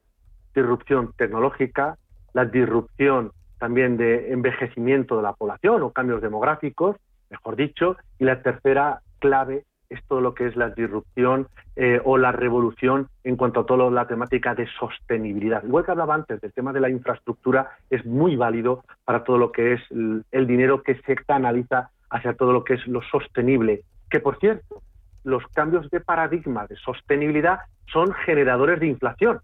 Disrupción 0.54 1.14
tecnológica, 1.18 1.98
la 2.34 2.46
disrupción 2.46 3.32
también 3.60 3.98
de 3.98 4.32
envejecimiento 4.32 5.18
de 5.18 5.24
la 5.24 5.34
población 5.34 5.82
o 5.84 5.92
cambios 5.92 6.22
demográficos, 6.22 6.96
mejor 7.30 7.56
dicho, 7.56 7.98
y 8.18 8.26
la 8.26 8.42
tercera 8.42 9.02
clave 9.20 9.66
es 9.90 10.04
todo 10.06 10.22
lo 10.22 10.34
que 10.34 10.48
es 10.48 10.56
la 10.56 10.70
disrupción 10.70 11.48
eh, 11.76 12.00
o 12.04 12.18
la 12.18 12.32
revolución 12.32 13.08
en 13.24 13.36
cuanto 13.36 13.62
a 13.62 13.66
toda 13.66 13.90
la 13.90 14.08
temática 14.08 14.56
de 14.56 14.68
sostenibilidad. 14.80 15.64
Igual 15.64 15.86
que 15.86 15.92
hablaba 15.92 16.16
antes 16.16 16.40
del 16.42 16.54
tema 16.54 16.74
de 16.74 16.82
la 16.82 16.90
infraestructura, 16.90 17.72
es 17.90 18.06
muy 18.06 18.36
válido 18.36 18.84
para 19.06 19.24
todo 19.24 19.38
lo 19.38 19.52
que 19.52 19.74
es 19.74 19.82
el 19.92 20.48
dinero 20.48 20.84
que 20.84 20.96
se 21.02 21.16
canaliza 21.16 21.90
hacia 22.10 22.34
todo 22.34 22.54
lo 22.54 22.64
que 22.64 22.76
es 22.76 22.88
lo 22.88 23.02
sostenible. 23.02 23.82
Que, 24.10 24.20
por 24.20 24.40
cierto, 24.40 24.82
los 25.24 25.46
cambios 25.48 25.90
de 25.90 26.00
paradigma 26.00 26.68
de 26.68 26.76
sostenibilidad 26.78 27.60
son 27.92 28.14
generadores 28.26 28.80
de 28.80 28.88
inflación. 28.88 29.40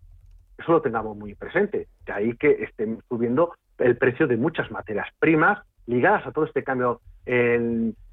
Eso 0.58 0.72
lo 0.72 0.82
tengamos 0.82 1.18
muy 1.18 1.36
presente. 1.36 1.88
De 2.06 2.14
ahí 2.14 2.36
que 2.38 2.64
estén 2.64 3.00
subiendo 3.10 3.54
el 3.78 3.98
precio 3.98 4.28
de 4.28 4.38
muchas 4.38 4.72
materias 4.72 5.08
primas 5.20 5.60
ligadas 5.86 6.26
a 6.26 6.32
todo 6.32 6.46
este 6.46 6.64
cambio, 6.64 7.02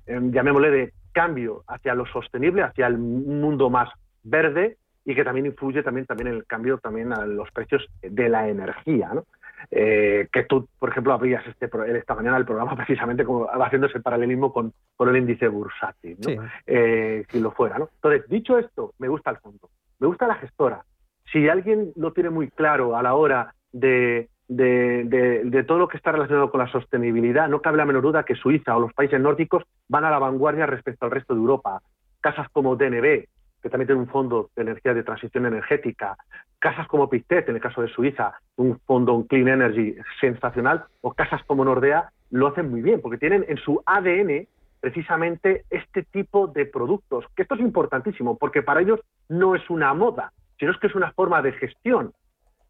llamémosle, 0.07 0.71
de 0.71 0.93
cambio 1.13 1.63
hacia 1.67 1.95
lo 1.95 2.07
sostenible, 2.07 2.63
hacia 2.63 2.87
el 2.87 2.99
mundo 2.99 3.71
más 3.71 3.91
verde 4.23 4.77
y 5.05 5.15
que 5.15 5.25
también 5.25 5.47
influye 5.47 5.83
también, 5.83 6.07
también 6.07 6.29
en 6.29 6.35
el 6.35 6.47
cambio 6.47 6.79
también 6.79 7.13
a 7.13 7.27
los 7.27 7.51
precios 7.51 7.87
de 8.01 8.29
la 8.29 8.49
energía. 8.49 9.11
¿no? 9.15 9.25
Eh, 9.71 10.29
que 10.33 10.45
tú, 10.45 10.69
por 10.79 10.91
ejemplo, 10.91 11.13
abrías 11.13 11.45
este, 11.47 11.71
esta 11.97 12.15
mañana 12.15 12.37
el 12.37 12.45
programa 12.45 12.77
precisamente 12.77 13.25
como, 13.25 13.49
haciendo 13.49 13.87
ese 13.87 14.01
paralelismo 14.01 14.53
con, 14.53 14.73
con 14.97 15.09
el 15.09 15.17
índice 15.17 15.49
bursátil, 15.49 16.17
¿no? 16.21 16.49
Eh, 16.67 17.25
si 17.29 17.41
lo 17.41 17.53
fuera. 17.53 17.79
¿no? 17.79 17.89
Entonces, 17.95 18.29
dicho 18.29 18.59
esto, 18.59 18.95
me 18.99 19.09
gusta 19.09 19.31
el 19.31 19.39
fondo, 19.39 19.71
me 19.99 20.07
gusta 20.07 20.27
la 20.27 20.37
gestora. 20.37 20.85
Si 21.33 21.49
alguien 21.49 21.93
lo 21.97 22.13
tiene 22.13 22.31
muy 22.31 22.49
claro 22.49 22.97
a 22.97 23.03
la 23.03 23.15
hora 23.15 23.55
de, 23.73 24.29
de, 24.57 25.65
todo 25.67 25.79
lo 25.79 25.89
que 25.89 25.97
está 25.97 26.13
relacionado 26.13 26.51
con 26.51 26.61
la 26.61 26.71
sostenibilidad, 26.71 27.49
no 27.49 27.63
cabe 27.63 27.79
la 27.79 27.85
menor 27.85 28.03
duda 28.03 28.25
que 28.25 28.35
Suiza 28.35 28.77
o 28.77 28.81
los 28.81 28.93
países 28.93 29.21
nórdicos 29.21 29.65
van 29.89 30.05
a 30.05 30.11
la 30.11 30.19
vanguardia 30.19 30.67
respecto 30.67 31.05
al 31.05 31.11
resto 31.11 31.35
de 31.35 31.41
Europa. 31.41 31.81
Casas 32.21 32.49
como 32.53 32.77
DNB, 32.77 33.27
que 33.63 33.71
también 33.71 33.87
tiene 33.87 34.03
un 34.03 34.09
fondo 34.09 34.51
de 34.55 34.63
energía 34.63 34.95
de 34.95 35.03
transición 35.03 35.47
energética, 35.47 36.17
casas 36.59 36.87
como 36.89 37.09
Pictet, 37.09 37.49
en 37.49 37.57
el 37.57 37.63
caso 37.63 37.81
de 37.81 37.89
Suiza, 37.89 38.35
un 38.57 38.79
fondo 38.81 39.15
un 39.15 39.27
Clean 39.27 39.49
Energy 39.49 39.97
sensacional, 40.21 40.85
o 41.01 41.13
casas 41.13 41.43
como 41.45 41.65
Nordea, 41.65 42.11
lo 42.31 42.49
hacen 42.49 42.71
muy 42.71 42.83
bien, 42.83 43.01
porque 43.01 43.19
tienen 43.19 43.45
en 43.49 43.57
su 43.59 43.83
ADN 43.87 44.47
precisamente 44.81 45.65
este 45.71 46.03
tipo 46.03 46.49
de 46.49 46.67
productos, 46.67 47.25
que 47.37 47.43
esto 47.43 47.55
es 47.55 47.61
importantísimo, 47.61 48.37
porque 48.37 48.63
para 48.63 48.81
ellos 48.81 49.01
no 49.29 49.55
es 49.55 49.69
una 49.71 49.95
moda, 49.95 50.33
sino 50.59 50.73
que 50.79 50.89
es 50.89 50.95
una 50.95 51.13
forma 51.13 51.41
de 51.43 51.53
gestión. 51.53 52.13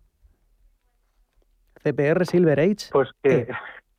CPR 1.82 2.24
Silver 2.24 2.60
Age. 2.60 2.86
Pues 2.92 3.08
que 3.20 3.48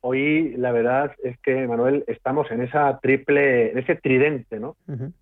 hoy 0.00 0.54
la 0.56 0.72
verdad 0.72 1.12
es 1.22 1.38
que, 1.40 1.66
Manuel, 1.66 2.04
estamos 2.06 2.50
en 2.50 2.62
esa 2.62 2.98
triple, 3.00 3.72
en 3.72 3.78
ese 3.78 3.96
tridente, 3.96 4.58
¿no? 4.58 4.76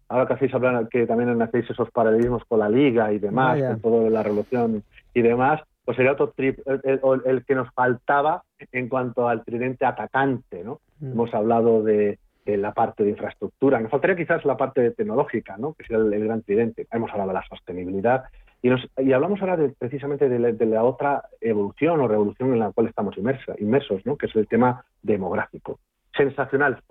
Ahora 0.09 0.27
que 0.27 0.35
hacéis 0.35 0.55
hablar, 0.55 0.89
que 0.89 1.07
también 1.07 1.41
hacéis 1.43 1.69
esos 1.71 1.91
paralelismos 1.91 2.45
con 2.45 2.61
la 2.61 2.69
Liga 2.69 3.13
y 3.13 3.19
demás, 3.19 3.61
con 3.63 3.81
todo 3.81 4.11
la 4.11 4.23
revolución 4.23 4.83
y 5.15 5.23
demás, 5.23 5.61
pues 5.85 5.97
sería 5.97 6.13
otro 6.13 6.33
trip, 6.37 6.59
el, 6.67 7.45
que 7.47 7.55
nos 7.55 7.73
faltaba 7.73 8.43
en 8.73 8.91
cuanto 8.91 9.27
al 9.27 9.45
tridente 9.45 9.87
atacante, 9.87 10.63
¿no? 10.63 10.81
Hemos 11.01 11.33
hablado 11.33 11.83
de, 11.83 12.19
la 12.45 12.73
parte 12.73 13.05
de 13.05 13.11
infraestructura, 13.11 13.81
nos 13.81 13.91
faltaría 13.91 14.17
quizás 14.17 14.45
la 14.45 14.57
parte 14.57 14.91
tecnológica, 14.91 15.57
¿no? 15.57 15.75
Que 15.75 15.85
sería 15.85 16.03
el, 16.03 16.25
gran 16.25 16.43
tridente. 16.43 16.87
Hemos 16.91 17.11
hablado 17.11 17.29
de 17.29 17.35
la 17.35 17.45
sostenibilidad 17.49 18.25
y, 18.63 18.71
nos, 18.71 18.87
y 18.97 19.13
hablamos 19.13 19.41
ahora 19.41 19.57
de, 19.57 19.69
precisamente 19.71 20.29
de 20.29 20.67
la, 20.67 20.85
otra 20.85 21.25
evolución 21.41 22.01
o 22.01 22.09
revolución 22.09 22.53
en 22.53 22.59
la 22.59 22.73
cual 22.73 22.89
estamos 22.89 23.17
inmersos, 23.17 24.05
¿no? 24.05 24.17
Que 24.17 24.27
es 24.27 24.37
el 24.37 24.49
tema 24.49 24.85
demográfico. 25.03 25.79
Sensacional. 26.17 26.83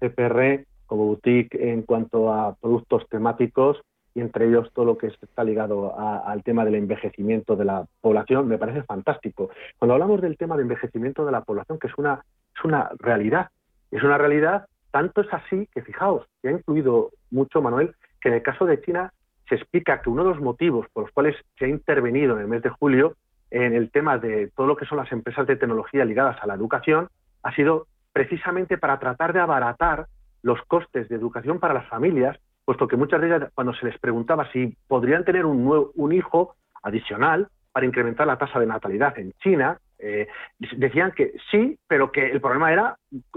CPR 0.00 0.64
como 0.86 1.06
boutique 1.06 1.54
en 1.54 1.82
cuanto 1.82 2.32
a 2.32 2.54
productos 2.54 3.06
temáticos 3.08 3.80
y 4.14 4.20
entre 4.20 4.48
ellos 4.48 4.72
todo 4.72 4.86
lo 4.86 4.98
que 4.98 5.06
está 5.06 5.44
ligado 5.44 5.94
al 5.98 6.42
tema 6.42 6.64
del 6.64 6.74
envejecimiento 6.74 7.54
de 7.54 7.64
la 7.64 7.86
población, 8.00 8.48
me 8.48 8.58
parece 8.58 8.82
fantástico. 8.82 9.50
Cuando 9.78 9.94
hablamos 9.94 10.20
del 10.20 10.36
tema 10.36 10.56
de 10.56 10.62
envejecimiento 10.62 11.24
de 11.24 11.32
la 11.32 11.42
población, 11.42 11.78
que 11.78 11.86
es 11.86 11.94
una, 11.96 12.24
es 12.56 12.64
una 12.64 12.90
realidad, 12.98 13.50
es 13.92 14.02
una 14.02 14.18
realidad, 14.18 14.66
tanto 14.90 15.20
es 15.20 15.32
así 15.32 15.68
que 15.72 15.82
fijaos, 15.82 16.26
que 16.42 16.48
ha 16.48 16.52
incluido 16.52 17.10
mucho, 17.30 17.62
Manuel, 17.62 17.94
que 18.20 18.30
en 18.30 18.34
el 18.36 18.42
caso 18.42 18.66
de 18.66 18.80
China 18.80 19.12
se 19.50 19.56
explica 19.56 20.00
que 20.00 20.08
uno 20.08 20.24
de 20.24 20.30
los 20.30 20.40
motivos 20.40 20.86
por 20.92 21.04
los 21.04 21.12
cuales 21.12 21.36
se 21.58 21.66
ha 21.66 21.68
intervenido 21.68 22.36
en 22.36 22.42
el 22.42 22.48
mes 22.48 22.62
de 22.62 22.70
julio 22.70 23.16
en 23.50 23.74
el 23.74 23.90
tema 23.90 24.16
de 24.16 24.50
todo 24.56 24.66
lo 24.66 24.76
que 24.76 24.86
son 24.86 24.96
las 24.96 25.12
empresas 25.12 25.46
de 25.46 25.56
tecnología 25.56 26.06
ligadas 26.06 26.38
a 26.40 26.46
la 26.46 26.54
educación 26.54 27.08
ha 27.42 27.54
sido 27.54 27.86
precisamente 28.12 28.78
para 28.78 28.98
tratar 28.98 29.34
de 29.34 29.40
abaratar 29.40 30.06
los 30.42 30.62
costes 30.62 31.08
de 31.08 31.16
educación 31.16 31.58
para 31.58 31.74
las 31.74 31.88
familias 31.88 32.38
puesto 32.64 32.86
que 32.86 32.96
muchas 32.96 33.20
de 33.20 33.26
ellas, 33.26 33.50
cuando 33.52 33.74
se 33.74 33.84
les 33.84 33.98
preguntaba 33.98 34.48
si 34.52 34.76
podrían 34.86 35.24
tener 35.24 35.44
un, 35.44 35.64
nuevo, 35.64 35.90
un 35.96 36.12
hijo 36.12 36.54
adicional 36.84 37.48
para 37.72 37.84
incrementar 37.84 38.28
la 38.28 38.38
tasa 38.38 38.60
de 38.60 38.66
natalidad 38.66 39.18
en 39.18 39.32
China, 39.42 39.80
eh, 40.02 40.28
decían 40.76 41.12
que 41.12 41.34
sí, 41.50 41.78
pero 41.86 42.10
que 42.10 42.30
el 42.30 42.40
problema 42.40 42.72
era 42.72 42.96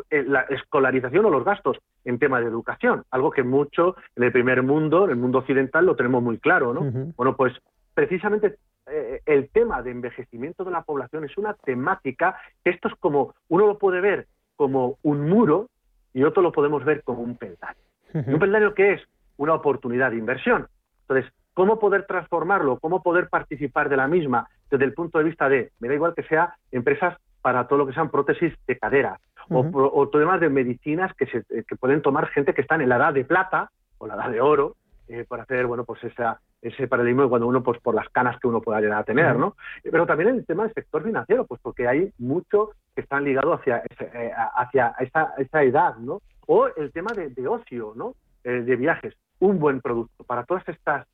eh, 0.09 0.23
la 0.23 0.41
escolarización 0.41 1.25
o 1.25 1.29
los 1.29 1.43
gastos 1.43 1.77
en 2.05 2.19
tema 2.19 2.39
de 2.39 2.47
educación, 2.47 3.03
algo 3.11 3.31
que 3.31 3.43
mucho 3.43 3.95
en 4.15 4.23
el 4.23 4.31
primer 4.31 4.63
mundo, 4.63 5.05
en 5.05 5.11
el 5.11 5.17
mundo 5.17 5.39
occidental, 5.39 5.85
lo 5.85 5.95
tenemos 5.95 6.21
muy 6.21 6.37
claro, 6.37 6.73
¿no? 6.73 7.13
Bueno, 7.15 7.35
pues 7.35 7.53
precisamente 7.93 8.57
eh, 8.87 9.21
el 9.25 9.49
tema 9.49 9.81
de 9.81 9.91
envejecimiento 9.91 10.63
de 10.63 10.71
la 10.71 10.83
población 10.83 11.23
es 11.25 11.37
una 11.37 11.53
temática 11.53 12.37
que 12.63 12.71
esto 12.71 12.87
es 12.87 12.95
como, 12.95 13.33
uno 13.47 13.67
lo 13.67 13.77
puede 13.77 14.01
ver 14.01 14.27
como 14.55 14.97
un 15.01 15.29
muro 15.29 15.69
y 16.13 16.23
otro 16.23 16.41
lo 16.41 16.51
podemos 16.51 16.83
ver 16.83 17.03
como 17.03 17.21
un 17.21 17.37
peldaño. 17.37 17.79
¿Un 18.13 18.37
peldaño 18.37 18.75
que 18.75 18.93
es? 18.93 19.01
una 19.37 19.53
oportunidad 19.53 20.11
de 20.11 20.17
inversión. 20.17 20.67
Entonces, 21.01 21.31
¿cómo 21.53 21.79
poder 21.79 22.05
transformarlo? 22.05 22.79
¿Cómo 22.79 23.01
poder 23.01 23.29
participar 23.29 23.89
de 23.89 23.97
la 23.97 24.07
misma 24.07 24.47
desde 24.73 24.85
el 24.85 24.93
punto 24.93 25.19
de 25.19 25.25
vista 25.25 25.47
de, 25.47 25.71
me 25.79 25.87
da 25.87 25.93
igual 25.93 26.15
que 26.15 26.23
sea 26.23 26.55
empresas 26.71 27.17
para 27.41 27.67
todo 27.67 27.79
lo 27.79 27.87
que 27.87 27.93
sean 27.93 28.09
prótesis 28.09 28.53
de 28.65 28.77
cadera 28.77 29.19
o, 29.49 30.07
todo 30.07 30.19
demás 30.19 30.39
de 30.39 30.49
medicinas 30.49 31.13
que, 31.13 31.27
se, 31.27 31.43
que 31.43 31.75
pueden 31.75 32.01
tomar 32.01 32.27
gente 32.29 32.53
que 32.53 32.61
está 32.61 32.75
en 32.75 32.89
la 32.89 32.95
edad 32.95 33.13
de 33.13 33.25
plata 33.25 33.69
o 33.97 34.07
la 34.07 34.15
edad 34.15 34.31
de 34.31 34.41
oro 34.41 34.75
eh, 35.09 35.25
para 35.27 35.43
hacer, 35.43 35.67
bueno, 35.67 35.83
pues 35.83 36.03
esa, 36.05 36.39
ese 36.61 36.87
paradigma 36.87 37.27
cuando 37.27 37.45
uno, 37.45 37.61
pues 37.61 37.79
por 37.81 37.93
las 37.93 38.07
canas 38.09 38.39
que 38.39 38.47
uno 38.47 38.61
pueda 38.61 38.79
llegar 38.79 38.99
a 38.99 39.03
tener, 39.03 39.37
¿no? 39.37 39.55
Pero 39.83 40.05
también 40.05 40.29
el 40.29 40.45
tema 40.45 40.63
del 40.63 40.73
sector 40.73 41.03
financiero, 41.03 41.45
pues 41.45 41.59
porque 41.61 41.87
hay 41.87 42.11
mucho 42.17 42.71
que 42.95 43.01
están 43.01 43.25
ligados 43.25 43.59
hacia, 43.59 43.83
eh, 43.99 44.31
hacia 44.55 44.95
esa, 44.99 45.33
esa, 45.37 45.63
edad, 45.63 45.97
¿no? 45.97 46.21
O 46.47 46.67
el 46.67 46.91
tema 46.93 47.11
de, 47.13 47.29
de 47.29 47.47
ocio, 47.47 47.93
¿no? 47.95 48.15
Eh, 48.45 48.61
de 48.61 48.75
viajes 48.77 49.13
un 49.39 49.59
buen 49.59 49.81
producto 49.81 50.23
para 50.23 50.45
todas 50.45 50.67
estas 50.69 51.05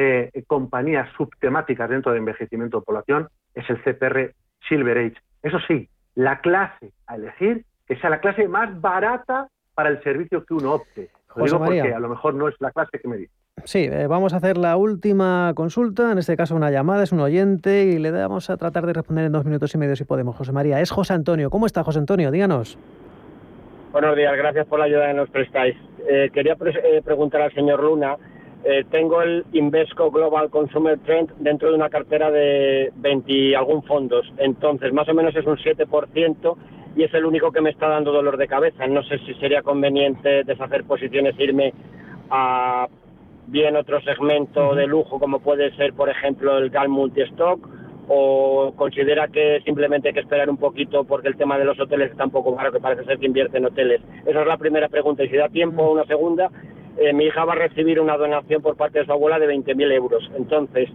eh, 0.00 0.44
compañías 0.46 1.10
subtemáticas 1.16 1.90
dentro 1.90 2.12
de 2.12 2.18
envejecimiento 2.18 2.78
de 2.78 2.84
población 2.84 3.28
es 3.52 3.68
el 3.68 3.82
CPR 3.82 4.32
Silver 4.68 4.96
Age. 4.96 5.16
Eso 5.42 5.58
sí, 5.66 5.88
la 6.14 6.40
clase 6.40 6.92
a 7.08 7.16
elegir 7.16 7.64
que 7.84 7.96
sea 7.96 8.08
la 8.08 8.20
clase 8.20 8.46
más 8.46 8.80
barata 8.80 9.48
para 9.74 9.88
el 9.88 10.00
servicio 10.04 10.44
que 10.44 10.54
uno 10.54 10.74
opte. 10.74 11.10
Lo 11.34 11.44
digo 11.44 11.58
porque 11.58 11.92
a 11.92 11.98
lo 11.98 12.08
mejor 12.08 12.34
no 12.34 12.46
es 12.46 12.54
la 12.60 12.70
clase 12.70 13.00
que 13.00 13.08
me 13.08 13.16
dice. 13.16 13.32
Sí, 13.64 13.88
eh, 13.90 14.06
vamos 14.06 14.34
a 14.34 14.36
hacer 14.36 14.56
la 14.56 14.76
última 14.76 15.52
consulta, 15.56 16.12
en 16.12 16.18
este 16.18 16.36
caso 16.36 16.54
una 16.54 16.70
llamada, 16.70 17.02
es 17.02 17.10
un 17.10 17.18
oyente 17.18 17.82
y 17.86 17.98
le 17.98 18.12
vamos 18.12 18.50
a 18.50 18.56
tratar 18.56 18.86
de 18.86 18.92
responder 18.92 19.24
en 19.24 19.32
dos 19.32 19.44
minutos 19.44 19.74
y 19.74 19.78
medio 19.78 19.96
si 19.96 20.04
podemos. 20.04 20.36
José 20.36 20.52
María, 20.52 20.80
es 20.80 20.92
José 20.92 21.14
Antonio. 21.14 21.50
¿Cómo 21.50 21.66
está 21.66 21.82
José 21.82 21.98
Antonio? 21.98 22.30
Díganos. 22.30 22.78
Buenos 23.90 24.14
días, 24.14 24.36
gracias 24.36 24.64
por 24.66 24.78
la 24.78 24.84
ayuda 24.84 25.08
que 25.08 25.14
nos 25.14 25.30
prestáis. 25.30 25.76
Eh, 26.08 26.30
quería 26.32 26.56
eh, 26.60 27.02
preguntar 27.04 27.42
al 27.42 27.52
señor 27.52 27.82
Luna. 27.82 28.16
Eh, 28.64 28.84
tengo 28.90 29.22
el 29.22 29.44
Invesco 29.52 30.10
Global 30.10 30.50
Consumer 30.50 30.98
Trend 31.00 31.30
dentro 31.38 31.70
de 31.70 31.76
una 31.76 31.88
cartera 31.88 32.30
de 32.30 32.92
20 32.96 33.56
algún 33.56 33.82
fondos. 33.84 34.26
Entonces, 34.38 34.92
más 34.92 35.08
o 35.08 35.14
menos 35.14 35.34
es 35.36 35.46
un 35.46 35.56
7% 35.56 36.56
y 36.96 37.04
es 37.04 37.14
el 37.14 37.24
único 37.24 37.52
que 37.52 37.60
me 37.60 37.70
está 37.70 37.88
dando 37.88 38.12
dolor 38.12 38.36
de 38.36 38.48
cabeza. 38.48 38.86
No 38.86 39.02
sé 39.04 39.18
si 39.20 39.34
sería 39.34 39.62
conveniente 39.62 40.42
deshacer 40.44 40.84
posiciones 40.84 41.38
irme 41.38 41.72
a 42.30 42.88
bien 43.46 43.76
otro 43.76 44.00
segmento 44.02 44.74
de 44.74 44.86
lujo, 44.86 45.18
como 45.18 45.40
puede 45.40 45.74
ser, 45.76 45.94
por 45.94 46.08
ejemplo, 46.08 46.58
el 46.58 46.70
GAL 46.70 46.88
Multistock 46.88 47.66
o 48.08 48.72
considera 48.74 49.28
que 49.28 49.60
simplemente 49.64 50.08
hay 50.08 50.14
que 50.14 50.20
esperar 50.20 50.48
un 50.48 50.56
poquito 50.56 51.04
porque 51.04 51.28
el 51.28 51.36
tema 51.36 51.58
de 51.58 51.64
los 51.64 51.78
hoteles 51.78 52.10
está 52.10 52.24
un 52.24 52.30
poco 52.30 52.54
claro 52.54 52.72
que 52.72 52.80
parece 52.80 53.04
ser 53.04 53.18
que 53.18 53.26
invierte 53.26 53.58
en 53.58 53.66
hoteles? 53.66 54.00
Esa 54.26 54.40
es 54.40 54.46
la 54.46 54.56
primera 54.56 54.88
pregunta. 54.88 55.24
Y 55.24 55.28
si 55.28 55.36
da 55.36 55.48
tiempo, 55.48 55.90
una 55.90 56.04
segunda, 56.04 56.50
eh, 56.98 57.12
mi 57.12 57.24
hija 57.24 57.44
va 57.44 57.52
a 57.52 57.56
recibir 57.56 58.00
una 58.00 58.16
donación 58.16 58.62
por 58.62 58.76
parte 58.76 59.00
de 59.00 59.06
su 59.06 59.12
abuela 59.12 59.38
de 59.38 59.46
20.000 59.46 59.92
euros. 59.92 60.30
Entonces, 60.36 60.88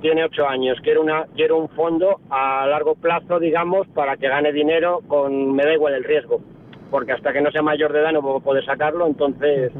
tiene 0.00 0.24
ocho 0.24 0.46
años, 0.46 0.78
quiero, 0.82 1.02
una, 1.02 1.26
quiero 1.34 1.56
un 1.56 1.68
fondo 1.70 2.20
a 2.30 2.66
largo 2.66 2.94
plazo, 2.94 3.38
digamos, 3.38 3.86
para 3.88 4.16
que 4.16 4.28
gane 4.28 4.52
dinero 4.52 5.00
con, 5.08 5.54
me 5.54 5.64
da 5.64 5.72
igual 5.72 5.94
el 5.94 6.04
riesgo 6.04 6.40
porque 6.94 7.10
hasta 7.10 7.32
que 7.32 7.40
no 7.40 7.50
sea 7.50 7.60
mayor 7.60 7.92
de 7.92 7.98
edad 7.98 8.12
no 8.12 8.22
puedo 8.22 8.38
poder 8.38 8.64
sacarlo, 8.64 9.04
entonces 9.08 9.72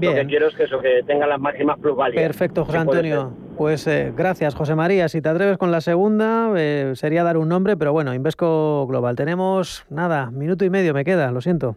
lo 0.00 0.14
que 0.14 0.26
quiero 0.26 0.46
es 0.46 0.54
que 0.54 0.62
eso, 0.62 0.78
que 0.78 1.02
tenga 1.04 1.26
las 1.26 1.40
máximas 1.40 1.76
plusvalías. 1.80 2.22
Perfecto, 2.22 2.64
José 2.64 2.78
Antonio. 2.78 3.32
Pues 3.56 3.88
eh, 3.88 4.12
gracias, 4.16 4.54
José 4.54 4.76
María. 4.76 5.08
Si 5.08 5.20
te 5.20 5.28
atreves 5.28 5.58
con 5.58 5.72
la 5.72 5.80
segunda, 5.80 6.52
eh, 6.56 6.92
sería 6.94 7.24
dar 7.24 7.38
un 7.38 7.48
nombre, 7.48 7.76
pero 7.76 7.92
bueno, 7.92 8.14
Invesco 8.14 8.86
Global. 8.86 9.16
Tenemos, 9.16 9.84
nada, 9.90 10.30
minuto 10.30 10.64
y 10.64 10.70
medio 10.70 10.94
me 10.94 11.04
queda, 11.04 11.32
lo 11.32 11.40
siento. 11.40 11.74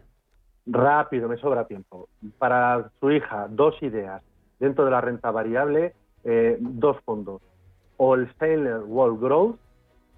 Rápido, 0.66 1.28
me 1.28 1.36
sobra 1.36 1.66
tiempo. 1.66 2.08
Para 2.38 2.90
su 3.00 3.10
hija, 3.10 3.48
dos 3.48 3.80
ideas. 3.82 4.22
Dentro 4.58 4.84
de 4.84 4.90
la 4.90 5.00
renta 5.00 5.30
variable, 5.30 5.94
eh, 6.24 6.56
dos 6.60 6.96
fondos. 7.04 7.42
O 7.96 8.14
el 8.14 8.32
Sailor 8.36 8.84
World 8.84 9.20
Growth 9.20 9.56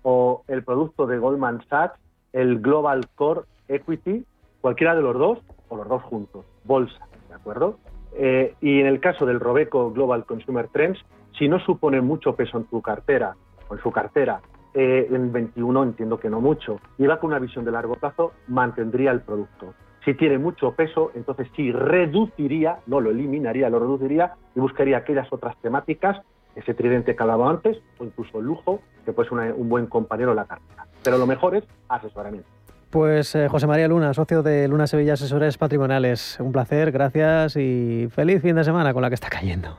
o 0.03 0.45
el 0.47 0.63
producto 0.63 1.07
de 1.07 1.19
Goldman 1.19 1.67
Sachs, 1.69 1.99
el 2.33 2.61
Global 2.61 3.09
Core 3.17 3.43
Equity, 3.69 4.25
cualquiera 4.61 4.95
de 4.95 5.03
los 5.03 5.19
dos 5.19 5.39
o 5.69 5.77
los 5.77 5.89
dos 5.89 6.03
juntos, 6.05 6.45
bolsa, 6.65 7.09
¿de 7.29 7.35
acuerdo? 7.35 7.79
y 8.19 8.81
en 8.81 8.87
el 8.87 8.99
caso 8.99 9.27
del 9.27 9.41
Robeco 9.41 9.93
Global 9.93 10.25
Consumer 10.25 10.69
Trends, 10.69 10.99
si 11.39 11.49
no 11.49 11.59
supone 11.61 12.01
mucho 12.01 12.35
peso 12.35 12.57
en 12.57 12.65
tu 12.65 12.81
cartera 12.81 13.37
o 13.69 13.75
en 13.75 13.83
su 13.83 13.91
cartera, 13.93 14.41
eh, 14.75 15.09
en 15.11 15.33
21 15.33 15.83
entiendo 15.83 16.19
que 16.19 16.29
no 16.29 16.41
mucho, 16.41 16.81
y 16.99 17.07
va 17.07 17.19
con 17.19 17.29
una 17.29 17.39
visión 17.39 17.65
de 17.65 17.71
largo 17.71 17.95
plazo, 17.95 18.33
mantendría 18.49 19.11
el 19.11 19.23
producto. 19.23 19.75
Si 20.07 20.15
tiene 20.15 20.39
mucho 20.39 20.71
peso, 20.71 21.11
entonces 21.17 21.49
sí 21.57 21.73
reduciría, 21.73 22.79
no 22.87 23.01
lo 23.01 23.11
eliminaría, 23.11 23.69
lo 23.69 23.81
reduciría 23.81 24.35
y 24.55 24.61
buscaría 24.61 24.99
aquellas 24.99 25.27
otras 25.33 25.57
temáticas, 25.61 26.19
ese 26.55 26.75
tridente 26.75 27.17
que 27.17 27.23
hablaba 27.25 27.51
antes, 27.51 27.79
o 27.99 28.05
incluso 28.05 28.41
lujo, 28.41 28.81
que 29.05 29.13
puede 29.13 29.29
ser 29.29 29.53
un 29.55 29.69
buen 29.69 29.87
compañero 29.87 30.31
en 30.31 30.37
la 30.37 30.45
cartera. 30.45 30.87
Pero 31.03 31.19
lo 31.19 31.27
mejor 31.27 31.57
es 31.57 31.65
asesoramiento. 31.89 32.49
Pues 32.89 33.35
eh, 33.35 33.49
José 33.49 33.67
María 33.67 33.89
Luna, 33.89 34.15
socio 34.15 34.45
de 34.45 34.69
Luna 34.69 34.87
Sevilla 34.87 35.15
Asesores 35.15 35.59
Patrimoniales. 35.59 36.39
Un 36.39 36.53
placer, 36.53 36.93
gracias 36.93 37.57
y 37.57 38.07
feliz 38.13 38.41
fin 38.41 38.55
de 38.55 38.63
semana 38.63 38.95
con 38.95 39.03
la 39.03 39.09
que 39.09 39.17
está 39.17 39.29
cayendo. 39.29 39.77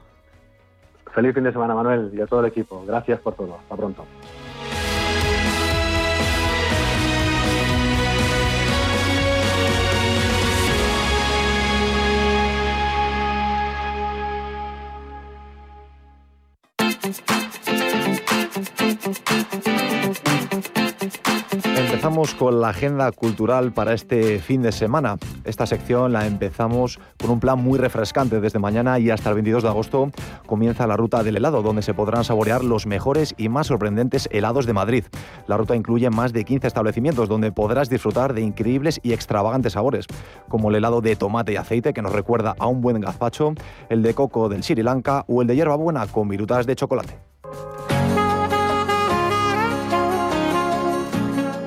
Feliz 1.13 1.33
fin 1.33 1.45
de 1.45 1.53
semana, 1.53 1.73
Manuel, 1.73 2.11
y 2.13 2.19
a 2.19 2.27
todo 2.27 2.41
el 2.41 2.47
equipo. 2.47 2.83
Gracias 2.85 3.21
por 3.21 3.33
todo. 3.33 3.55
Hasta 3.55 3.77
pronto. 3.77 4.03
Thank 17.07 17.31
you. 17.31 17.46
Empezamos 21.97 22.35
con 22.35 22.61
la 22.61 22.69
agenda 22.69 23.11
cultural 23.11 23.73
para 23.73 23.95
este 23.95 24.37
fin 24.37 24.61
de 24.61 24.71
semana. 24.71 25.17
Esta 25.45 25.65
sección 25.65 26.13
la 26.13 26.27
empezamos 26.27 26.99
con 27.19 27.31
un 27.31 27.39
plan 27.39 27.57
muy 27.57 27.79
refrescante. 27.79 28.39
Desde 28.39 28.59
mañana 28.59 28.99
y 28.99 29.09
hasta 29.09 29.29
el 29.29 29.35
22 29.35 29.63
de 29.63 29.69
agosto 29.69 30.11
comienza 30.45 30.85
la 30.85 30.95
ruta 30.95 31.23
del 31.23 31.37
helado, 31.37 31.63
donde 31.63 31.81
se 31.81 31.95
podrán 31.95 32.23
saborear 32.23 32.63
los 32.63 32.85
mejores 32.85 33.33
y 33.35 33.49
más 33.49 33.65
sorprendentes 33.65 34.29
helados 34.31 34.67
de 34.67 34.73
Madrid. 34.73 35.05
La 35.47 35.57
ruta 35.57 35.75
incluye 35.75 36.11
más 36.11 36.33
de 36.33 36.45
15 36.45 36.67
establecimientos 36.67 37.29
donde 37.29 37.51
podrás 37.51 37.89
disfrutar 37.89 38.35
de 38.35 38.41
increíbles 38.41 38.99
y 39.01 39.13
extravagantes 39.13 39.73
sabores, 39.73 40.05
como 40.49 40.69
el 40.69 40.75
helado 40.75 41.01
de 41.01 41.15
tomate 41.15 41.53
y 41.53 41.55
aceite 41.55 41.93
que 41.93 42.03
nos 42.03 42.13
recuerda 42.13 42.55
a 42.59 42.67
un 42.67 42.79
buen 42.79 43.01
gazpacho, 43.01 43.55
el 43.89 44.03
de 44.03 44.13
coco 44.13 44.49
del 44.49 44.61
Sri 44.61 44.83
Lanka 44.83 45.25
o 45.27 45.41
el 45.41 45.47
de 45.47 45.55
hierbabuena 45.55 46.05
con 46.05 46.29
virutas 46.29 46.67
de 46.67 46.75
chocolate. 46.75 47.17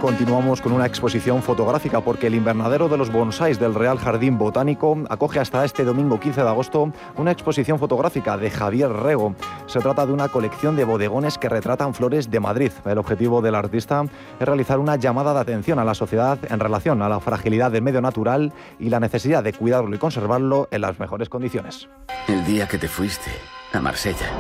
Continuamos 0.00 0.62
con 0.62 0.72
una 0.72 0.86
exposición 0.86 1.42
fotográfica 1.42 2.00
porque 2.00 2.28
el 2.28 2.34
invernadero 2.34 2.88
de 2.88 2.96
los 2.96 3.12
bonsáis 3.12 3.60
del 3.60 3.74
Real 3.74 3.98
Jardín 3.98 4.38
Botánico 4.38 4.96
acoge 5.10 5.40
hasta 5.40 5.62
este 5.62 5.84
domingo 5.84 6.18
15 6.18 6.42
de 6.42 6.48
agosto 6.48 6.90
una 7.18 7.32
exposición 7.32 7.78
fotográfica 7.78 8.38
de 8.38 8.50
Javier 8.50 8.90
Rego. 8.90 9.34
Se 9.66 9.78
trata 9.80 10.06
de 10.06 10.14
una 10.14 10.28
colección 10.28 10.74
de 10.74 10.84
bodegones 10.84 11.36
que 11.36 11.50
retratan 11.50 11.92
flores 11.92 12.30
de 12.30 12.40
Madrid. 12.40 12.72
El 12.86 12.96
objetivo 12.96 13.42
del 13.42 13.54
artista 13.54 14.06
es 14.40 14.46
realizar 14.46 14.78
una 14.78 14.96
llamada 14.96 15.34
de 15.34 15.40
atención 15.40 15.78
a 15.78 15.84
la 15.84 15.94
sociedad 15.94 16.38
en 16.48 16.60
relación 16.60 17.02
a 17.02 17.08
la 17.10 17.20
fragilidad 17.20 17.70
del 17.70 17.82
medio 17.82 18.00
natural 18.00 18.54
y 18.78 18.88
la 18.88 19.00
necesidad 19.00 19.44
de 19.44 19.52
cuidarlo 19.52 19.94
y 19.94 19.98
conservarlo 19.98 20.66
en 20.70 20.80
las 20.80 20.98
mejores 20.98 21.28
condiciones. 21.28 21.90
El 22.26 22.42
día 22.46 22.66
que 22.66 22.78
te 22.78 22.88
fuiste 22.88 23.30
a 23.74 23.80
Marsella, 23.82 24.30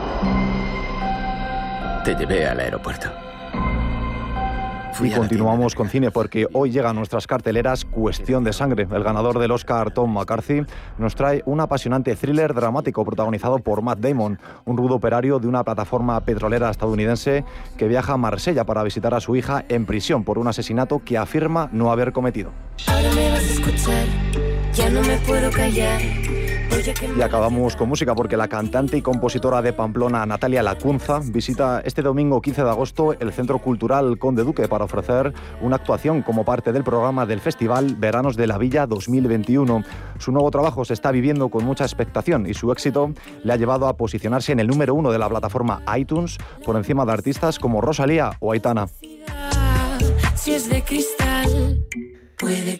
te 2.02 2.14
llevé 2.14 2.46
al 2.46 2.60
aeropuerto. 2.60 3.29
Y 5.02 5.10
continuamos 5.12 5.74
con 5.74 5.88
cine 5.88 6.10
porque 6.10 6.46
hoy 6.52 6.70
llega 6.70 6.90
a 6.90 6.92
nuestras 6.92 7.26
carteleras 7.26 7.84
Cuestión 7.84 8.44
de 8.44 8.52
Sangre. 8.52 8.86
El 8.90 9.02
ganador 9.02 9.38
del 9.38 9.50
Oscar, 9.50 9.92
Tom 9.92 10.12
McCarthy, 10.12 10.62
nos 10.98 11.14
trae 11.14 11.42
un 11.46 11.60
apasionante 11.60 12.14
thriller 12.16 12.52
dramático 12.54 13.04
protagonizado 13.04 13.58
por 13.60 13.82
Matt 13.82 14.00
Damon, 14.00 14.38
un 14.64 14.76
rudo 14.76 14.96
operario 14.96 15.38
de 15.38 15.46
una 15.46 15.64
plataforma 15.64 16.20
petrolera 16.20 16.70
estadounidense 16.70 17.44
que 17.78 17.88
viaja 17.88 18.14
a 18.14 18.16
Marsella 18.16 18.64
para 18.64 18.82
visitar 18.82 19.14
a 19.14 19.20
su 19.20 19.36
hija 19.36 19.64
en 19.68 19.86
prisión 19.86 20.24
por 20.24 20.38
un 20.38 20.48
asesinato 20.48 21.00
que 21.04 21.16
afirma 21.16 21.68
no 21.72 21.90
haber 21.90 22.12
cometido. 22.12 22.50
Ahora 22.86 23.10
me 23.14 23.30
vas 23.30 23.40
a 23.40 23.52
escuchar, 23.52 24.06
ya 24.72 24.90
no 24.90 25.00
me 25.02 25.16
puedo 25.18 25.50
callar. 25.50 26.00
Y 27.16 27.22
acabamos 27.22 27.76
con 27.76 27.88
música 27.88 28.14
porque 28.14 28.36
la 28.36 28.48
cantante 28.48 28.96
y 28.96 29.02
compositora 29.02 29.60
de 29.60 29.72
Pamplona, 29.72 30.24
Natalia 30.24 30.62
Lacunza, 30.62 31.20
visita 31.22 31.82
este 31.84 32.02
domingo 32.02 32.40
15 32.40 32.64
de 32.64 32.70
agosto 32.70 33.12
el 33.18 33.32
Centro 33.32 33.58
Cultural 33.58 34.18
Conde 34.18 34.44
Duque 34.44 34.68
para 34.68 34.84
ofrecer 34.84 35.32
una 35.60 35.76
actuación 35.76 36.22
como 36.22 36.44
parte 36.44 36.72
del 36.72 36.84
programa 36.84 37.26
del 37.26 37.40
Festival 37.40 37.96
Veranos 37.96 38.36
de 38.36 38.46
la 38.46 38.58
Villa 38.58 38.86
2021. 38.86 39.84
Su 40.18 40.32
nuevo 40.32 40.50
trabajo 40.50 40.84
se 40.84 40.94
está 40.94 41.10
viviendo 41.10 41.48
con 41.48 41.64
mucha 41.64 41.84
expectación 41.84 42.46
y 42.46 42.54
su 42.54 42.72
éxito 42.72 43.12
le 43.42 43.52
ha 43.52 43.56
llevado 43.56 43.86
a 43.86 43.96
posicionarse 43.96 44.52
en 44.52 44.60
el 44.60 44.66
número 44.66 44.94
uno 44.94 45.12
de 45.12 45.18
la 45.18 45.28
plataforma 45.28 45.82
iTunes 45.96 46.38
por 46.64 46.76
encima 46.76 47.04
de 47.04 47.12
artistas 47.12 47.58
como 47.58 47.80
Rosalía 47.80 48.32
o 48.40 48.52
Aitana. 48.52 48.86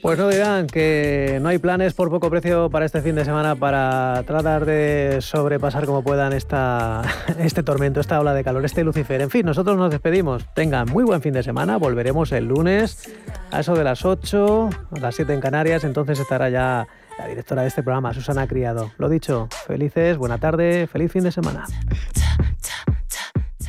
Pues 0.00 0.18
no 0.18 0.28
dirán 0.28 0.66
que 0.66 1.38
no 1.42 1.50
hay 1.50 1.58
planes 1.58 1.92
por 1.92 2.08
poco 2.08 2.30
precio 2.30 2.70
para 2.70 2.86
este 2.86 3.02
fin 3.02 3.14
de 3.14 3.24
semana 3.24 3.54
para 3.56 4.22
tratar 4.26 4.64
de 4.64 5.18
sobrepasar 5.20 5.84
como 5.84 6.02
puedan 6.02 6.32
esta, 6.32 7.02
este 7.38 7.62
tormento, 7.62 8.00
esta 8.00 8.18
ola 8.20 8.32
de 8.32 8.42
calor, 8.42 8.64
este 8.64 8.84
Lucifer. 8.84 9.20
En 9.20 9.30
fin, 9.30 9.44
nosotros 9.44 9.76
nos 9.76 9.90
despedimos. 9.90 10.46
Tengan 10.54 10.88
muy 10.90 11.04
buen 11.04 11.20
fin 11.20 11.34
de 11.34 11.42
semana. 11.42 11.76
Volveremos 11.76 12.32
el 12.32 12.46
lunes 12.46 13.10
a 13.50 13.60
eso 13.60 13.74
de 13.74 13.84
las 13.84 14.04
8, 14.04 14.70
a 14.96 14.98
las 14.98 15.14
7 15.14 15.34
en 15.34 15.40
Canarias. 15.40 15.84
Entonces 15.84 16.18
estará 16.18 16.48
ya 16.48 16.86
la 17.18 17.28
directora 17.28 17.62
de 17.62 17.68
este 17.68 17.82
programa, 17.82 18.14
Susana 18.14 18.46
Criado. 18.46 18.92
Lo 18.96 19.10
dicho, 19.10 19.48
felices, 19.66 20.16
buena 20.16 20.38
tarde, 20.38 20.86
feliz 20.86 21.12
fin 21.12 21.24
de 21.24 21.32
semana. 21.32 21.66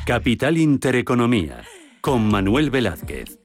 Capital 0.05 0.57
Intereconomía, 0.57 1.61
con 1.99 2.27
Manuel 2.27 2.69
Velázquez. 2.69 3.40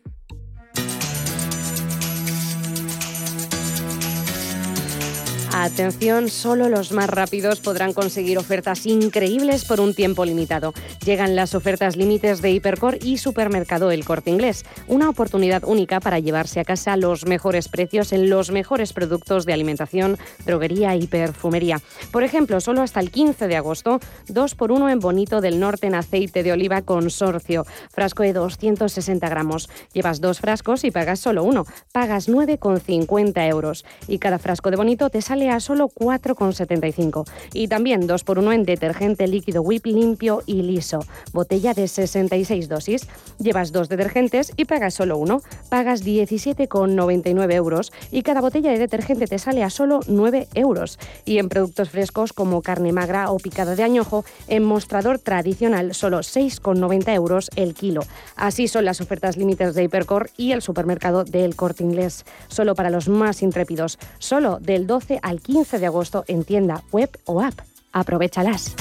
Atención, 5.67 6.29
solo 6.29 6.69
los 6.69 6.93
más 6.93 7.11
rápidos 7.11 7.59
podrán 7.59 7.93
conseguir 7.93 8.39
ofertas 8.39 8.87
increíbles 8.87 9.65
por 9.65 9.81
un 9.81 9.95
tiempo 9.95 10.25
limitado. 10.25 10.73
Llegan 11.05 11.35
las 11.35 11.57
ofertas 11.57 11.97
límites 11.97 12.41
de 12.41 12.53
Hipercor 12.53 12.99
y 13.03 13.19
Supermercado 13.19 13.91
El 13.91 14.05
Corte 14.05 14.31
Inglés. 14.31 14.65
Una 14.87 15.09
oportunidad 15.09 15.65
única 15.65 15.99
para 15.99 16.21
llevarse 16.21 16.61
a 16.61 16.65
casa 16.65 16.97
los 16.97 17.27
mejores 17.27 17.69
precios 17.69 18.13
en 18.13 18.31
los 18.31 18.53
mejores 18.53 18.93
productos 18.93 19.45
de 19.45 19.55
alimentación, 19.55 20.19
droguería 20.45 20.95
y 20.95 21.09
perfumería. 21.09 21.83
Por 22.13 22.23
ejemplo, 22.23 22.61
solo 22.61 22.83
hasta 22.83 23.01
el 23.01 23.11
15 23.11 23.49
de 23.49 23.57
agosto, 23.57 23.99
2 24.29 24.55
por 24.55 24.71
1 24.71 24.89
en 24.89 25.01
Bonito 25.01 25.41
del 25.41 25.59
Norte 25.59 25.89
en 25.89 25.97
aceite 25.97 26.45
de 26.45 26.53
oliva 26.53 26.83
consorcio. 26.83 27.67
Frasco 27.91 28.23
de 28.23 28.35
260 28.35 29.29
gramos. 29.29 29.69
Llevas 29.93 30.21
dos 30.21 30.39
frascos 30.39 30.85
y 30.85 30.93
pagas 30.93 31.19
solo 31.19 31.43
uno. 31.43 31.67
Pagas 31.91 32.29
9,50 32.29 33.49
euros. 33.49 33.85
Y 34.07 34.19
cada 34.19 34.39
frasco 34.39 34.71
de 34.71 34.77
Bonito 34.77 35.11
te 35.11 35.23
sale 35.23 35.51
a 35.51 35.56
solo 35.61 35.89
4,75. 35.89 37.29
Y 37.53 37.69
también 37.69 38.07
2 38.07 38.25
por 38.25 38.39
1 38.39 38.53
en 38.53 38.65
detergente 38.65 39.27
líquido 39.27 39.63
whip 39.63 39.87
limpio 39.87 40.43
y 40.47 40.63
liso. 40.63 41.01
Botella 41.33 41.75
de 41.75 41.89
66 41.89 42.69
dosis. 42.69 43.07
Llevas 43.39 43.73
dos 43.73 43.89
detergentes 43.89 44.53
y 44.57 44.65
pagas 44.65 44.95
solo 44.95 45.19
uno. 45.19 45.43
Pagas 45.69 46.05
17,99 46.05 47.53
euros 47.53 47.93
y 48.11 48.23
cada 48.23 48.41
botella 48.41 48.71
de 48.71 48.79
detergente 48.79 49.27
te 49.27 49.39
sale 49.39 49.63
a 49.63 49.71
solo 49.71 50.01
9 50.07 50.49
euros. 50.55 50.99
Y 51.25 51.39
en 51.39 51.49
productos 51.49 51.91
frescos 51.91 52.33
como 52.33 52.63
carne 52.63 52.93
magra 52.93 53.31
o 53.31 53.39
picada 53.39 53.75
de 53.75 53.83
añojo, 53.83 54.25
en 54.49 54.65
mostrador 54.65 55.19
tradicional 55.19 55.95
solo 55.95 56.21
6,90 56.21 57.15
euros 57.15 57.51
el 57.57 57.75
kilo. 57.75 58.03
Así 58.37 58.69
son 58.69 58.85
las 58.85 59.01
ofertas 59.01 59.37
límites 59.37 59.75
de 59.75 59.85
Hipercor 59.85 60.31
y 60.37 60.53
el 60.53 60.63
supermercado 60.63 61.25
del 61.25 61.57
Corte 61.57 61.83
Inglés. 61.83 62.25
Solo 62.49 62.75
para 62.75 62.91
los 62.91 63.09
más 63.09 63.43
intrépidos. 63.43 63.99
Solo 64.19 64.59
del 64.61 64.87
12 64.87 65.19
al 65.23 65.36
15 65.39 65.79
de 65.79 65.87
agosto 65.87 66.25
en 66.29 66.45
tienda 66.45 66.83
web 66.93 67.11
o 67.25 67.41
app. 67.41 67.61
Aprovechalas. 67.93 68.75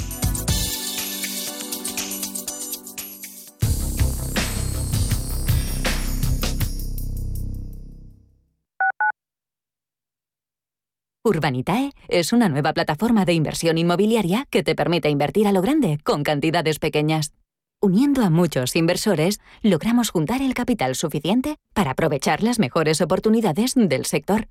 Urbanitae 11.26 11.91
es 12.08 12.34
una 12.34 12.49
nueva 12.49 12.72
plataforma 12.74 13.26
de 13.26 13.34
inversión 13.34 13.80
inmobiliaria 13.80 14.45
que 14.51 14.62
te 14.62 14.76
permite 14.76 15.10
invertir 15.10 15.47
a 15.47 15.51
lo 15.51 15.64
grande 15.64 15.97
con 16.03 16.22
cantidades 16.22 16.78
pequeñas. 16.78 17.34
Uniendo 17.82 18.24
a 18.24 18.30
muchos 18.30 18.76
inversores, 18.76 19.39
logramos 19.64 20.12
juntar 20.12 20.43
el 20.43 20.53
capital 20.53 20.93
suficiente 20.93 21.58
para 21.74 21.91
aprovechar 21.91 22.43
las 22.43 22.60
mejores 22.60 23.01
oportunidades 23.01 23.74
del 23.76 24.06
sector. 24.06 24.47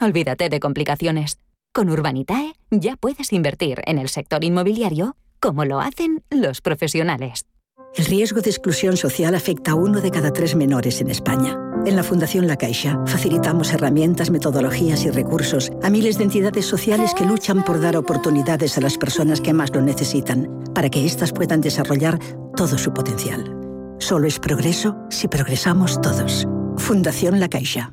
Olvídate 0.00 0.48
de 0.48 0.60
complicaciones. 0.60 1.38
Con 1.72 1.88
Urbanitae 1.88 2.54
ya 2.70 2.96
puedes 2.96 3.32
invertir 3.32 3.82
en 3.86 3.98
el 3.98 4.08
sector 4.08 4.44
inmobiliario 4.44 5.16
como 5.40 5.64
lo 5.64 5.80
hacen 5.80 6.22
los 6.30 6.60
profesionales. 6.60 7.46
El 7.94 8.06
riesgo 8.06 8.40
de 8.40 8.50
exclusión 8.50 8.96
social 8.96 9.34
afecta 9.34 9.72
a 9.72 9.74
uno 9.74 10.00
de 10.00 10.10
cada 10.10 10.32
tres 10.32 10.54
menores 10.54 11.00
en 11.00 11.10
España. 11.10 11.58
En 11.84 11.94
la 11.94 12.02
Fundación 12.02 12.46
La 12.46 12.56
Caixa 12.56 12.98
facilitamos 13.06 13.72
herramientas, 13.72 14.30
metodologías 14.30 15.04
y 15.04 15.10
recursos 15.10 15.70
a 15.82 15.90
miles 15.90 16.16
de 16.16 16.24
entidades 16.24 16.64
sociales 16.64 17.12
que 17.12 17.26
luchan 17.26 17.64
por 17.64 17.80
dar 17.80 17.96
oportunidades 17.96 18.78
a 18.78 18.80
las 18.80 18.96
personas 18.96 19.40
que 19.40 19.52
más 19.52 19.74
lo 19.74 19.82
necesitan, 19.82 20.48
para 20.74 20.88
que 20.88 21.04
éstas 21.04 21.32
puedan 21.32 21.60
desarrollar 21.60 22.18
todo 22.56 22.78
su 22.78 22.94
potencial. 22.94 23.44
Solo 23.98 24.26
es 24.26 24.38
progreso 24.38 24.96
si 25.10 25.28
progresamos 25.28 26.00
todos. 26.00 26.46
Fundación 26.78 27.40
La 27.40 27.48
Caixa. 27.48 27.92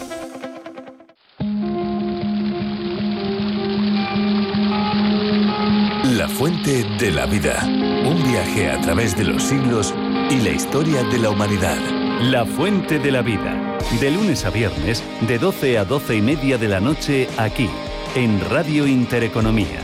Fuente 6.41 6.83
de 6.97 7.11
la 7.11 7.27
vida. 7.27 7.61
Un 8.03 8.23
viaje 8.23 8.71
a 8.71 8.81
través 8.81 9.15
de 9.15 9.25
los 9.25 9.43
siglos 9.43 9.93
y 10.31 10.37
la 10.37 10.49
historia 10.49 11.03
de 11.03 11.19
la 11.19 11.29
humanidad. 11.29 11.77
La 12.19 12.47
fuente 12.47 12.97
de 12.97 13.11
la 13.11 13.21
vida. 13.21 13.77
De 13.99 14.09
lunes 14.09 14.43
a 14.43 14.49
viernes, 14.49 15.03
de 15.27 15.37
12 15.37 15.77
a 15.77 15.85
12 15.85 16.15
y 16.15 16.21
media 16.23 16.57
de 16.57 16.67
la 16.67 16.79
noche, 16.79 17.27
aquí, 17.37 17.69
en 18.15 18.41
Radio 18.49 18.87
Intereconomía. 18.87 19.81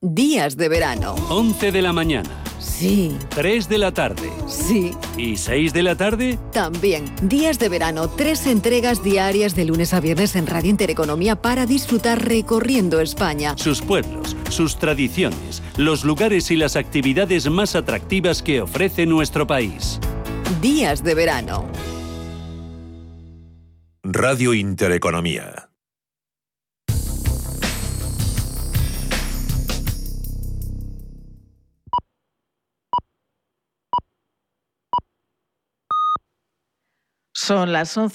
Días 0.00 0.56
de 0.56 0.68
verano. 0.68 1.16
11 1.28 1.72
de 1.72 1.82
la 1.82 1.92
mañana. 1.92 2.47
Sí. 2.58 3.16
3 3.30 3.68
de 3.68 3.78
la 3.78 3.92
tarde. 3.92 4.30
Sí. 4.46 4.92
¿Y 5.16 5.36
6 5.36 5.72
de 5.72 5.82
la 5.82 5.96
tarde? 5.96 6.38
También. 6.52 7.04
Días 7.22 7.58
de 7.58 7.68
verano. 7.68 8.08
Tres 8.08 8.46
entregas 8.46 9.02
diarias 9.02 9.54
de 9.54 9.64
lunes 9.64 9.94
a 9.94 10.00
viernes 10.00 10.36
en 10.36 10.46
Radio 10.46 10.70
Intereconomía 10.70 11.36
para 11.36 11.66
disfrutar 11.66 12.24
recorriendo 12.26 13.00
España. 13.00 13.54
Sus 13.56 13.82
pueblos, 13.82 14.36
sus 14.50 14.78
tradiciones, 14.78 15.62
los 15.76 16.04
lugares 16.04 16.50
y 16.50 16.56
las 16.56 16.76
actividades 16.76 17.48
más 17.48 17.74
atractivas 17.74 18.42
que 18.42 18.60
ofrece 18.60 19.06
nuestro 19.06 19.46
país. 19.46 20.00
Días 20.60 21.04
de 21.04 21.14
verano. 21.14 21.66
Radio 24.02 24.54
Intereconomía. 24.54 25.67
Son 37.48 37.72
las 37.72 37.96
11. 37.96 38.06